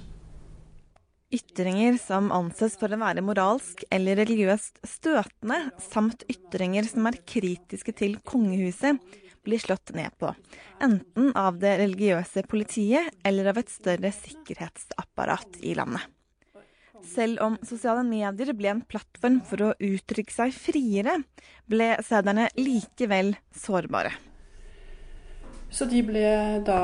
Ytringer 1.34 1.97
som 2.02 2.32
anses 2.34 2.74
for 2.78 2.89
å 2.89 2.97
være 3.02 3.22
moralsk 3.22 3.84
eller 3.93 4.18
religiøst 4.18 4.80
støtende, 4.86 5.72
samt 5.78 6.24
ytringer 6.30 6.88
som 6.89 7.06
er 7.06 7.20
kritiske 7.22 7.93
til 7.97 8.16
kongehuset, 8.26 8.97
blir 9.45 9.62
slått 9.62 9.93
ned 9.97 10.14
på. 10.22 10.32
Enten 10.80 11.34
av 11.36 11.57
det 11.59 11.73
religiøse 11.82 12.45
politiet 12.47 13.11
eller 13.27 13.51
av 13.51 13.59
et 13.59 13.71
større 13.71 14.11
sikkerhetsapparat 14.15 15.59
i 15.65 15.75
landet. 15.75 16.05
Selv 17.05 17.39
om 17.43 17.55
sosiale 17.63 18.03
medier 18.03 18.51
ble 18.55 18.71
en 18.73 18.82
plattform 18.88 19.39
for 19.47 19.63
å 19.63 19.75
uttrykke 19.75 20.36
seg 20.36 20.55
friere, 20.55 21.15
ble 21.69 21.93
sæderne 22.03 22.49
likevel 22.59 23.34
sårbare. 23.55 24.11
Så 25.69 25.86
de 25.86 26.01
ble 26.03 26.25
da 26.65 26.80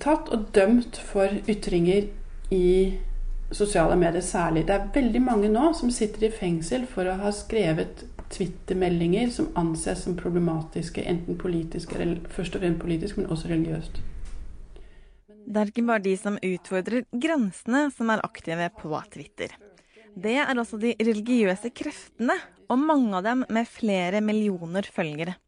tatt 0.00 0.30
og 0.32 0.48
dømt 0.54 1.00
for 1.10 1.32
ytringer 1.50 2.08
i 2.54 2.68
sosiale 3.52 3.96
medier 3.98 4.24
særlig. 4.24 4.66
Det 4.68 4.76
er 4.76 4.90
veldig 4.94 5.22
mange 5.24 5.50
nå 5.52 5.72
som 5.76 5.90
sitter 5.92 6.28
i 6.28 6.32
fengsel 6.32 6.86
for 6.88 7.08
å 7.08 7.18
ha 7.22 7.32
skrevet 7.34 8.04
Twitter-meldinger 8.32 9.30
som 9.32 9.48
anses 9.56 10.02
som 10.04 10.16
problematiske, 10.16 11.02
enten 11.02 11.38
politisk, 11.40 11.94
eller 11.96 12.20
først 12.32 12.56
og 12.56 12.64
fremst 12.64 12.82
politisk, 12.82 13.18
men 13.18 13.30
også 13.32 13.48
religiøst. 13.52 14.00
Det 15.48 15.62
er 15.62 15.70
ikke 15.70 15.86
bare 15.88 16.04
de 16.04 16.12
som 16.20 16.36
utfordrer 16.44 17.06
grensene 17.08 17.86
som 17.94 18.12
er 18.12 18.24
aktive 18.26 18.68
på 18.76 18.92
Twitter. 19.14 19.54
Det 20.18 20.36
er 20.42 20.60
også 20.60 20.80
de 20.82 20.92
religiøse 21.00 21.70
kreftene, 21.72 22.36
og 22.68 22.80
mange 22.82 23.16
av 23.16 23.24
dem 23.24 23.44
med 23.48 23.68
flere 23.70 24.20
millioner 24.20 24.84
følgere. 24.92 25.38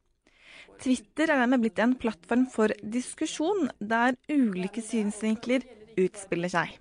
Twitter 0.80 1.28
er 1.28 1.42
dermed 1.42 1.60
blitt 1.60 1.80
en 1.84 1.96
plattform 2.00 2.46
for 2.48 2.72
diskusjon, 2.80 3.68
der 3.76 4.16
ulike 4.32 4.80
synsvinkler 4.80 5.66
utspiller 6.00 6.48
seg. 6.48 6.78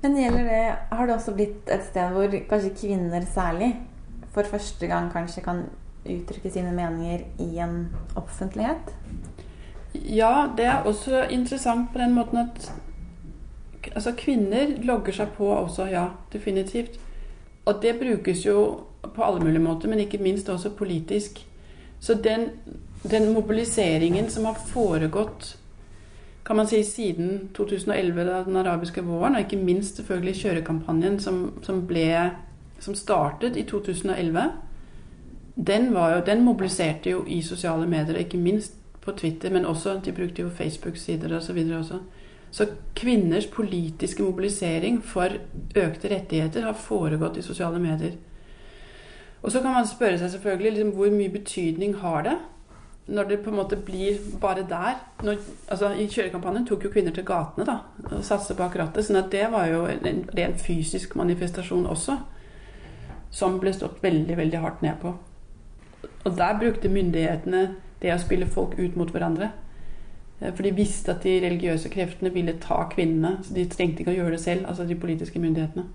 Men 0.00 0.16
gjelder 0.16 0.48
det, 0.48 0.62
har 0.96 1.08
det 1.08 1.16
også 1.18 1.34
blitt 1.36 1.68
et 1.72 1.84
sted 1.90 2.14
hvor 2.14 2.32
kanskje 2.48 2.72
kvinner 2.80 3.26
særlig 3.28 3.74
for 4.34 4.50
første 4.50 4.86
gang 4.90 5.10
kanskje 5.12 5.42
kan 5.44 5.64
uttrykke 6.04 6.50
sine 6.50 6.72
meninger 6.74 7.24
i 7.40 7.58
en 7.62 7.88
offentlighet? 8.16 8.92
Ja, 9.94 10.48
det 10.56 10.66
er 10.66 10.82
også 10.84 11.24
interessant 11.30 11.92
på 11.92 11.98
den 11.98 12.14
måten 12.14 12.38
at 12.38 12.72
altså, 13.94 14.12
kvinner 14.18 14.74
logger 14.82 15.12
seg 15.12 15.34
på 15.36 15.48
også, 15.54 15.86
ja, 15.92 16.08
definitivt. 16.32 16.98
Og 17.64 17.80
det 17.82 17.96
brukes 18.00 18.46
jo 18.46 18.80
på 19.14 19.24
alle 19.24 19.40
mulige 19.40 19.62
måter, 19.62 19.88
men 19.88 19.98
ikke 20.04 20.18
minst 20.18 20.48
også 20.48 20.70
politisk. 20.70 21.46
Så 22.00 22.14
den, 22.14 22.48
den 23.10 23.32
mobiliseringen 23.32 24.30
som 24.30 24.44
har 24.44 24.58
foregått 24.66 25.54
kan 26.44 26.56
man 26.56 26.68
si 26.68 26.82
siden 26.84 27.48
2011, 27.56 28.24
da 28.24 28.42
den 28.44 28.56
arabiske 28.56 29.04
våren, 29.04 29.34
og 29.34 29.40
ikke 29.40 29.64
minst 29.64 29.96
selvfølgelig 29.96 30.34
kjørekampanjen 30.42 31.16
som, 31.20 31.38
som, 31.62 31.86
ble, 31.88 32.30
som 32.84 32.94
startet 32.94 33.56
i 33.56 33.64
2011, 33.68 34.44
den, 35.54 35.90
jo, 35.94 36.20
den 36.26 36.44
mobiliserte 36.44 37.10
jo 37.10 37.24
i 37.26 37.40
sosiale 37.42 37.86
medier, 37.86 38.18
ikke 38.20 38.38
minst 38.38 38.76
på 39.04 39.12
Twitter, 39.12 39.50
men 39.50 39.66
også 39.66 40.00
de 40.04 40.12
brukte 40.12 40.42
jo 40.42 40.50
Facebook-sider 40.50 41.36
osv. 41.36 41.58
også. 41.78 41.98
Så 42.50 42.66
kvinners 42.94 43.46
politiske 43.46 44.22
mobilisering 44.22 45.02
for 45.04 45.28
økte 45.76 46.10
rettigheter 46.10 46.62
har 46.62 46.72
foregått 46.78 47.36
i 47.36 47.42
sosiale 47.42 47.80
medier. 47.82 48.12
Og 49.42 49.52
så 49.52 49.60
kan 49.60 49.72
man 49.72 49.86
spørre 49.86 50.18
seg 50.18 50.30
selvfølgelig 50.30 50.72
liksom, 50.72 50.92
hvor 50.96 51.10
mye 51.10 51.30
betydning 51.30 51.96
har 52.00 52.22
det 52.22 52.36
når 53.06 53.24
det 53.28 53.40
på 53.44 53.50
en 53.50 53.56
måte 53.56 53.76
blir 53.76 54.16
bare 54.40 54.64
der. 54.68 54.94
Når, 55.22 55.36
altså, 55.68 55.90
I 55.92 56.06
kjørekampanjen 56.08 56.66
tok 56.66 56.84
jo 56.84 56.90
kvinner 56.90 57.12
til 57.12 57.26
gatene 57.28 57.66
da, 57.68 57.74
og 58.04 58.24
satset 58.24 58.56
bak 58.56 58.76
rattet. 58.80 59.04
sånn 59.04 59.20
at 59.20 59.28
det 59.32 59.44
var 59.52 59.66
jo 59.68 59.84
en 59.84 60.24
en 60.36 60.56
fysisk 60.58 61.16
manifestasjon 61.16 61.86
også, 61.86 62.16
som 63.34 63.58
ble 63.60 63.72
stått 63.74 64.02
veldig, 64.04 64.36
veldig 64.38 64.62
hardt 64.62 64.84
ned 64.84 65.00
på. 65.02 65.14
Og 66.24 66.38
der 66.38 66.58
brukte 66.60 66.92
myndighetene 66.92 67.66
det 68.02 68.14
å 68.14 68.20
spille 68.22 68.46
folk 68.46 68.78
ut 68.78 68.96
mot 69.00 69.10
hverandre. 69.10 69.50
For 70.44 70.62
de 70.66 70.74
visste 70.76 71.14
at 71.14 71.24
de 71.24 71.38
religiøse 71.40 71.90
kreftene 71.92 72.32
ville 72.34 72.56
ta 72.60 72.82
kvinnene. 72.92 73.38
Så 73.44 73.56
de 73.56 73.66
trengte 73.70 74.02
ikke 74.02 74.14
å 74.14 74.18
gjøre 74.18 74.36
det 74.36 74.44
selv, 74.44 74.68
altså 74.68 74.86
de 74.88 74.98
politiske 75.00 75.40
myndighetene. 75.40 75.86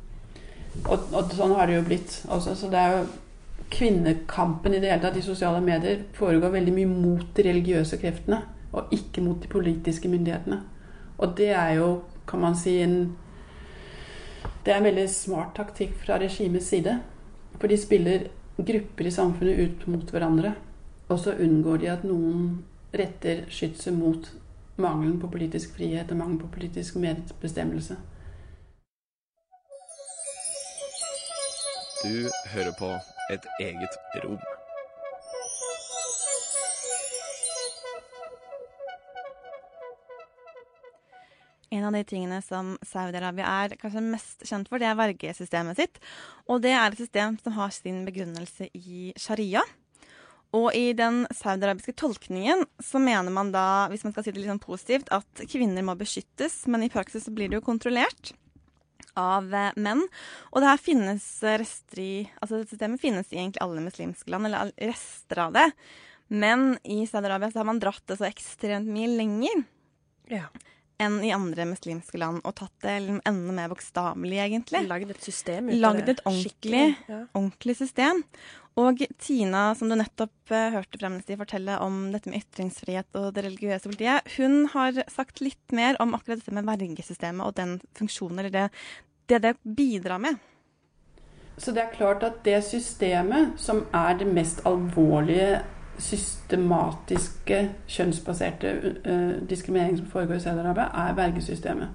Og, 0.86 1.10
og 1.14 1.34
sånn 1.36 1.56
har 1.58 1.70
det 1.70 1.80
jo 1.80 1.88
blitt 1.88 2.22
også. 2.32 2.56
Så 2.58 2.70
det 2.72 2.82
er 2.82 2.96
jo 2.98 3.08
kvinnekampen 3.70 4.74
i 4.74 4.82
det 4.82 4.90
hele 4.90 5.04
tatt 5.04 5.18
i 5.20 5.26
sosiale 5.26 5.62
medier 5.62 6.04
foregår 6.18 6.56
veldig 6.56 6.74
mye 6.74 6.90
mot 6.90 7.26
de 7.38 7.46
religiøse 7.46 8.00
kreftene, 8.02 8.42
og 8.74 8.94
ikke 8.94 9.22
mot 9.22 9.42
de 9.42 9.50
politiske 9.52 10.10
myndighetene. 10.10 10.62
Og 11.20 11.36
det 11.38 11.52
er 11.54 11.76
jo, 11.78 11.90
kan 12.28 12.42
man 12.46 12.58
si, 12.58 12.80
en 12.82 13.18
Det 14.66 14.74
er 14.74 14.78
en 14.78 14.84
veldig 14.84 15.10
smart 15.10 15.56
taktikk 15.56 15.94
fra 15.98 16.18
regimets 16.20 16.68
side. 16.68 17.00
For 17.60 17.68
de 17.68 17.78
spiller 17.78 18.28
grupper 18.58 19.08
i 19.08 19.12
samfunnet 19.12 19.60
ut 19.60 19.88
mot 19.88 20.12
hverandre. 20.12 20.54
Og 21.10 21.20
så 21.20 21.34
unngår 21.34 21.82
de 21.82 21.90
at 21.92 22.06
noen 22.08 22.64
retter 22.96 23.46
skytset 23.50 23.94
mot 23.94 24.30
mangelen 24.80 25.20
på 25.20 25.30
politisk 25.32 25.76
frihet 25.76 26.12
og 26.12 26.22
mangelen 26.22 26.40
på 26.44 26.52
politisk 26.54 26.96
medbestemmelse. 26.96 27.98
Du 32.04 32.30
hører 32.54 32.72
på 32.80 32.94
Et 33.34 33.46
eget 33.60 34.24
rom. 34.24 34.59
En 41.72 41.86
av 41.86 41.94
de 41.94 42.02
tingene 42.08 42.40
som 42.42 42.74
Saudi-Arabia 42.86 43.50
er 43.64 43.76
kanskje 43.78 44.02
mest 44.06 44.46
kjent 44.48 44.70
for, 44.72 44.82
det 44.82 44.90
er 44.90 44.98
vergesystemet 44.98 45.78
sitt. 45.78 46.00
Og 46.50 46.64
det 46.64 46.74
er 46.74 46.88
et 46.90 47.02
system 47.02 47.38
som 47.44 47.54
har 47.60 47.74
sin 47.76 48.02
begrunnelse 48.08 48.72
i 48.74 49.12
sharia. 49.20 49.62
Og 50.58 50.74
i 50.74 50.96
den 50.98 51.28
saudiarabiske 51.36 51.94
tolkningen 52.00 52.64
så 52.82 53.02
mener 53.02 53.30
man 53.34 53.52
da, 53.54 53.86
hvis 53.92 54.02
man 54.06 54.16
skal 54.16 54.26
si 54.26 54.34
det 54.34 54.42
litt 54.42 54.50
sånn 54.50 54.64
positivt, 54.64 55.12
at 55.14 55.44
kvinner 55.52 55.86
må 55.86 55.94
beskyttes, 56.00 56.64
men 56.66 56.88
i 56.88 56.90
praksis 56.90 57.28
så 57.28 57.34
blir 57.36 57.52
det 57.52 57.60
jo 57.60 57.68
kontrollert 57.68 58.34
av 59.20 59.54
eh, 59.54 59.76
menn. 59.78 60.02
Og 60.50 60.62
det 60.62 60.72
her 60.72 60.82
finnes 60.82 61.26
rester 61.44 62.02
i 62.02 62.14
Altså 62.40 62.64
systemet 62.64 63.02
finnes 63.02 63.30
i 63.30 63.40
egentlig 63.40 63.62
alle 63.64 63.84
muslimske 63.86 64.34
land, 64.34 64.50
eller 64.50 64.74
rester 64.90 65.44
av 65.46 65.54
det. 65.54 65.68
Men 66.30 66.78
i 66.84 67.04
Saudi-Arabia 67.10 67.52
så 67.52 67.62
har 67.62 67.70
man 67.70 67.82
dratt 67.82 68.06
det 68.10 68.20
så 68.20 68.28
ekstremt 68.30 68.90
mye 68.90 69.10
lenger. 69.18 69.64
Ja. 70.30 70.48
Enn 71.00 71.20
i 71.26 71.34
andre 71.36 71.66
muslimske 71.70 72.20
land, 72.22 72.44
og 72.44 72.56
tatt 72.60 72.86
det 72.86 72.96
enda 73.00 73.56
mer 73.56 73.72
bokstavelig, 73.72 74.40
egentlig. 74.46 74.86
Lagd 74.90 75.14
et 75.16 75.24
system 75.24 75.70
ut 75.70 75.76
av 75.76 75.84
Lagd 75.86 76.06
det. 76.06 76.18
et 76.18 76.26
ordentlig, 76.28 76.86
ja. 77.10 77.22
ordentlig 77.34 77.78
system. 77.80 78.24
Og 78.80 79.02
Tina, 79.20 79.64
som 79.76 79.92
du 79.92 79.98
nettopp 80.00 80.54
uh, 80.54 80.70
hørte 80.76 81.00
Fremnesty 81.02 81.36
fortelle 81.40 81.76
om 81.84 82.14
dette 82.14 82.32
med 82.32 82.46
ytringsfrihet 82.46 83.18
og 83.20 83.34
det 83.36 83.44
religiøse 83.48 83.90
politiet, 83.90 84.30
hun 84.38 84.70
har 84.72 85.02
sagt 85.12 85.42
litt 85.44 85.76
mer 85.76 86.00
om 86.00 86.16
akkurat 86.16 86.40
dette 86.40 86.56
med 86.56 86.70
vergesystemet 86.70 87.44
og 87.44 87.58
den 87.60 87.80
funksjonen, 87.98 88.40
eller 88.44 88.56
det 88.56 88.70
det, 89.30 89.40
det 89.40 89.54
bidrar 89.64 90.18
med. 90.18 90.36
Så 91.58 91.72
det 91.72 91.82
er 91.84 91.94
klart 91.94 92.24
at 92.24 92.40
det 92.46 92.62
systemet 92.64 93.60
som 93.60 93.84
er 93.94 94.16
det 94.18 94.28
mest 94.32 94.62
alvorlige 94.66 95.60
systematiske 96.00 97.70
kjønnsbaserte 97.88 98.96
diskriminering 99.50 99.98
som 99.98 100.08
foregår 100.08 100.34
i 100.34 100.40
Saudi-Arabia, 100.40 101.08
er 101.08 101.14
vergesystemet. 101.14 101.88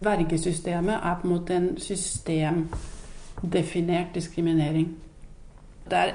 Vergesystemet 0.00 0.94
er 0.94 1.18
på 1.20 1.26
en 1.26 1.32
måte 1.32 1.56
en 1.56 1.78
systemdefinert 1.78 4.06
diskriminering. 4.14 4.98
Det 5.90 5.98
er 5.98 6.12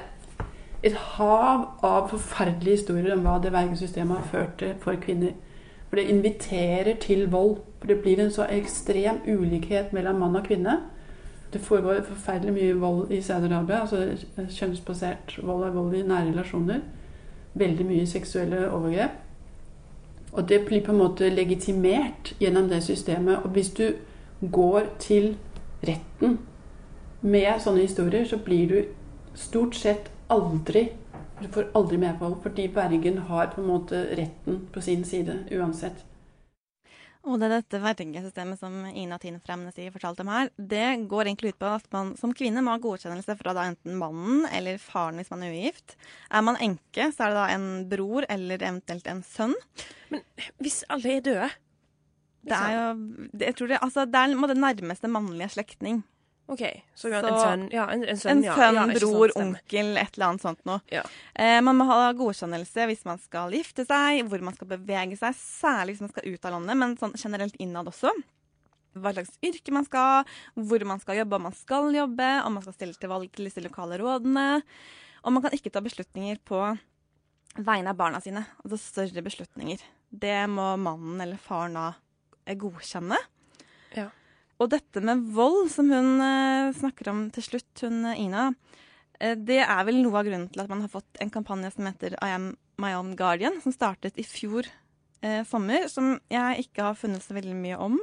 et 0.82 0.94
hav 0.94 1.68
av 1.82 2.08
forferdelige 2.10 2.76
historier 2.76 3.12
om 3.14 3.20
hva 3.26 3.38
det 3.42 3.52
vergesystemet 3.52 4.16
har 4.16 4.24
ført 4.30 4.58
til 4.58 4.74
for 4.80 4.94
kvinner. 5.00 5.32
For 5.88 5.96
det 5.96 6.10
inviterer 6.12 6.94
til 7.00 7.30
vold. 7.30 7.56
For 7.78 7.86
det 7.86 8.00
blir 8.02 8.20
en 8.20 8.32
så 8.32 8.46
ekstrem 8.50 9.16
ulikhet 9.26 9.92
mellom 9.92 10.20
mann 10.20 10.36
og 10.36 10.44
kvinne. 10.44 10.80
Det 11.52 11.60
foregår 11.60 12.02
forferdelig 12.04 12.52
mye 12.52 12.74
vold 12.80 13.12
i 13.12 13.22
Saudi-Arabia. 13.22 13.80
Altså 13.80 14.46
kjønnsbasert 14.50 15.38
vold 15.42 15.64
er 15.64 15.70
vold 15.76 15.94
i 15.96 16.02
nære 16.02 16.30
relasjoner. 16.30 16.80
Veldig 17.54 17.86
mye 17.86 18.06
seksuelle 18.06 18.66
overgrep. 18.70 19.16
Og 20.32 20.48
det 20.48 20.60
blir 20.66 20.84
på 20.84 20.92
en 20.92 20.98
måte 20.98 21.30
legitimert 21.32 22.34
gjennom 22.40 22.68
det 22.68 22.82
systemet. 22.84 23.38
Og 23.44 23.50
hvis 23.50 23.70
du 23.70 23.92
går 24.52 24.82
til 24.98 25.36
retten 25.88 26.38
med 27.22 27.60
sånne 27.60 27.86
historier, 27.86 28.26
så 28.28 28.38
blir 28.38 28.68
du 28.68 28.78
stort 29.34 29.76
sett 29.76 30.10
aldri 30.30 30.88
Du 31.38 31.46
får 31.54 31.68
aldri 31.74 31.96
medhold, 32.02 32.34
fordi 32.42 32.64
vergen 32.74 33.18
har 33.18 33.52
på 33.54 33.60
en 33.60 33.66
måte 33.68 34.00
retten 34.18 34.56
på 34.72 34.80
sin 34.80 35.04
side 35.04 35.36
uansett. 35.54 36.07
Og 37.28 37.36
det 37.36 37.48
er 37.48 37.58
dette 37.58 37.80
vertingesystemet 37.82 38.60
som 38.60 38.74
Ina 38.88 39.18
Tine 39.20 39.40
Fremnesy 39.44 39.90
fortalte 39.92 40.24
om 40.24 40.30
her, 40.32 40.48
det 40.56 40.86
går 41.10 41.28
egentlig 41.28 41.52
ut 41.52 41.60
på 41.60 41.70
at 41.76 41.88
man 41.92 42.14
som 42.16 42.32
kvinne 42.36 42.62
må 42.64 42.72
ha 42.72 42.80
godkjennelse 42.80 43.36
fra 43.36 43.52
da 43.56 43.66
enten 43.68 43.98
mannen 44.00 44.46
eller 44.56 44.80
faren 44.80 45.20
hvis 45.20 45.30
man 45.34 45.44
er 45.44 45.52
ugift. 45.52 45.98
Er 46.32 46.44
man 46.46 46.60
enke, 46.64 47.10
så 47.12 47.26
er 47.26 47.34
det 47.34 47.40
da 47.40 47.46
en 47.52 47.68
bror 47.90 48.26
eller 48.32 48.64
eventuelt 48.64 49.10
en 49.12 49.24
sønn. 49.26 49.56
Men 50.12 50.24
hvis 50.62 50.80
alle 50.88 51.18
er 51.18 51.26
døde? 51.26 51.50
Det 52.48 52.56
er 52.56 52.76
jo 52.76 52.84
Jeg 53.42 53.56
tror 53.58 53.74
det, 53.74 53.82
altså, 53.84 54.06
det 54.08 54.20
er 54.22 54.48
det 54.54 54.62
nærmeste 54.62 55.10
mannlige 55.12 55.52
slektning. 55.58 56.00
OK. 56.48 56.62
Så, 56.96 57.10
en 57.12 57.26
sønn, 57.28 57.66
ja. 57.74 57.84
En, 57.92 58.02
en 58.08 58.16
sønn, 58.16 58.38
en 58.38 58.42
sønn 58.46 58.46
ja, 58.46 58.54
sant, 58.56 58.94
bror, 58.96 59.32
stemmer. 59.34 59.60
onkel, 59.60 59.90
et 60.00 60.14
eller 60.16 60.26
annet 60.30 60.44
sånt 60.46 60.62
noe. 60.68 60.80
Ja. 60.92 61.02
Eh, 61.36 61.58
man 61.64 61.76
må 61.76 61.84
ha 61.90 62.08
godkjennelse 62.16 62.86
hvis 62.88 63.04
man 63.08 63.20
skal 63.20 63.52
gifte 63.52 63.84
seg, 63.84 64.22
hvor 64.30 64.40
man 64.46 64.56
skal 64.56 64.70
bevege 64.70 65.18
seg, 65.20 65.36
særlig 65.36 65.96
hvis 65.96 66.06
man 66.06 66.12
skal 66.14 66.24
ut 66.24 66.48
av 66.48 66.56
landet, 66.56 66.80
men 66.80 66.96
sånn 67.00 67.12
generelt 67.20 67.58
innad 67.60 67.90
også. 67.92 68.14
Hva 68.98 69.12
slags 69.12 69.36
yrke 69.44 69.74
man 69.76 69.84
skal 69.86 70.24
hvor 70.56 70.84
man 70.88 71.04
skal 71.04 71.20
jobbe, 71.20 71.36
om 71.36 71.46
man 71.50 71.58
skal 71.58 71.92
jobbe, 71.94 72.30
om 72.46 72.56
man 72.56 72.64
skal 72.64 72.78
stille 72.78 72.96
til 72.98 73.12
valg 73.12 73.28
til 73.34 73.50
disse 73.50 73.62
lokale 73.64 74.00
rådene. 74.00 74.48
Og 75.28 75.34
man 75.34 75.44
kan 75.44 75.52
ikke 75.52 75.72
ta 75.74 75.84
beslutninger 75.84 76.40
på 76.48 76.62
vegne 77.58 77.92
av 77.92 77.98
barna 77.98 78.22
sine, 78.24 78.46
altså 78.62 78.78
større 78.80 79.24
beslutninger. 79.26 79.82
Det 80.08 80.38
må 80.48 80.70
mannen 80.80 81.20
eller 81.20 81.40
faren 81.42 81.76
da 81.76 81.90
eh, 82.46 82.56
godkjenne. 82.56 83.18
Ja. 83.96 84.08
Og 84.58 84.70
dette 84.72 85.02
med 85.04 85.22
vold, 85.36 85.68
som 85.70 85.90
hun 85.92 86.18
eh, 86.24 86.72
snakker 86.74 87.12
om 87.12 87.26
til 87.34 87.44
slutt, 87.46 87.70
hun 87.84 88.02
eh, 88.10 88.18
Ina, 88.24 88.48
eh, 89.20 89.36
det 89.38 89.60
er 89.62 89.84
vel 89.86 90.00
noe 90.02 90.18
av 90.18 90.26
grunnen 90.26 90.48
til 90.50 90.64
at 90.64 90.70
man 90.72 90.82
har 90.82 90.90
fått 90.92 91.20
en 91.22 91.30
kampanje 91.30 91.70
som 91.76 91.86
heter 91.86 92.16
I 92.18 92.32
am 92.34 92.52
my 92.82 92.92
own 92.98 93.14
guardian, 93.18 93.60
som 93.62 93.74
startet 93.74 94.18
i 94.18 94.26
fjor 94.26 94.66
eh, 95.22 95.44
sommer, 95.46 95.86
som 95.90 96.16
jeg 96.30 96.66
ikke 96.66 96.88
har 96.88 96.98
funnet 96.98 97.22
så 97.22 97.36
veldig 97.38 97.54
mye 97.58 97.78
om. 97.88 97.98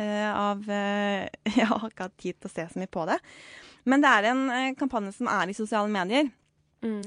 eh, 0.00 0.30
av 0.32 0.64
eh, 0.70 1.28
Jeg 1.58 1.68
har 1.68 1.86
ikke 1.88 2.08
hatt 2.08 2.18
tid 2.20 2.40
til 2.40 2.48
å 2.48 2.54
se 2.54 2.66
så 2.72 2.80
mye 2.80 2.92
på 2.92 3.04
det. 3.08 3.20
Men 3.88 4.00
det 4.04 4.10
er 4.12 4.30
en 4.32 4.74
kampanje 4.76 5.14
som 5.16 5.28
er 5.32 5.48
i 5.48 5.56
sosiale 5.56 5.88
medier. 5.92 6.28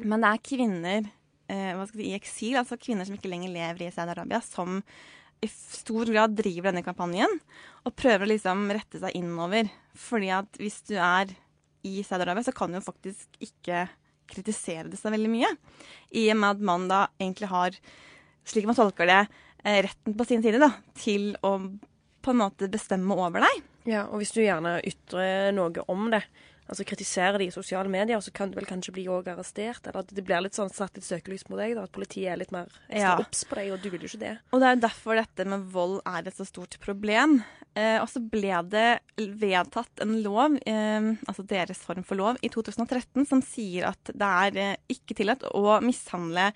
Men 0.05 0.21
det 0.21 0.29
er 0.29 0.45
kvinner 0.45 1.05
eh, 1.49 1.71
hva 1.73 1.85
skal 1.89 1.99
vi 1.99 2.05
si, 2.07 2.11
i 2.13 2.17
eksil, 2.17 2.57
altså 2.61 2.77
kvinner 2.81 3.07
som 3.09 3.17
ikke 3.17 3.31
lenger 3.31 3.53
lever 3.53 3.87
i 3.87 3.91
Saudi-Arabia, 3.93 4.41
som 4.45 4.81
i 5.43 5.49
stor 5.51 6.09
grad 6.09 6.35
driver 6.37 6.71
denne 6.71 6.85
kampanjen 6.85 7.39
og 7.83 7.95
prøver 7.99 8.25
å 8.25 8.31
liksom 8.31 8.65
rette 8.73 9.01
seg 9.01 9.15
innover. 9.19 9.69
Fordi 9.99 10.31
at 10.35 10.59
hvis 10.61 10.79
du 10.87 10.95
er 10.95 11.33
i 11.83 11.99
Saudi-Arabia, 12.05 12.45
så 12.47 12.55
kan 12.55 12.71
du 12.71 12.79
jo 12.79 12.85
faktisk 12.85 13.41
ikke 13.43 13.85
kritisere 14.31 14.87
det 14.89 14.99
seg 14.99 15.13
veldig 15.15 15.31
mye. 15.31 15.49
I 16.15 16.29
og 16.31 16.39
med 16.39 16.55
at 16.55 16.63
man 16.71 16.87
da 16.91 17.01
egentlig 17.19 17.49
har, 17.51 17.75
slik 18.47 18.69
man 18.69 18.77
tolker 18.77 19.09
det, 19.09 19.19
eh, 19.65 19.81
retten 19.83 20.15
på 20.17 20.27
sin 20.27 20.43
side 20.45 20.61
da, 20.63 20.71
til 20.95 21.33
å 21.43 21.57
på 22.23 22.31
en 22.31 22.39
måte 22.39 22.71
bestemme 22.71 23.17
over 23.19 23.43
deg. 23.43 23.63
Ja, 23.89 24.05
og 24.07 24.21
hvis 24.21 24.31
du 24.31 24.39
gjerne 24.39 24.77
ytrer 24.87 25.51
noe 25.55 25.83
om 25.91 26.07
det, 26.13 26.23
altså 26.69 26.85
kritiserer 26.87 27.37
de 27.41 27.47
i 27.49 27.53
sosiale 27.53 27.89
medier, 27.91 28.19
så 28.23 28.31
kan 28.33 28.51
du 28.51 28.55
vel 28.59 28.67
kanskje 28.69 28.93
bli 28.95 29.03
også 29.11 29.33
arrestert, 29.33 29.87
eller 29.89 30.03
at 30.05 30.13
det 30.15 30.23
blir 30.25 30.43
litt 30.45 30.55
sånn 30.57 30.71
satt 30.73 30.97
et 30.97 31.03
søkelys 31.05 31.47
mot 31.49 31.59
deg, 31.59 31.75
da, 31.77 31.83
at 31.87 31.91
politiet 31.95 32.31
er 32.33 32.39
litt 32.39 32.53
mer 32.55 32.67
Ja. 32.89 33.17
obs 33.19 33.43
på 33.49 33.55
deg, 33.59 33.71
og 33.73 33.81
du 33.83 33.89
vil 33.89 34.01
jo 34.05 34.11
ikke 34.13 34.21
det. 34.23 34.37
Og 34.53 34.61
det 34.61 34.69
er 34.69 34.75
jo 34.77 34.85
derfor 34.87 35.15
dette 35.19 35.45
med 35.49 35.67
vold 35.73 35.99
er 36.05 36.27
et 36.27 36.35
så 36.37 36.45
stort 36.47 36.77
problem. 36.79 37.43
Eh, 37.75 37.97
og 37.99 38.07
så 38.07 38.21
ble 38.21 38.53
det 38.69 38.99
vedtatt 39.17 40.03
en 40.05 40.21
lov, 40.21 40.59
eh, 40.65 41.11
altså 41.27 41.45
deres 41.47 41.79
form 41.81 42.03
for 42.05 42.15
lov, 42.15 42.37
i 42.45 42.49
2013 42.49 43.25
som 43.27 43.41
sier 43.41 43.87
at 43.89 44.11
det 44.13 44.21
er 44.21 44.57
eh, 44.61 44.75
ikke 44.93 45.15
tillatt 45.17 45.43
å 45.53 45.79
mishandle 45.81 46.51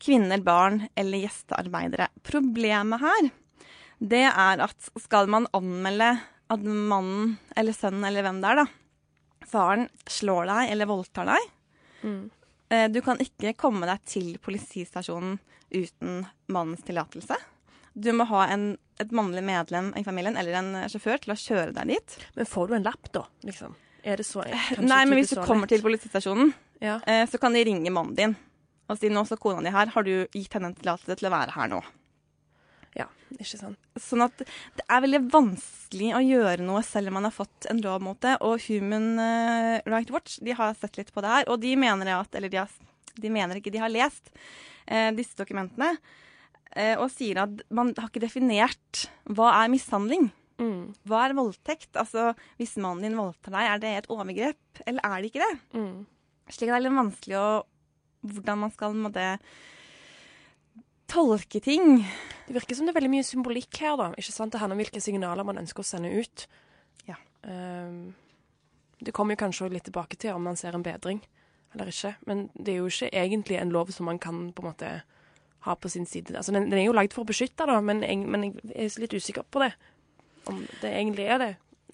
kvinner, 0.00 0.40
barn 0.44 0.88
eller 0.96 1.24
gjestearbeidere. 1.26 2.08
Problemet 2.24 3.00
her, 3.00 3.30
det 4.00 4.24
er 4.30 4.62
at 4.64 4.90
skal 5.00 5.26
man 5.28 5.46
anmelde 5.52 6.14
at 6.50 6.62
mannen 6.64 7.38
eller 7.56 7.72
sønnen 7.76 8.04
eller 8.08 8.24
hvem 8.24 8.40
det 8.42 8.48
er, 8.50 8.60
da, 8.62 8.66
faren 9.46 9.88
slår 10.06 10.46
deg 10.50 10.72
eller 10.74 10.86
voldtar 10.90 11.26
deg, 11.34 11.50
Mm. 12.00 12.30
Du 12.94 13.00
kan 13.02 13.18
ikke 13.18 13.50
komme 13.58 13.84
deg 13.84 13.98
til 14.06 14.38
politistasjonen 14.38 15.34
uten 15.74 16.20
mannens 16.54 16.84
tillatelse. 16.86 17.34
Du 17.98 18.12
må 18.14 18.24
ha 18.30 18.44
en, 18.54 18.78
et 19.02 19.10
mannlig 19.10 19.42
medlem 19.42 19.90
i 19.98 20.04
familien 20.06 20.38
eller 20.38 20.54
en 20.60 20.70
sjåfør 20.88 21.18
til 21.24 21.34
å 21.34 21.36
kjøre 21.36 21.74
deg 21.74 21.90
dit. 21.90 22.14
Men 22.38 22.46
får 22.46 22.68
du 22.70 22.74
en 22.78 22.86
lapp, 22.86 23.10
da? 23.12 23.24
liksom? 23.44 23.74
Er 24.06 24.16
det 24.22 24.24
så 24.28 24.46
Nei, 24.80 25.02
men 25.04 25.18
hvis 25.18 25.34
du 25.34 25.42
kommer 25.44 25.66
til 25.68 25.82
politistasjonen, 25.82 26.54
Ja. 26.80 27.00
eh, 27.06 27.26
så 27.26 27.38
kan 27.42 27.52
de 27.52 27.64
ringe 27.66 27.90
mannen 27.90 28.14
din 28.16 28.36
og 28.88 28.96
si 28.98 29.10
nå 29.12 29.26
står 29.26 29.38
kona 29.42 29.60
di 29.66 29.70
her, 29.74 29.86
har 29.92 30.02
du 30.06 30.26
gitt 30.32 30.54
henne 30.54 30.70
en 30.70 30.74
tillatelse 30.78 31.18
til 31.18 31.28
å 31.28 31.34
være 31.34 31.52
her 31.58 31.68
nå? 31.68 31.82
Ja, 32.98 33.06
ikke 33.36 33.58
sant. 33.60 33.78
Sånn 34.00 34.24
at 34.24 34.42
det 34.42 34.84
er 34.86 35.04
veldig 35.04 35.22
vanskelig 35.30 36.10
å 36.16 36.22
gjøre 36.24 36.64
noe 36.66 36.82
selv 36.86 37.10
om 37.10 37.20
man 37.20 37.28
har 37.28 37.34
fått 37.34 37.68
en 37.70 37.82
lov 37.84 38.02
mot 38.02 38.18
det. 38.24 38.36
Og 38.46 38.58
Human 38.66 39.12
eh, 39.22 39.76
Rights 39.86 40.14
Watch 40.14 40.40
de 40.42 40.56
har 40.58 40.74
sett 40.78 40.98
litt 40.98 41.12
på 41.14 41.22
det 41.24 41.30
her, 41.34 41.46
og 41.52 41.60
de 41.62 41.76
mener 41.78 42.10
at 42.16 42.34
Eller 42.34 42.52
de, 42.52 42.62
har, 42.62 42.74
de 43.14 43.30
mener 43.30 43.60
ikke, 43.60 43.72
de 43.74 43.82
har 43.82 43.92
lest 43.92 44.32
eh, 44.86 45.10
disse 45.14 45.38
dokumentene 45.38 45.94
eh, 46.74 46.96
og 46.98 47.08
sier 47.14 47.44
at 47.44 47.62
man 47.70 47.94
har 47.96 48.10
ikke 48.10 48.26
definert 48.26 49.06
hva 49.30 49.54
er 49.62 49.72
mishandling. 49.72 50.30
Mm. 50.60 50.92
Hva 51.08 51.24
er 51.24 51.38
voldtekt? 51.38 51.94
Altså, 51.96 52.32
Hvis 52.58 52.76
mannen 52.76 53.06
din 53.06 53.18
voldtar 53.18 53.54
deg, 53.54 53.66
er 53.66 53.82
det 53.82 53.92
et 53.96 54.10
overgrep, 54.12 54.82
eller 54.84 55.06
er 55.06 55.20
det 55.20 55.30
ikke 55.30 55.46
det? 55.46 55.54
Mm. 55.78 56.00
Slik 56.50 56.68
at 56.68 56.74
det 56.74 56.80
er 56.80 56.88
litt 56.88 57.02
vanskelig 57.04 57.38
å 57.40 57.50
Hvordan 58.20 58.58
man 58.60 58.72
skal 58.74 58.92
med 58.92 59.06
måte 59.06 59.22
tolke 61.10 61.60
ting. 61.64 62.02
Det 62.46 62.56
virker 62.56 62.78
som 62.78 62.86
det 62.86 62.94
er 62.94 63.00
veldig 63.00 63.12
mye 63.12 63.26
symbolikk 63.26 63.82
her, 63.82 63.96
da. 64.00 64.10
Ikke 64.18 64.34
sant? 64.34 64.54
Det 64.54 64.62
handler 64.62 64.78
om 64.78 64.82
hvilke 64.84 65.02
signaler 65.02 65.46
man 65.46 65.60
ønsker 65.60 65.84
å 65.84 65.90
sende 65.90 66.12
ut. 66.14 66.46
Ja. 67.08 67.18
Um, 67.42 68.12
det 69.00 69.14
kommer 69.16 69.34
jo 69.34 69.44
kanskje 69.44 69.70
litt 69.72 69.86
tilbake 69.88 70.18
til 70.20 70.36
om 70.36 70.44
man 70.44 70.58
ser 70.60 70.76
en 70.76 70.84
bedring 70.84 71.22
eller 71.74 71.90
ikke. 71.90 72.14
Men 72.26 72.48
det 72.54 72.74
er 72.74 72.80
jo 72.80 72.90
ikke 72.90 73.12
egentlig 73.14 73.60
en 73.60 73.72
lov 73.74 73.92
som 73.94 74.08
man 74.10 74.18
kan 74.22 74.50
på 74.54 74.64
en 74.64 74.70
måte 74.72 74.90
ha 75.66 75.76
på 75.76 75.90
sin 75.92 76.06
side. 76.08 76.34
Altså, 76.36 76.52
den, 76.56 76.70
den 76.70 76.80
er 76.80 76.88
jo 76.88 76.96
lagd 76.96 77.14
for 77.14 77.24
å 77.24 77.30
beskytte, 77.30 77.68
da, 77.68 77.78
men 77.84 78.02
jeg, 78.04 78.22
men 78.24 78.46
jeg 78.48 78.74
er 78.74 79.02
litt 79.02 79.16
usikker 79.16 79.46
på 79.52 79.62
det. 79.62 79.72
Om 80.48 80.62
det 80.80 80.90
egentlig 80.90 81.26
er 81.28 81.42
det. 81.42 81.50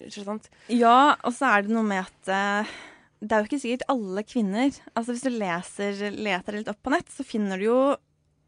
Ikke 0.07 0.23
sant? 0.23 0.47
Ja, 0.71 1.17
og 1.25 1.33
så 1.35 1.51
er 1.51 1.65
det 1.65 1.73
noe 1.73 1.85
med 1.85 2.05
at 2.05 2.31
eh, 2.31 2.75
det 3.19 3.33
er 3.33 3.41
jo 3.41 3.49
ikke 3.49 3.59
sikkert 3.63 3.87
alle 3.89 4.21
kvinner 4.29 4.67
Altså 4.93 5.15
Hvis 5.15 5.23
du 5.25 5.31
leser, 5.33 6.03
leter 6.13 6.59
litt 6.59 6.67
opp 6.69 6.83
på 6.85 6.93
nett, 6.93 7.09
så 7.09 7.25
finner 7.25 7.57
du 7.57 7.65
jo 7.65 7.79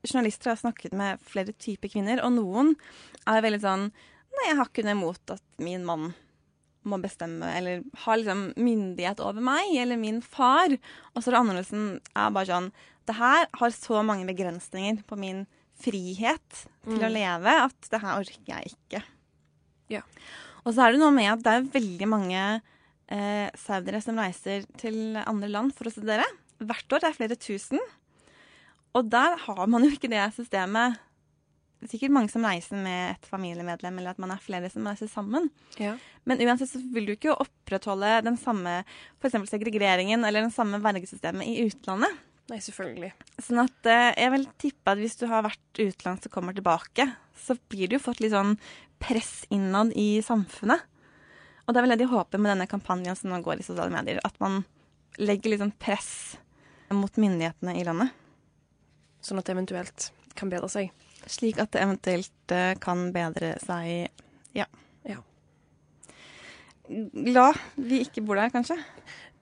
Journalister 0.05 0.53
har 0.53 0.59
snakket 0.61 0.93
med 0.95 1.19
flere 1.27 1.51
typer 1.59 1.91
kvinner, 1.91 2.21
og 2.23 2.31
noen 2.37 2.75
er 3.27 3.41
veldig 3.45 3.61
sånn 3.65 3.89
Nei, 4.29 4.43
jeg 4.51 4.57
har 4.59 4.67
ikke 4.69 4.83
noe 4.85 4.93
imot 4.93 5.31
at 5.33 5.41
min 5.59 5.81
mann 5.87 6.11
må 6.87 6.99
bestemme, 7.01 7.43
eller 7.57 7.81
har 8.05 8.19
liksom 8.21 8.43
myndighet 8.61 9.19
over 9.25 9.41
meg, 9.43 9.71
eller 9.81 9.97
min 9.99 10.21
far. 10.23 10.71
Og 11.11 11.17
så 11.19 11.27
er 11.27 11.33
det 11.35 11.39
annerledes 11.41 11.73
er 12.15 12.29
bare 12.31 12.47
sånn 12.47 12.69
Det 13.09 13.15
her 13.17 13.47
har 13.57 13.73
så 13.73 14.03
mange 14.05 14.27
begrensninger 14.29 15.01
på 15.09 15.17
min 15.19 15.47
frihet 15.81 16.61
til 16.85 17.01
å 17.01 17.09
Mm. 17.09 17.15
leve 17.17 17.55
at 17.65 17.89
det 17.89 18.01
her 18.01 18.19
orker 18.21 18.45
jeg 18.53 18.71
ikke. 18.75 19.03
Ja. 19.89 20.01
Og 20.65 20.73
så 20.75 20.85
er 20.85 20.91
det 20.93 20.99
noe 21.01 21.11
med 21.11 21.31
at 21.33 21.43
det 21.43 21.53
er 21.57 21.79
veldig 21.81 22.07
mange 22.07 22.61
eh, 23.09 23.49
saudiere 23.57 24.01
som 24.03 24.15
reiser 24.15 24.65
til 24.77 25.17
andre 25.17 25.49
land 25.49 25.73
for 25.73 25.89
å 25.89 25.91
studere. 25.91 26.23
Hvert 26.61 26.93
år 26.93 26.99
det 27.01 27.09
er 27.09 27.17
flere 27.17 27.35
tusen. 27.39 27.79
Og 28.97 29.09
der 29.11 29.37
har 29.45 29.67
man 29.69 29.85
jo 29.85 29.91
ikke 29.93 30.09
det 30.11 30.23
systemet. 30.35 30.97
Det 31.79 31.87
er 31.87 31.91
sikkert 31.93 32.11
mange 32.11 32.31
som 32.31 32.43
reiser 32.43 32.79
med 32.81 33.13
et 33.13 33.27
familiemedlem, 33.29 34.01
eller 34.01 34.11
at 34.11 34.19
man 34.19 34.33
er 34.33 34.41
flere 34.43 34.71
som 34.71 34.87
reiser 34.89 35.07
sammen. 35.07 35.47
Ja. 35.79 35.93
Men 36.27 36.41
uansett 36.43 36.73
så 36.73 36.81
vil 36.93 37.07
du 37.07 37.13
ikke 37.13 37.37
opprettholde 37.37 38.17
den 38.25 38.35
samme 38.41 38.81
for 39.21 39.31
segregeringen 39.31 40.25
eller 40.27 40.43
den 40.43 40.51
samme 40.51 40.81
vergesystemet 40.83 41.47
i 41.47 41.69
utlandet. 41.69 42.17
Nei, 42.49 42.59
selvfølgelig. 42.65 43.13
Sånn 43.45 43.61
at 43.61 43.87
eh, 43.87 44.09
jeg 44.17 44.33
vil 44.33 44.45
tippe 44.59 44.91
at 44.91 44.99
hvis 44.99 45.19
du 45.21 45.27
har 45.29 45.45
vært 45.45 45.79
utenlands 45.79 46.25
og 46.25 46.33
kommer 46.33 46.55
tilbake, 46.57 47.05
så 47.37 47.55
blir 47.69 47.87
det 47.87 47.99
jo 47.99 48.05
fått 48.09 48.23
litt 48.23 48.33
sånn 48.33 48.55
press 48.99 49.45
innad 49.53 49.93
i 49.95 50.17
samfunnet. 50.25 50.83
Og 51.63 51.71
det 51.71 51.79
er 51.79 51.85
vel 51.85 51.93
det 51.93 52.01
de 52.01 52.09
håper 52.09 52.41
med 52.41 52.55
denne 52.55 52.67
kampanjen 52.67 53.15
som 53.15 53.29
nå 53.29 53.39
går 53.45 53.61
i 53.61 53.67
sosiale 53.67 53.93
medier. 53.93 54.19
At 54.25 54.35
man 54.41 54.63
legger 55.21 55.53
litt 55.53 55.61
sånn 55.61 55.75
press 55.77 56.11
mot 56.89 57.13
myndighetene 57.21 57.77
i 57.77 57.85
landet. 57.85 58.15
Sånn 59.23 59.41
at 59.41 59.47
det 59.47 59.55
eventuelt 59.55 60.09
kan 60.39 60.51
bedre 60.51 60.69
seg. 60.71 60.91
Slik 61.29 61.59
at 61.61 61.73
det 61.75 61.83
eventuelt 61.83 62.53
eh, 62.55 62.75
kan 62.81 63.09
bedre 63.15 63.55
seg, 63.63 64.09
ja. 64.55 64.67
Ja. 65.07 65.19
Glad 66.89 67.59
vi 67.75 68.03
ikke 68.05 68.23
bor 68.25 68.39
der, 68.39 68.53
kanskje. 68.53 68.79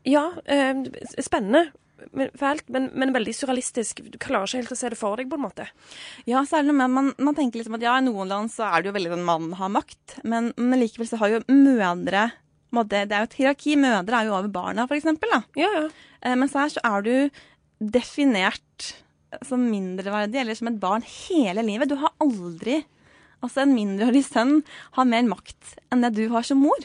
Ja, 0.08 0.32
eh, 0.46 0.88
spennende. 1.20 1.70
men, 2.14 2.30
fælt, 2.38 2.68
men, 2.70 2.90
men 2.94 3.14
veldig 3.14 3.34
surrealistisk. 3.36 4.02
Du 4.12 4.18
klarer 4.22 4.48
ikke 4.48 4.62
helt 4.62 4.74
å 4.74 4.80
se 4.80 4.92
det 4.94 5.00
for 5.00 5.20
deg, 5.20 5.30
på 5.30 5.38
en 5.40 5.46
måte. 5.46 5.68
Ja, 6.30 6.44
særlig 6.48 6.76
med, 6.78 6.92
man, 6.94 7.14
man 7.18 7.38
tenker 7.38 7.62
liksom 7.62 7.78
at 7.78 7.86
ja, 7.86 7.98
i 7.98 8.06
noen 8.06 8.32
land 8.32 8.54
så 8.54 8.68
er 8.70 8.84
det 8.84 8.92
jo 8.92 8.98
veldig 8.98 9.14
sånn 9.16 9.26
mann 9.28 9.54
har 9.60 9.72
makt, 9.74 10.20
men, 10.28 10.52
men 10.58 10.82
likevel 10.82 11.10
så 11.10 11.22
har 11.22 11.34
jo 11.36 11.46
mødre 11.52 12.30
måte, 12.76 13.06
Det 13.08 13.16
er 13.16 13.24
jo 13.24 13.30
et 13.30 13.38
hierarki. 13.40 13.76
Mødre 13.80 14.20
er 14.20 14.28
jo 14.28 14.36
over 14.36 14.52
barna, 14.52 14.88
for 14.90 14.98
eksempel. 14.98 15.32
Da. 15.34 15.42
Ja, 15.60 15.70
ja. 15.76 15.84
Eh, 16.22 16.36
mens 16.36 16.56
her 16.58 16.72
så 16.74 16.84
er 16.84 17.06
du 17.06 17.14
definert 17.80 18.92
som 19.46 19.64
mindreverdig 19.70 20.40
eller 20.42 20.56
som 20.56 20.68
et 20.72 20.80
barn 20.80 21.04
hele 21.06 21.64
livet. 21.66 21.90
Du 21.92 21.96
har 22.02 22.14
aldri 22.24 22.84
Altså, 23.38 23.62
en 23.62 23.76
mindreårig 23.76 24.24
sønn 24.26 24.64
har 24.96 25.06
mer 25.06 25.22
makt 25.30 25.76
enn 25.94 26.02
det 26.02 26.10
du 26.16 26.24
har 26.34 26.42
som 26.42 26.58
mor. 26.58 26.80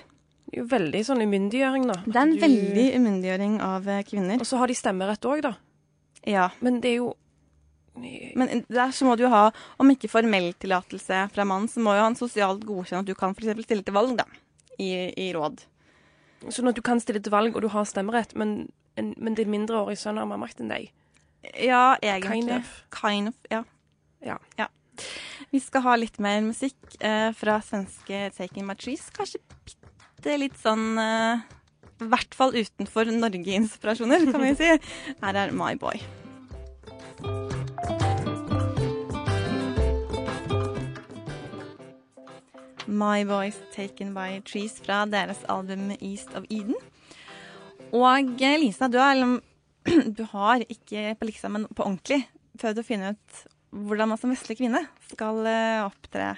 Det 0.44 0.58
er 0.58 0.60
jo 0.60 0.66
veldig 0.68 1.00
sånn 1.08 1.22
umyndiggjøring, 1.24 1.86
da. 1.88 1.94
Det 2.04 2.12
er 2.14 2.26
en 2.26 2.34
Du- 2.34 2.42
veldig 2.42 2.84
umyndiggjøring 2.98 3.54
av 3.64 3.88
eh, 3.88 4.02
kvinner. 4.04 4.36
Og 4.36 4.44
så 4.44 4.58
har 4.60 4.68
de 4.68 4.74
stemmerett 4.76 5.24
òg, 5.24 5.40
da. 5.46 5.54
Ja. 6.28 6.50
Men 6.60 6.80
det 6.82 6.90
er 6.90 6.96
jo 7.00 7.14
Men 8.36 8.64
der 8.68 8.92
så 8.92 9.04
må 9.04 9.16
du 9.16 9.24
jo 9.24 9.28
ha, 9.32 9.50
om 9.80 9.88
ikke 9.88 10.08
formell 10.12 10.52
tillatelse 10.60 11.30
fra 11.32 11.44
mannen, 11.44 11.68
så 11.68 11.80
må 11.80 11.92
jo 11.96 12.04
han 12.04 12.14
sosialt 12.16 12.64
godkjenne 12.64 13.00
at 13.00 13.06
du 13.06 13.14
kan 13.14 13.34
f.eks. 13.34 13.64
stille 13.64 13.82
til 13.84 13.94
valg, 13.94 14.14
da. 14.16 14.24
I, 14.78 15.12
i 15.16 15.32
råd. 15.32 15.58
Sånn 16.48 16.68
at 16.68 16.74
du 16.74 16.82
kan 16.82 17.00
stille 17.00 17.20
til 17.22 17.32
valg, 17.32 17.54
og 17.56 17.62
du 17.62 17.68
har 17.68 17.84
stemmerett, 17.84 18.34
men, 18.34 18.68
en, 18.96 19.14
men 19.16 19.34
din 19.34 19.50
mindreårige 19.52 19.98
sønn 20.04 20.16
har 20.20 20.26
mer 20.26 20.40
makt 20.40 20.60
enn 20.60 20.68
deg. 20.72 20.90
Ja, 21.42 21.96
egentlig. 22.00 22.30
Kind 22.30 22.50
of. 22.50 22.84
Kind 22.90 23.28
of, 23.28 23.34
ja. 23.50 23.64
Ja. 24.22 24.38
ja. 24.56 24.68
Vi 25.50 25.60
skal 25.60 25.82
ha 25.84 25.96
litt 25.98 26.18
mer 26.22 26.40
musikk 26.46 26.78
eh, 27.00 27.32
fra 27.36 27.58
svenske 27.64 28.28
Taking 28.36 28.66
My 28.68 28.76
Trees. 28.78 29.08
Kanskje 29.16 29.42
bitte 29.66 30.38
litt 30.38 30.56
sånn 30.62 30.94
eh, 31.02 31.42
I 32.02 32.10
hvert 32.12 32.36
fall 32.38 32.54
utenfor 32.54 33.10
Norge-inspirasjoner, 33.10 34.28
kan 34.30 34.44
vi 34.46 34.54
si. 34.58 34.74
Her 35.22 35.40
er 35.44 35.54
My 35.56 35.74
Boy. 35.78 36.02
My 42.92 43.24
Boys 43.24 43.56
Taken 43.74 44.12
By 44.14 44.42
Trees 44.46 44.76
fra 44.84 45.02
deres 45.10 45.42
album 45.48 45.90
East 45.98 46.34
of 46.36 46.44
Eden. 46.50 46.76
Og 47.92 48.40
eh, 48.40 48.58
Lisa, 48.60 48.88
du 48.88 48.98
har, 49.02 49.18
du 50.18 50.22
har 50.32 50.64
ikke 50.68 51.16
på 51.18 51.28
liksom, 51.28 51.56
men 51.56 51.66
på 51.72 51.86
ordentlig 51.86 52.22
prøvd 52.60 52.82
å 52.82 52.86
finne 52.86 53.12
ut 53.16 53.42
hvordan 53.72 54.10
man 54.12 54.20
som 54.20 54.32
vestlig 54.32 54.58
kvinne 54.60 54.84
skal 55.10 55.44
eh, 55.48 55.82
opptre 55.84 56.34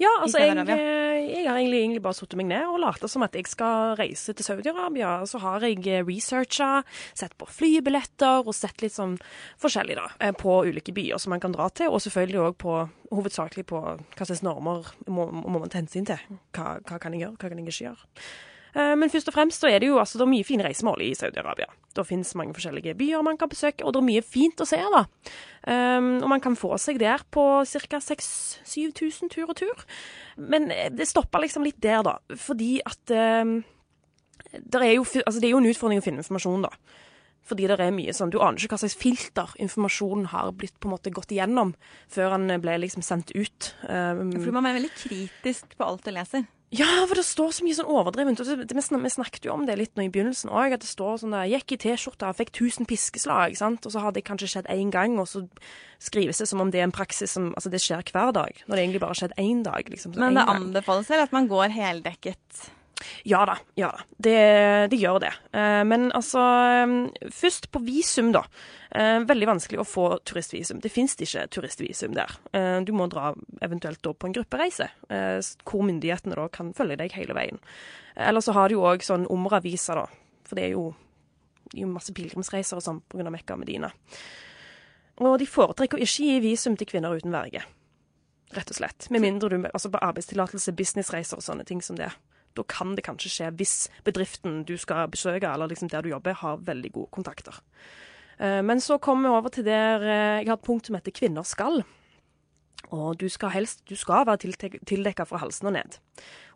Ja, 0.00 0.10
altså, 0.24 0.40
jeg, 0.40 0.56
eh, 0.72 1.18
jeg 1.28 1.44
har 1.46 1.58
egentlig, 1.60 1.82
egentlig 1.84 2.02
bare 2.02 2.16
satt 2.16 2.34
meg 2.40 2.48
ned 2.48 2.64
og 2.66 2.80
latt 2.82 3.04
som 3.10 3.22
at 3.26 3.36
jeg 3.36 3.46
skal 3.46 3.92
reise 4.00 4.34
til 4.34 4.46
Saudi-Arabia. 4.46 5.12
Så 5.30 5.38
har 5.44 5.62
jeg 5.62 5.84
eh, 5.86 6.02
researcha, 6.02 6.80
sett 7.14 7.36
på 7.38 7.46
flybilletter 7.46 8.42
og 8.42 8.56
sett 8.56 8.82
litt 8.82 8.96
sånn 8.96 9.14
forskjellig 9.62 9.98
da, 10.00 10.08
på 10.40 10.56
ulike 10.66 10.96
byer 10.96 11.22
som 11.22 11.36
man 11.36 11.44
kan 11.44 11.54
dra 11.54 11.68
til. 11.70 11.92
Og 11.94 12.02
selvfølgelig 12.02 12.42
òg 12.42 12.58
på 12.64 12.80
hovedsakelig 13.12 13.68
på 13.70 13.84
hva 13.84 14.26
slags 14.26 14.42
normer 14.42 14.90
må, 15.06 15.28
må 15.30 15.60
man 15.60 15.70
ta 15.70 15.78
hensyn 15.78 16.10
til. 16.10 16.26
Hva, 16.56 16.80
hva 16.82 16.98
kan 16.98 17.14
jeg 17.14 17.28
gjøre, 17.28 17.38
hva 17.38 17.52
kan 17.52 17.62
jeg 17.62 17.70
ikke 17.70 17.86
gjøre. 17.92 18.10
Eh, 18.74 18.94
Men 18.98 19.10
først 19.10 19.28
og 19.30 19.34
fremst 19.36 19.62
så 19.62 19.70
er 19.70 19.80
det 19.80 19.88
jo 19.88 19.98
altså, 20.02 20.18
det 20.18 20.28
mye 20.28 20.46
fine 20.46 20.64
reisemål 20.66 21.02
i 21.06 21.12
Saudi-Arabia. 21.14 21.68
Det 21.94 22.06
finnes 22.06 22.34
mange 22.34 22.54
forskjellige 22.56 22.96
byer 22.98 23.22
man 23.22 23.38
kan 23.38 23.48
besøke, 23.48 23.84
og 23.84 23.94
det 23.94 24.00
er 24.02 24.08
mye 24.08 24.24
fint 24.26 24.60
å 24.60 24.66
se. 24.66 24.80
da. 24.80 25.04
Um, 25.64 26.22
og 26.22 26.28
man 26.28 26.42
kan 26.42 26.56
få 26.58 26.74
seg 26.78 26.98
der 26.98 27.22
på 27.30 27.44
ca. 27.64 28.00
6000-7000 28.02 29.30
tur 29.30 29.48
og 29.48 29.56
tur. 29.56 29.86
Men 30.36 30.70
eh, 30.74 30.90
det 30.90 31.08
stopper 31.08 31.44
liksom 31.46 31.64
litt 31.64 31.80
der, 31.80 32.02
da. 32.02 32.18
Fordi 32.34 32.80
at 32.84 33.14
um, 33.14 33.62
er 34.52 34.92
jo, 34.94 35.06
altså, 35.24 35.40
Det 35.40 35.48
er 35.48 35.54
jo 35.54 35.62
en 35.62 35.70
utfordring 35.70 36.02
å 36.02 36.04
finne 36.04 36.24
informasjon, 36.24 36.66
da. 36.66 36.74
Fordi 37.44 37.66
det 37.68 37.76
er 37.78 37.92
mye 37.92 38.12
sånn, 38.16 38.32
Du 38.32 38.40
aner 38.40 38.56
ikke 38.58 38.74
hva 38.74 38.80
slags 38.80 38.96
filter 38.96 39.50
informasjonen 39.60 40.30
har 40.32 40.50
blitt 40.56 40.78
på 40.80 40.88
en 40.88 40.94
måte 40.96 41.12
gått 41.12 41.34
igjennom 41.34 41.74
før 42.08 42.38
den 42.38 42.60
ble 42.62 42.78
liksom 42.80 43.04
sendt 43.04 43.34
ut. 43.36 43.74
Um, 43.84 44.32
For 44.40 44.54
man 44.56 44.66
er 44.66 44.78
veldig 44.80 44.92
kritisk 44.96 45.76
på 45.76 45.86
alt 45.86 46.06
du 46.06 46.10
leser. 46.16 46.46
Ja, 46.74 47.04
for 47.06 47.18
det 47.18 47.24
står 47.26 47.52
så 47.54 47.64
mye 47.66 47.76
sånn 47.76 47.90
overdrevent. 47.90 48.40
Vi 48.42 49.12
snakket 49.14 49.46
jo 49.46 49.52
om 49.54 49.64
det 49.68 49.76
litt 49.78 49.94
nå 49.94 50.06
i 50.06 50.10
begynnelsen 50.12 50.50
òg, 50.50 50.74
at 50.74 50.82
det 50.82 50.90
står 50.90 51.20
sånn 51.22 51.36
der 51.36 51.46
Gikk 51.52 51.76
i 51.76 51.80
T-skjorta, 51.84 52.32
fikk 52.34 52.50
1000 52.50 52.88
piskeslag, 52.90 53.54
sant? 53.60 53.86
og 53.86 53.94
så 53.94 54.02
har 54.02 54.14
det 54.16 54.24
kanskje 54.26 54.50
skjedd 54.50 54.70
én 54.72 54.90
gang, 54.94 55.14
og 55.22 55.28
så 55.30 55.44
skrives 56.02 56.42
det 56.42 56.48
som 56.50 56.62
om 56.64 56.72
det 56.74 56.82
er 56.82 56.88
en 56.88 56.94
praksis 56.94 57.36
som 57.36 57.52
Altså 57.54 57.70
det 57.70 57.80
skjer 57.84 58.02
hver 58.10 58.32
dag, 58.34 58.64
når 58.66 58.74
det 58.74 58.82
egentlig 58.82 59.02
bare 59.04 59.14
har 59.14 59.20
skjedd 59.22 59.36
én 59.38 59.62
dag. 59.66 59.88
liksom. 59.88 60.16
Men 60.18 60.34
det 60.34 60.48
anbefales 60.50 61.10
vel 61.12 61.22
at 61.22 61.36
man 61.36 61.46
går 61.50 61.70
heldekket. 61.76 62.66
Ja 63.24 63.44
da, 63.48 63.56
ja 63.78 63.90
da. 63.92 64.04
Det, 64.16 64.38
det 64.92 64.98
gjør 65.00 65.20
det. 65.24 65.32
Eh, 65.52 65.82
men 65.88 66.08
altså 66.16 66.40
eh, 66.40 67.28
Først 67.32 67.70
på 67.72 67.82
visum, 67.84 68.32
da. 68.34 68.44
Eh, 68.94 69.20
veldig 69.26 69.48
vanskelig 69.54 69.82
å 69.82 69.86
få 69.88 70.06
turistvisum. 70.26 70.80
Det 70.84 70.92
fins 70.92 71.16
ikke 71.18 71.46
turistvisum 71.52 72.14
der. 72.16 72.36
Du 72.86 72.92
må 72.96 73.08
dra 73.10 73.32
eventuelt 73.64 74.02
da 74.04 74.12
på 74.14 74.28
en 74.28 74.36
gruppereise, 74.36 74.86
hvor 75.66 75.82
myndighetene 75.86 76.36
da 76.38 76.46
kan 76.52 76.70
følge 76.76 77.00
deg 77.00 77.16
hele 77.16 77.34
veien. 77.36 77.58
Eller 78.14 78.44
så 78.44 78.54
har 78.54 78.70
du 78.70 78.76
jo 78.76 78.84
òg 78.86 79.02
sånn 79.02 79.26
Umra-visa, 79.30 79.96
da. 79.98 80.06
For 80.46 80.58
det 80.58 80.68
er 80.68 80.76
jo, 80.76 80.84
det 81.72 81.80
er 81.80 81.86
jo 81.86 81.90
masse 81.90 82.14
pilegrimsreiser 82.14 82.78
og 82.78 82.86
sånn 82.86 83.02
pga. 83.10 83.26
Mekka 83.34 83.56
og 83.56 83.64
Medina. 83.64 83.90
Og 85.22 85.38
de 85.42 85.46
foretrekker 85.46 85.98
å 85.98 86.06
ikke 86.06 86.28
gi 86.28 86.38
visum 86.42 86.78
til 86.78 86.90
kvinner 86.90 87.14
uten 87.14 87.34
verge. 87.34 87.64
Rett 88.54 88.70
og 88.70 88.78
slett. 88.78 89.08
Med 89.10 89.24
mindre 89.24 89.50
du 89.50 89.56
altså 89.66 89.90
på 89.90 90.00
arbeidstillatelse, 90.02 90.74
businessreiser 90.78 91.40
og 91.40 91.44
sånne 91.46 91.66
ting 91.66 91.82
som 91.82 91.98
det. 91.98 92.10
Da 92.54 92.64
kan 92.68 92.94
det 92.94 93.04
kanskje 93.06 93.32
skje 93.32 93.50
hvis 93.58 93.74
bedriften 94.06 94.62
du 94.68 94.76
skal 94.80 95.08
besøke, 95.10 95.50
eller 95.50 95.70
liksom 95.70 95.90
der 95.90 96.02
du 96.02 96.12
jobber, 96.14 96.38
har 96.40 96.62
veldig 96.62 96.92
gode 96.92 97.10
kontakter. 97.10 97.60
Eh, 98.38 98.62
Men 98.62 98.80
så 98.80 98.98
kommer 98.98 99.28
vi 99.28 99.36
over 99.36 99.48
til 99.48 99.64
der 99.64 100.02
eh, 100.02 100.40
jeg 100.42 100.48
har 100.48 100.58
et 100.58 100.66
punkt 100.66 100.86
som 100.86 100.94
heter 100.94 101.14
kvinner 101.14 101.42
skal. 101.42 101.84
Og 102.92 103.16
du 103.18 103.28
skal 103.32 103.50
helst 103.54 103.82
du 103.88 103.96
skal 103.96 104.26
være 104.28 104.52
tildekka 104.86 105.24
fra 105.26 105.40
halsen 105.42 105.66
og 105.70 105.72
ned. 105.72 105.96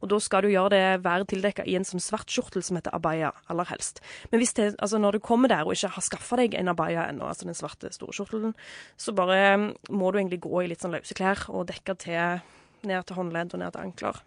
Og 0.02 0.10
da 0.12 0.18
skal 0.22 0.44
du 0.44 0.52
gjøre 0.52 0.70
det, 0.74 1.04
være 1.04 1.26
tildekka 1.32 1.64
i 1.66 1.74
en 1.78 1.86
sånn 1.88 2.02
svart 2.02 2.30
skjortel 2.30 2.62
som 2.62 2.78
heter 2.78 2.94
abaya, 2.94 3.32
aller 3.50 3.66
helst. 3.72 4.02
Men 4.30 4.42
hvis 4.42 4.54
det, 4.54 4.68
altså 4.78 5.00
når 5.00 5.18
du 5.18 5.24
kommer 5.24 5.50
der 5.50 5.66
og 5.66 5.74
ikke 5.74 5.90
har 5.96 6.04
skaffa 6.04 6.38
deg 6.42 6.54
en 6.54 6.70
abaya 6.70 7.08
ennå, 7.08 7.26
altså 7.26 7.48
den 7.48 7.58
svarte 7.58 7.90
store 7.94 8.14
skjortelen, 8.14 8.54
så 8.96 9.16
bare 9.16 9.56
mm, 9.56 9.68
må 9.90 10.12
du 10.12 10.20
egentlig 10.20 10.42
gå 10.44 10.62
i 10.62 10.68
litt 10.70 10.84
sånn 10.84 10.94
løse 10.94 11.16
klær 11.18 11.48
og 11.48 11.66
dekke 11.72 11.96
til 11.98 12.44
ned 12.86 13.08
til 13.08 13.18
håndledd 13.18 13.56
og 13.56 13.64
ned 13.64 13.74
til 13.74 13.88
ankler. 13.88 14.22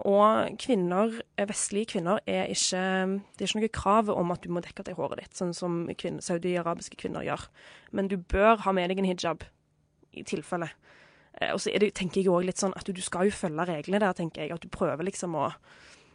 Og 0.00 0.58
kvinner, 0.58 1.20
eh, 1.38 1.46
vestlige 1.46 1.86
kvinner 1.94 2.18
er 2.26 2.46
ikke 2.50 3.22
Det 3.38 3.42
er 3.42 3.46
ikke 3.46 3.60
noe 3.60 3.68
krav 3.68 4.08
om 4.10 4.30
at 4.32 4.42
du 4.42 4.48
må 4.48 4.60
dekke 4.60 4.84
til 4.84 4.94
håret 4.94 5.20
ditt, 5.20 5.34
sånn 5.34 5.54
som 5.54 5.86
kvinn- 5.88 6.20
saudi-arabiske 6.20 6.96
kvinner 6.96 7.22
gjør. 7.22 7.46
Men 7.92 8.08
du 8.08 8.16
bør 8.16 8.58
ha 8.58 8.72
med 8.72 8.90
deg 8.90 8.98
en 8.98 9.04
hijab, 9.04 9.44
i 10.12 10.22
tilfelle. 10.22 10.70
Eh, 11.40 11.52
Og 11.52 11.60
så 11.60 11.78
det, 11.78 11.94
tenker 11.94 12.22
jeg 12.22 12.26
også 12.26 12.46
litt 12.46 12.56
sånn 12.58 12.76
at 12.76 12.84
du, 12.84 12.92
du 12.92 13.00
skal 13.02 13.24
jo 13.26 13.30
følge 13.30 13.66
reglene 13.66 14.00
der, 14.00 14.12
tenker 14.12 14.42
jeg. 14.42 14.52
At 14.52 14.60
du 14.60 14.68
prøver 14.68 15.04
liksom 15.04 15.34
å 15.34 15.52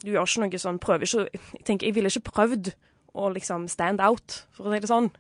Du 0.04 0.12
gjør 0.12 0.24
ikke 0.24 0.40
noe 0.40 0.60
sånn 0.60 0.80
prøver 0.80 1.04
ikke, 1.04 1.30
Jeg 1.34 1.66
tenker, 1.66 1.86
jeg 1.88 1.94
ville 1.96 2.08
ikke 2.08 2.32
prøvd 2.32 2.74
å 3.16 3.34
liksom 3.34 3.68
stand 3.68 4.00
out, 4.00 4.46
for 4.54 4.64
å 4.66 4.74
si 4.74 4.80
det 4.80 4.88
sånn. 4.90 5.12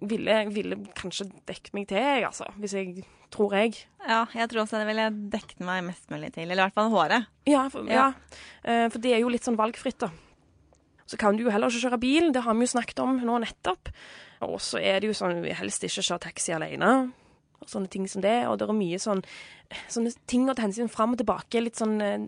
Ville, 0.00 0.36
ville 0.54 0.76
kanskje 0.96 1.26
dekket 1.48 1.74
meg 1.76 1.88
til, 1.90 1.98
jeg, 2.00 2.24
altså. 2.24 2.46
Hvis 2.60 2.76
jeg 2.78 3.04
Tror 3.30 3.52
jeg. 3.54 3.76
Ja, 4.02 4.24
jeg 4.34 4.48
tror 4.50 4.64
også 4.64 4.80
det 4.80 4.88
ville 4.88 5.04
dekket 5.30 5.60
meg 5.62 5.84
mest 5.86 6.08
mulig 6.10 6.32
til. 6.34 6.48
Eller 6.50 6.64
i 6.64 6.66
hvert 6.66 6.74
fall 6.74 6.88
håret. 6.90 7.28
Ja, 7.46 7.68
for, 7.70 7.86
Ja. 7.86 8.08
ja. 8.10 8.40
Eh, 8.64 8.88
for 8.90 8.98
det 8.98 9.12
er 9.14 9.20
jo 9.22 9.28
litt 9.30 9.46
sånn 9.46 9.58
valgfritt, 9.60 10.00
da. 10.02 10.08
Så 11.06 11.16
kan 11.18 11.36
du 11.36 11.44
jo 11.44 11.50
heller 11.54 11.70
ikke 11.70 11.84
kjøre 11.88 12.00
bil, 12.02 12.32
det 12.34 12.42
har 12.42 12.54
vi 12.58 12.66
jo 12.66 12.72
snakket 12.74 12.98
om 13.04 13.20
nå 13.22 13.38
nettopp. 13.44 13.92
Og 14.46 14.58
så 14.62 14.80
er 14.82 14.98
det 14.98 15.10
jo 15.10 15.14
sånn, 15.14 15.42
vi 15.44 15.54
helst 15.54 15.84
ikke 15.86 16.02
kjøre 16.02 16.24
taxi 16.26 16.52
alene, 16.56 17.12
og 17.60 17.68
sånne 17.70 17.90
ting 17.92 18.08
som 18.08 18.22
det. 18.24 18.34
Og 18.48 18.58
det 18.58 18.66
er 18.66 18.74
mye 18.78 18.98
sånn, 18.98 19.22
sånne 19.86 20.12
ting 20.26 20.48
å 20.50 20.54
ta 20.58 20.66
hensyn 20.66 20.90
fram 20.90 21.14
og 21.14 21.22
tilbake, 21.22 21.62
litt 21.62 21.78
sånn 21.78 22.00
eh, 22.02 22.18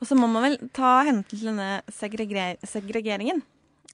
Og 0.00 0.08
så 0.08 0.18
må 0.18 0.28
man 0.28 0.50
vel 0.50 0.58
ta 0.74 0.98
hensyn 1.06 1.24
til 1.32 1.48
denne 1.48 1.82
segreger 1.88 2.60
segregeringen. 2.66 3.40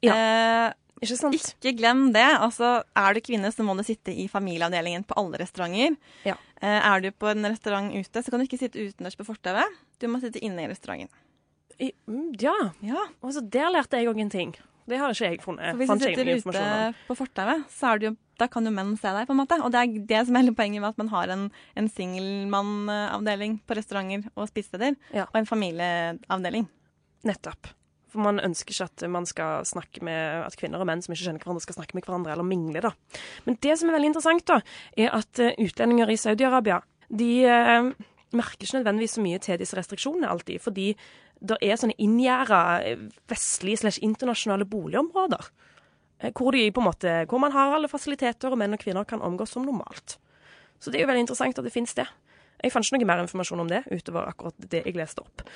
Eh, 0.02 0.72
ikke 1.03 1.18
sant? 1.18 1.51
Ikke 1.59 1.74
glem 1.78 2.09
det. 2.14 2.26
Altså, 2.38 2.78
er 2.99 3.16
du 3.16 3.22
kvinne, 3.24 3.51
så 3.55 3.66
må 3.66 3.76
du 3.78 3.84
sitte 3.86 4.12
i 4.14 4.26
familieavdelingen 4.30 5.07
på 5.09 5.16
alle 5.20 5.40
restauranter. 5.42 5.99
Ja. 6.26 6.36
Eh, 6.61 6.78
er 6.78 7.05
du 7.05 7.11
på 7.14 7.30
en 7.30 7.46
restaurant 7.49 7.94
ute, 7.94 8.22
så 8.22 8.32
kan 8.32 8.42
du 8.42 8.49
ikke 8.49 8.61
sitte 8.61 8.82
utendørs 8.82 9.18
på 9.18 9.26
fortauet. 9.28 9.78
Du 10.03 10.09
må 10.11 10.20
sitte 10.22 10.42
inne 10.44 10.64
i 10.64 10.70
restauranten. 10.70 11.12
I, 11.78 11.92
ja. 12.42 12.57
ja. 12.82 13.05
Altså, 13.22 13.38
så 13.38 13.46
der 13.55 13.70
lærte 13.70 14.01
jeg 14.01 14.11
òg 14.11 14.18
en 14.24 14.34
ting. 14.34 14.57
Det 14.88 14.99
har 14.99 15.12
ikke 15.12 15.28
jeg 15.28 15.42
funnet. 15.44 15.68
For 15.68 15.82
hvis 15.82 15.90
du 15.90 16.05
sitter 16.07 16.30
ute 16.32 16.66
på 17.07 17.16
fortauet, 17.18 17.64
så 17.70 17.92
jo, 18.01 18.14
kan 18.40 18.66
jo 18.66 18.72
menn 18.72 18.94
se 18.96 19.12
deg, 19.12 19.28
på 19.28 19.36
en 19.36 19.42
måte. 19.42 19.61
Og 19.62 19.72
det 19.74 19.82
er 19.82 20.05
det 20.11 20.22
som 20.26 20.38
er 20.38 20.46
hele 20.46 20.57
poenget 20.57 20.82
med 20.82 20.94
at 20.94 21.01
man 21.01 21.12
har 21.12 21.34
en, 21.34 21.49
en 21.76 21.90
singelmannavdeling 21.92 23.61
på 23.68 23.76
restauranter 23.78 24.30
og 24.34 24.49
spisesteder, 24.51 24.96
og 25.28 25.38
en 25.38 25.51
familieavdeling. 25.51 26.70
Nettopp. 27.28 27.77
For 28.18 28.26
man 28.26 28.40
ønsker 28.42 28.74
ikke 28.74 28.86
at 28.90 29.02
man 29.14 29.26
skal 29.30 29.62
snakke 29.68 30.02
med 30.02 30.42
at 30.42 30.56
kvinner 30.58 30.82
og 30.82 30.88
menn 30.90 31.04
som 31.04 31.14
ikke 31.14 31.28
kjenner 31.28 31.44
hverandre, 31.44 31.62
skal 31.62 31.76
snakke 31.78 31.94
med 31.94 32.02
hverandre 32.02 32.32
eller 32.34 32.46
mingle. 32.46 32.82
da. 32.82 32.90
Men 33.46 33.58
det 33.62 33.76
som 33.78 33.86
er 33.86 33.94
veldig 33.94 34.10
interessant, 34.10 34.42
da, 34.50 34.58
er 34.98 35.14
at 35.14 35.38
eh, 35.38 35.54
utlendinger 35.62 36.10
i 36.10 36.18
Saudi-Arabia 36.18 36.80
de 37.08 37.30
eh, 37.46 37.92
merker 38.34 38.66
ikke 38.66 38.80
nødvendigvis 38.80 39.14
så 39.16 39.22
mye 39.22 39.38
til 39.38 39.62
disse 39.62 39.78
restriksjonene 39.78 40.28
alltid, 40.34 40.58
fordi 40.66 40.90
det 41.38 41.60
er 41.62 41.78
sånne 41.78 41.94
inngjerda 42.02 42.60
eh, 42.90 43.06
vestlige 43.30 43.84
slash 43.84 44.02
internasjonale 44.02 44.66
boligområder. 44.66 45.50
eh, 46.18 46.32
hvor, 46.34 46.50
de 46.50 46.72
på 46.74 46.82
en 46.82 46.90
måte, 46.90 47.24
hvor 47.30 47.38
man 47.38 47.54
har 47.54 47.76
alle 47.76 47.88
fasiliteter, 47.88 48.50
og 48.50 48.58
menn 48.58 48.74
og 48.74 48.82
kvinner 48.82 49.06
kan 49.06 49.22
omgås 49.22 49.54
som 49.54 49.62
normalt. 49.62 50.18
Så 50.82 50.90
det 50.90 50.98
er 50.98 51.06
jo 51.06 51.12
veldig 51.12 51.28
interessant 51.28 51.58
at 51.58 51.64
det 51.64 51.72
finnes 51.72 51.94
det. 51.94 52.06
Jeg 52.58 52.74
fant 52.74 52.84
ikke 52.84 52.98
noe 52.98 53.06
mer 53.06 53.22
informasjon 53.22 53.62
om 53.62 53.70
det 53.70 53.84
utover 53.86 54.26
akkurat 54.26 54.54
det 54.58 54.82
jeg 54.82 54.98
leste 54.98 55.22
opp. 55.22 55.46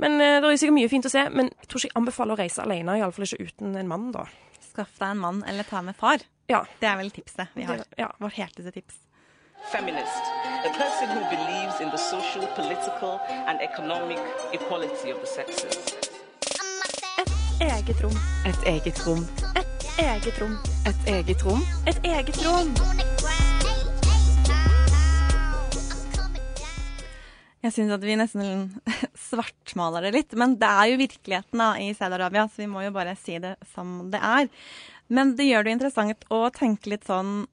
Men 0.00 0.20
eh, 0.20 0.38
det 0.40 0.48
er 0.50 0.60
sikkert 0.60 0.78
mye 0.78 0.90
fint 0.92 1.08
å 1.08 1.12
se. 1.12 1.24
Men 1.30 1.50
jeg 1.52 1.68
tror 1.68 1.82
ikke 1.82 1.90
jeg 1.90 2.00
anbefaler 2.00 2.36
å 2.36 2.40
reise 2.40 2.64
alene, 2.64 2.98
iallfall 3.00 3.28
ikke 3.28 3.48
uten 3.50 3.76
en 3.78 3.90
mann, 3.90 4.10
da. 4.14 4.26
Skaff 4.72 4.94
deg 4.98 5.14
en 5.14 5.22
mann, 5.22 5.42
eller 5.48 5.68
ta 5.68 5.82
med 5.84 5.96
far. 5.98 6.24
Ja. 6.50 6.64
Det 6.80 6.88
er 6.88 6.98
vel 7.00 7.10
tipset 7.14 7.52
vi 7.54 7.66
har. 7.68 7.84
Ja. 8.00 8.10
Vårt 8.22 8.38
helteste 8.40 8.72
tips. 8.74 9.00
Feminist, 9.70 10.24
a 10.66 10.70
person 10.74 11.08
who 11.14 11.20
believes 11.30 11.80
in 11.80 11.90
the 11.90 11.96
social, 11.96 12.48
political, 12.56 13.20
and 13.46 13.60
economic 13.60 14.18
equality 14.52 15.12
of 15.12 15.20
the 15.20 15.26
sexes. 15.26 15.78
Eget 17.60 18.02
rom. 18.02 18.18
Et 18.46 18.66
eget 18.66 19.06
rom. 19.06 19.26
Et 19.54 19.98
eget 20.02 20.42
rom. 20.42 20.58
Et 20.86 21.08
eget 21.14 21.46
rom. 21.46 21.62
Et 21.86 22.04
eget 22.04 22.46
rom. 22.46 23.11
Jeg 27.62 27.74
syns 27.76 27.94
at 27.94 28.02
vi 28.02 28.16
nesten 28.18 28.72
svartmaler 29.28 30.08
det 30.08 30.14
litt, 30.16 30.34
men 30.38 30.56
det 30.60 30.68
er 30.68 30.90
jo 30.90 31.00
virkeligheten 31.02 31.62
da, 31.62 31.70
i 31.78 31.92
Saudi-Arabia, 31.94 32.48
så 32.50 32.64
vi 32.64 32.70
må 32.72 32.82
jo 32.86 32.94
bare 32.94 33.14
si 33.18 33.38
det 33.42 33.54
som 33.74 34.10
det 34.12 34.18
er. 34.18 34.50
Men 35.12 35.36
det 35.38 35.46
gjør 35.46 35.66
det 35.66 35.76
interessant 35.76 36.26
å 36.32 36.44
tenke 36.54 36.92
litt 36.92 37.08
sånn 37.08 37.44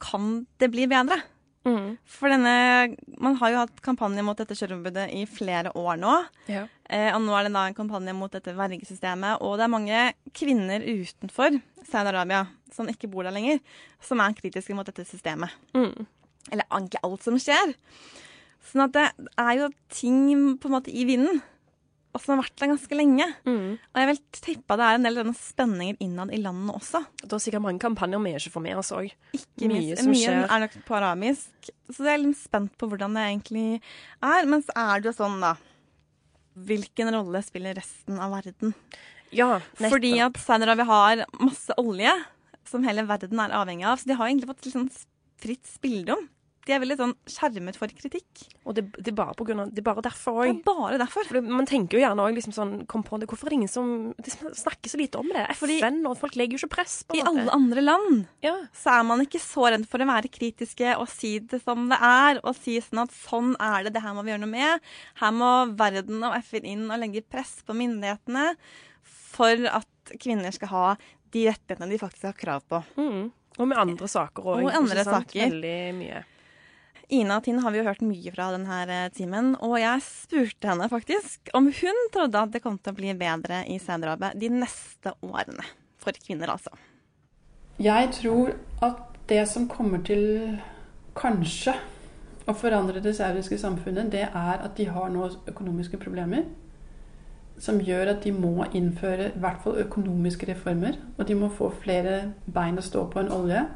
Kan 0.00 0.46
det 0.60 0.68
bli 0.72 0.86
bedre? 0.90 1.20
For 2.08 2.32
denne 2.32 2.96
Man 3.20 3.36
har 3.40 3.52
jo 3.52 3.58
hatt 3.62 3.82
kampanje 3.84 4.24
mot 4.24 4.38
dette 4.38 4.56
kjøreforbudet 4.56 5.10
i 5.12 5.26
flere 5.28 5.72
år 5.76 5.98
nå. 6.00 6.14
Ja. 6.50 6.64
Eh, 6.88 7.10
og 7.14 7.20
nå 7.24 7.34
er 7.36 7.46
det 7.46 7.52
da 7.54 7.66
en 7.68 7.76
kampanje 7.76 8.14
mot 8.16 8.32
dette 8.32 8.54
vergesystemet. 8.56 9.42
Og 9.44 9.58
det 9.58 9.66
er 9.66 9.74
mange 9.74 10.00
kvinner 10.36 10.84
utenfor 10.84 11.60
Saudi-Arabia 11.84 12.46
som 12.74 12.88
ikke 12.90 13.10
bor 13.12 13.26
der 13.26 13.34
lenger, 13.34 13.60
som 14.04 14.22
er 14.22 14.36
kritiske 14.38 14.74
mot 14.76 14.88
dette 14.88 15.04
systemet. 15.08 15.52
Mm. 15.76 16.06
Eller 16.50 16.66
egentlig 16.70 17.02
alt 17.04 17.26
som 17.26 17.36
skjer. 17.40 17.74
Sånn 18.68 18.84
at 18.84 18.92
det 18.92 19.06
er 19.40 19.54
jo 19.58 19.70
ting 19.88 20.58
på 20.60 20.68
en 20.68 20.74
måte 20.76 20.92
i 20.92 21.06
vinden, 21.08 21.40
og 22.10 22.18
som 22.20 22.34
har 22.34 22.40
vært 22.42 22.58
der 22.58 22.70
ganske 22.72 22.96
lenge. 22.98 23.26
Og 23.46 23.98
jeg 24.00 24.08
vil 24.10 24.18
tippe 24.34 24.76
det 24.76 24.86
er 24.86 24.96
en 24.98 25.04
del 25.06 25.18
denne 25.20 25.34
spenninger 25.38 26.00
innad 26.02 26.32
i 26.34 26.40
landet 26.42 26.74
også. 26.74 27.00
Det 27.22 27.32
er 27.32 27.42
sikkert 27.44 27.62
mange 27.64 27.82
kampanjer 27.82 28.22
vi 28.24 28.32
ikke 28.34 28.52
får 28.56 28.64
med 28.66 28.80
oss 28.82 28.90
òg. 28.96 29.12
Ikke 29.36 29.68
Mye 29.70 29.76
minst, 29.76 30.02
som 30.02 30.10
mye 30.10 30.24
skjer. 30.26 30.40
er 30.50 30.64
nok 30.64 30.74
på 30.88 30.96
arabisk, 30.98 31.70
så 31.94 32.04
jeg 32.08 32.12
er 32.16 32.22
litt 32.24 32.40
spent 32.40 32.74
på 32.82 32.88
hvordan 32.90 33.14
det 33.14 33.26
egentlig 33.28 33.66
er. 33.78 34.48
Men 34.50 34.64
så 34.66 34.74
er 34.82 35.00
det 35.04 35.12
jo 35.12 35.16
sånn, 35.22 35.38
da 35.44 35.54
Hvilken 36.60 37.08
rolle 37.14 37.40
spiller 37.46 37.76
resten 37.78 38.18
av 38.20 38.32
verden? 38.34 38.74
Ja, 39.32 39.60
nettopp. 39.78 39.92
Fordi 39.94 40.10
at 40.20 40.36
Saudi-Arabia 40.42 40.84
har 40.88 41.22
masse 41.38 41.72
olje 41.78 42.10
som 42.66 42.82
hele 42.84 43.06
verden 43.08 43.38
er 43.40 43.54
avhengig 43.54 43.86
av, 43.86 43.96
så 44.02 44.10
de 44.10 44.16
har 44.18 44.26
egentlig 44.28 44.50
fått 44.50 44.66
litt 44.66 44.74
sånn 44.74 44.90
fritt 45.40 45.70
spillerom. 45.70 46.26
De 46.70 46.74
er 46.76 46.82
veldig 46.84 46.96
sånn 47.00 47.12
skjermet 47.26 47.74
for 47.80 47.90
kritikk. 47.98 48.44
Og 48.62 48.76
det, 48.76 48.84
det 48.94 49.10
er 49.10 49.16
bare 49.18 49.34
på 49.34 49.42
grunn 49.48 49.64
av, 49.64 49.72
det 49.74 49.82
er 49.82 49.86
bare 49.88 50.04
derfor 50.06 50.36
òg. 50.44 50.60
bare 50.66 51.00
derfor. 51.00 51.26
Man 51.42 51.66
tenker 51.66 51.98
jo 51.98 52.02
gjerne 52.04 52.22
også 52.22 52.36
liksom 52.36 52.54
sånn 52.54 52.74
Kom 52.90 53.02
på 53.06 53.18
det, 53.18 53.26
hvorfor 53.30 53.48
er 53.48 53.54
det 53.54 53.58
ingen 53.58 53.72
som 53.72 53.88
De 54.22 54.30
snakker 54.60 54.92
så 54.92 55.00
lite 55.00 55.18
om 55.18 55.26
det? 55.34 55.42
FN 55.58 55.98
og 56.06 56.14
folk 56.20 56.36
legger 56.38 56.54
jo 56.54 56.62
ikke 56.62 56.76
press 56.76 56.94
på 57.08 57.18
I 57.18 57.24
alle 57.26 57.50
andre 57.56 57.82
land 57.82 58.20
Ja. 58.46 58.54
så 58.76 58.94
er 59.00 59.08
man 59.08 59.24
ikke 59.24 59.40
så 59.42 59.66
redd 59.74 59.88
for 59.90 60.02
å 60.02 60.08
være 60.12 60.30
kritiske 60.30 60.94
og 60.96 61.08
si 61.10 61.32
det 61.42 61.60
som 61.64 61.88
det 61.90 61.98
er. 61.98 62.40
Og 62.44 62.54
si 62.60 62.76
sånn 62.84 63.02
at 63.02 63.14
sånn 63.16 63.52
er 63.58 63.88
det, 63.88 63.94
det 63.96 64.04
her 64.04 64.14
må 64.14 64.22
vi 64.22 64.30
gjøre 64.32 64.44
noe 64.46 64.54
med. 64.54 64.86
Her 65.20 65.34
må 65.34 65.50
verden 65.80 66.22
og 66.28 66.38
FN 66.46 66.68
inn 66.76 66.86
og 66.86 67.02
legge 67.02 67.24
press 67.26 67.58
på 67.66 67.74
myndighetene 67.76 68.52
for 69.02 69.66
at 69.70 70.14
kvinner 70.20 70.54
skal 70.54 70.72
ha 70.74 70.86
de 71.34 71.46
rettighetene 71.50 71.90
de 71.90 71.98
faktisk 72.00 72.30
har 72.30 72.38
krav 72.38 72.64
på. 72.70 72.82
Mm. 72.98 73.28
Og 73.60 73.68
med 73.68 73.78
andre 73.78 74.08
saker 74.10 74.46
òg. 74.54 74.64
Og 74.64 74.74
andre 74.74 75.04
saker. 75.06 75.50
Veldig 75.50 75.78
mye. 75.98 76.22
Ina 77.10 77.40
og 77.40 77.46
Tinn 77.46 77.58
har 77.58 77.72
vi 77.74 77.80
jo 77.80 77.86
hørt 77.88 78.02
mye 78.06 78.30
fra 78.30 78.52
denne 78.54 79.00
timen, 79.16 79.54
og 79.58 79.74
jeg 79.80 80.02
spurte 80.06 80.70
henne 80.70 80.86
faktisk 80.92 81.50
om 81.58 81.66
hun 81.74 82.04
trodde 82.14 82.38
at 82.38 82.52
det 82.54 82.62
kom 82.62 82.76
til 82.78 82.94
å 82.94 82.98
bli 83.00 83.14
bedre 83.18 83.64
i 83.66 83.80
Saudi-Arabia 83.82 84.36
de 84.38 84.50
neste 84.54 85.16
årene. 85.26 85.66
For 86.00 86.14
kvinner, 86.16 86.52
altså. 86.54 86.70
Jeg 87.82 88.12
tror 88.14 88.54
at 88.86 89.18
det 89.28 89.42
som 89.50 89.66
kommer 89.68 90.04
til 90.06 90.22
kanskje 91.18 91.74
å 92.48 92.54
forandre 92.56 93.02
det 93.02 93.16
saudiske 93.18 93.58
samfunnet, 93.58 94.12
det 94.14 94.26
er 94.28 94.62
at 94.62 94.78
de 94.78 94.86
har 94.90 95.10
nå 95.10 95.26
økonomiske 95.50 95.98
problemer. 96.00 96.46
Som 97.60 97.82
gjør 97.84 98.14
at 98.14 98.24
de 98.24 98.32
må 98.32 98.64
innføre 98.72 99.32
i 99.34 99.42
hvert 99.42 99.60
fall 99.64 99.82
økonomiske 99.82 100.48
reformer. 100.54 100.96
Og 101.18 101.26
de 101.28 101.36
må 101.36 101.50
få 101.52 101.68
flere 101.82 102.32
bein 102.46 102.80
å 102.80 102.86
stå 102.86 103.04
på 103.10 103.20
enn 103.20 103.34
olje. 103.34 103.66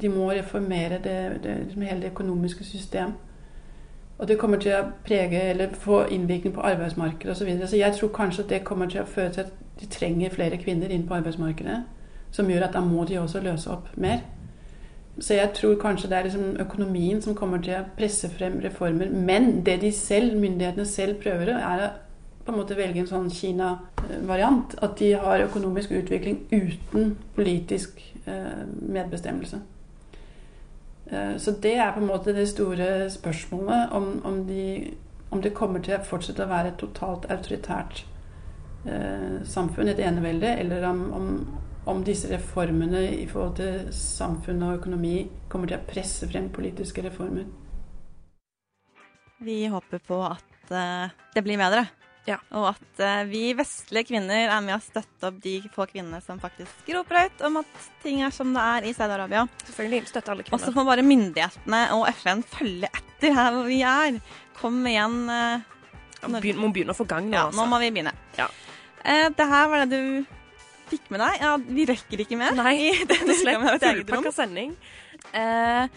De 0.00 0.08
må 0.08 0.30
reformere 0.30 0.98
det, 1.04 1.40
det, 1.44 1.56
liksom 1.64 1.82
hele 1.82 2.00
det 2.00 2.10
økonomiske 2.10 2.64
system. 2.64 3.12
Og 4.18 4.28
det 4.28 4.38
kommer 4.38 4.60
til 4.62 4.76
å 4.76 4.84
prege 5.04 5.40
eller 5.50 5.74
få 5.74 6.04
innvirkning 6.14 6.54
på 6.54 6.62
arbeidsmarkedet 6.62 7.30
osv. 7.30 7.38
Så, 7.38 7.44
videre. 7.44 7.68
så 7.68 7.76
jeg 7.76 7.96
tror 7.98 8.12
kanskje 8.14 8.44
at 8.44 8.50
det 8.50 8.64
kommer 8.64 8.86
til 8.90 9.02
å 9.02 9.08
føre 9.10 9.32
til 9.32 9.40
at 9.40 9.80
de 9.80 9.88
trenger 9.90 10.30
flere 10.30 10.58
kvinner 10.62 10.92
inn 10.94 11.06
på 11.08 11.14
arbeidsmarkedet. 11.14 11.80
Som 12.34 12.50
gjør 12.50 12.68
at 12.68 12.74
da 12.74 12.80
må 12.82 13.04
de 13.04 13.18
også 13.18 13.42
løse 13.42 13.70
opp 13.70 13.90
mer. 13.96 14.22
Så 15.18 15.34
jeg 15.34 15.50
tror 15.54 15.74
kanskje 15.78 16.08
det 16.10 16.16
er 16.16 16.22
liksom 16.22 16.56
økonomien 16.60 17.20
som 17.22 17.34
kommer 17.38 17.60
til 17.62 17.76
å 17.78 17.84
presse 17.98 18.30
frem 18.30 18.58
reformer. 18.62 19.10
Men 19.10 19.60
det 19.66 19.80
de 19.82 19.92
selv, 19.92 20.38
myndighetene 20.38 20.86
selv 20.86 21.20
prøver, 21.22 21.54
er 21.54 21.84
å 21.84 21.92
på 22.44 22.52
en 22.52 22.58
måte 22.58 22.76
velge 22.76 23.00
en 23.00 23.08
sånn 23.08 23.30
Kina-variant. 23.32 24.74
At 24.84 24.98
de 25.00 25.14
har 25.16 25.46
økonomisk 25.46 25.94
utvikling 25.96 26.42
uten 26.52 27.14
politisk 27.36 28.02
eh, 28.26 28.64
medbestemmelse. 28.68 29.62
Eh, 31.14 31.36
så 31.36 31.50
det 31.50 31.76
er 31.78 31.92
på 31.92 32.02
en 32.02 32.10
måte 32.10 32.34
det 32.34 32.48
store 32.50 33.10
spørsmålet 33.10 33.92
om, 33.92 34.20
om, 34.24 34.44
de, 34.48 34.94
om 35.30 35.42
det 35.42 35.54
kommer 35.54 35.84
til 35.84 35.98
å 35.98 36.04
fortsette 36.06 36.44
å 36.44 36.50
være 36.50 36.72
et 36.72 36.80
totalt 36.80 37.28
autoritært 37.30 38.04
eh, 38.88 39.42
samfunn, 39.46 39.92
et 39.92 40.02
enevelde, 40.02 40.56
eller 40.64 40.86
om, 40.90 41.04
om, 41.14 41.28
om 41.90 42.04
disse 42.06 42.30
reformene 42.32 43.04
i 43.20 43.26
forhold 43.30 43.58
til 43.60 43.92
samfunn 43.94 44.64
og 44.66 44.80
økonomi 44.80 45.18
kommer 45.52 45.70
til 45.70 45.78
å 45.78 45.86
presse 45.90 46.28
frem 46.30 46.50
politiske 46.54 47.04
reformer. 47.06 47.46
Vi 49.44 49.64
håper 49.68 50.00
på 50.08 50.22
at 50.24 50.72
eh, 50.72 51.12
det 51.34 51.44
blir 51.44 51.60
bedre. 51.60 51.86
Og 52.56 52.66
at 52.70 53.00
uh, 53.04 53.24
vi 53.28 53.50
vestlige 53.56 54.06
kvinner 54.08 54.46
er 54.48 54.62
med 54.64 54.78
å 54.78 54.80
støtte 54.80 55.28
opp 55.28 55.40
de 55.44 55.58
få 55.74 55.84
kvinnene 55.90 56.22
som 56.24 56.38
faktisk 56.40 56.88
roper 56.96 57.24
høyt 57.26 57.42
om 57.44 57.58
at 57.60 57.88
ting 58.04 58.22
er 58.24 58.32
som 58.32 58.54
det 58.56 58.62
er 58.64 58.86
i 58.88 58.94
Saudi-Arabia. 58.96 59.42
Selvfølgelig. 59.66 60.00
Støtte 60.08 60.32
alle 60.32 60.46
Og 60.48 60.62
så 60.62 60.72
får 60.72 60.88
bare 60.88 61.04
myndighetene 61.04 61.82
og 61.98 62.06
FN 62.16 62.40
følge 62.54 62.88
etter 62.88 63.36
her 63.36 63.52
hvor 63.52 63.68
vi 63.68 63.82
er. 63.84 64.16
Kom 64.56 64.80
igjen. 64.88 65.18
Uh, 65.28 65.60
når... 66.24 66.40
begyn- 66.40 66.62
må 66.64 66.72
begynne 66.72 66.96
å 66.96 66.98
få 66.98 67.04
gang 67.10 67.28
nå, 67.28 67.36
Ja, 67.36 67.44
altså. 67.50 67.60
nå 67.60 67.68
må 67.68 67.82
vi 67.82 67.92
begynne. 67.92 68.14
Ja. 68.40 68.48
Uh, 69.04 69.28
det 69.36 69.50
her 69.52 69.68
var 69.68 69.84
det 69.84 70.00
du 70.00 70.32
fikk 70.88 71.12
med 71.12 71.20
deg. 71.26 71.38
Ja, 71.44 71.52
vi 71.60 71.84
rekker 71.92 72.24
ikke 72.24 72.40
mer. 72.40 72.56
Nei, 72.56 72.74
i 72.88 72.90
denne 73.04 73.36
rett 73.36 73.36
og 73.36 73.38
slett. 73.44 73.84
Fullpakka 73.84 74.32
sending. 74.36 74.74
Eh, 75.32 75.88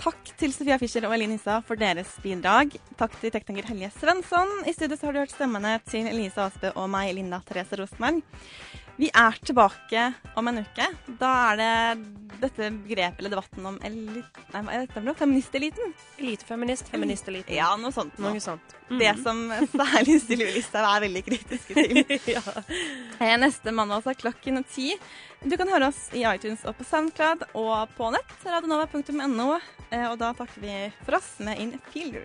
takk 0.00 0.32
til 0.38 0.52
Sofia 0.54 0.76
Fischer 0.80 1.06
og 1.08 1.14
Elin 1.16 1.32
Hissa 1.34 1.58
for 1.66 1.78
deres 1.80 2.10
bidrag. 2.24 2.74
Takk 3.00 3.14
til 3.20 3.32
tekniker 3.34 3.68
Helje 3.70 3.90
Svensson. 3.96 4.52
I 4.68 4.74
studio 4.76 4.98
har 5.02 5.14
du 5.14 5.22
hørt 5.22 5.34
stemmene 5.34 5.76
til 5.88 6.08
Elise 6.10 6.44
Asbø 6.44 6.72
og 6.74 6.90
meg, 6.92 7.14
Linda 7.16 7.40
Therese 7.48 7.78
Rosenberg. 7.80 8.22
Vi 8.96 9.10
er 9.12 9.36
tilbake 9.44 10.06
om 10.40 10.48
en 10.48 10.62
uke. 10.64 10.86
Da 11.20 11.32
er 11.52 11.58
det 11.60 11.72
dette 12.40 12.68
begrepet 12.84 13.18
eller 13.20 13.32
debatten 13.32 13.66
om 13.68 13.76
elit... 13.84 14.38
Nei, 14.52 14.60
hva 14.64 14.72
er 14.72 14.82
dette 14.84 14.96
for 14.96 15.04
noe? 15.04 15.16
Feministeliten? 15.16 15.92
Elitefeminist, 16.20 16.88
feministeliten. 16.92 17.56
Ja, 17.56 17.70
noe 17.80 17.92
sånt. 17.92 18.16
Noe 18.20 18.40
sånt. 18.40 18.74
Mhm. 18.88 18.98
Det 19.00 19.12
som 19.22 19.40
særlig 19.72 20.16
Sylvi 20.24 20.48
Listhaug 20.56 20.88
er 20.90 21.04
veldig 21.06 21.22
kritiske 21.26 21.76
til. 21.76 22.02
ja. 22.36 22.42
Eh, 23.20 23.36
Neste 23.40 23.72
mandag 23.76 24.06
er 24.08 24.20
klokken 24.20 24.62
ti. 24.72 24.92
Du 25.44 25.56
kan 25.60 25.68
høre 25.72 25.88
oss 25.92 26.06
i 26.16 26.24
iTunes 26.28 26.64
og 26.68 26.76
på 26.80 26.88
SoundCloud 26.88 27.46
og 27.52 27.92
på 27.98 28.10
nett. 28.16 28.36
Radionova.no. 28.48 29.48
Eh, 29.90 30.06
Og 30.10 30.16
da 30.20 30.32
takker 30.40 30.64
vi 30.64 30.76
for 31.04 31.20
oss 31.20 31.34
med 31.44 31.60
In 31.60 31.76
Fielder. 31.92 32.24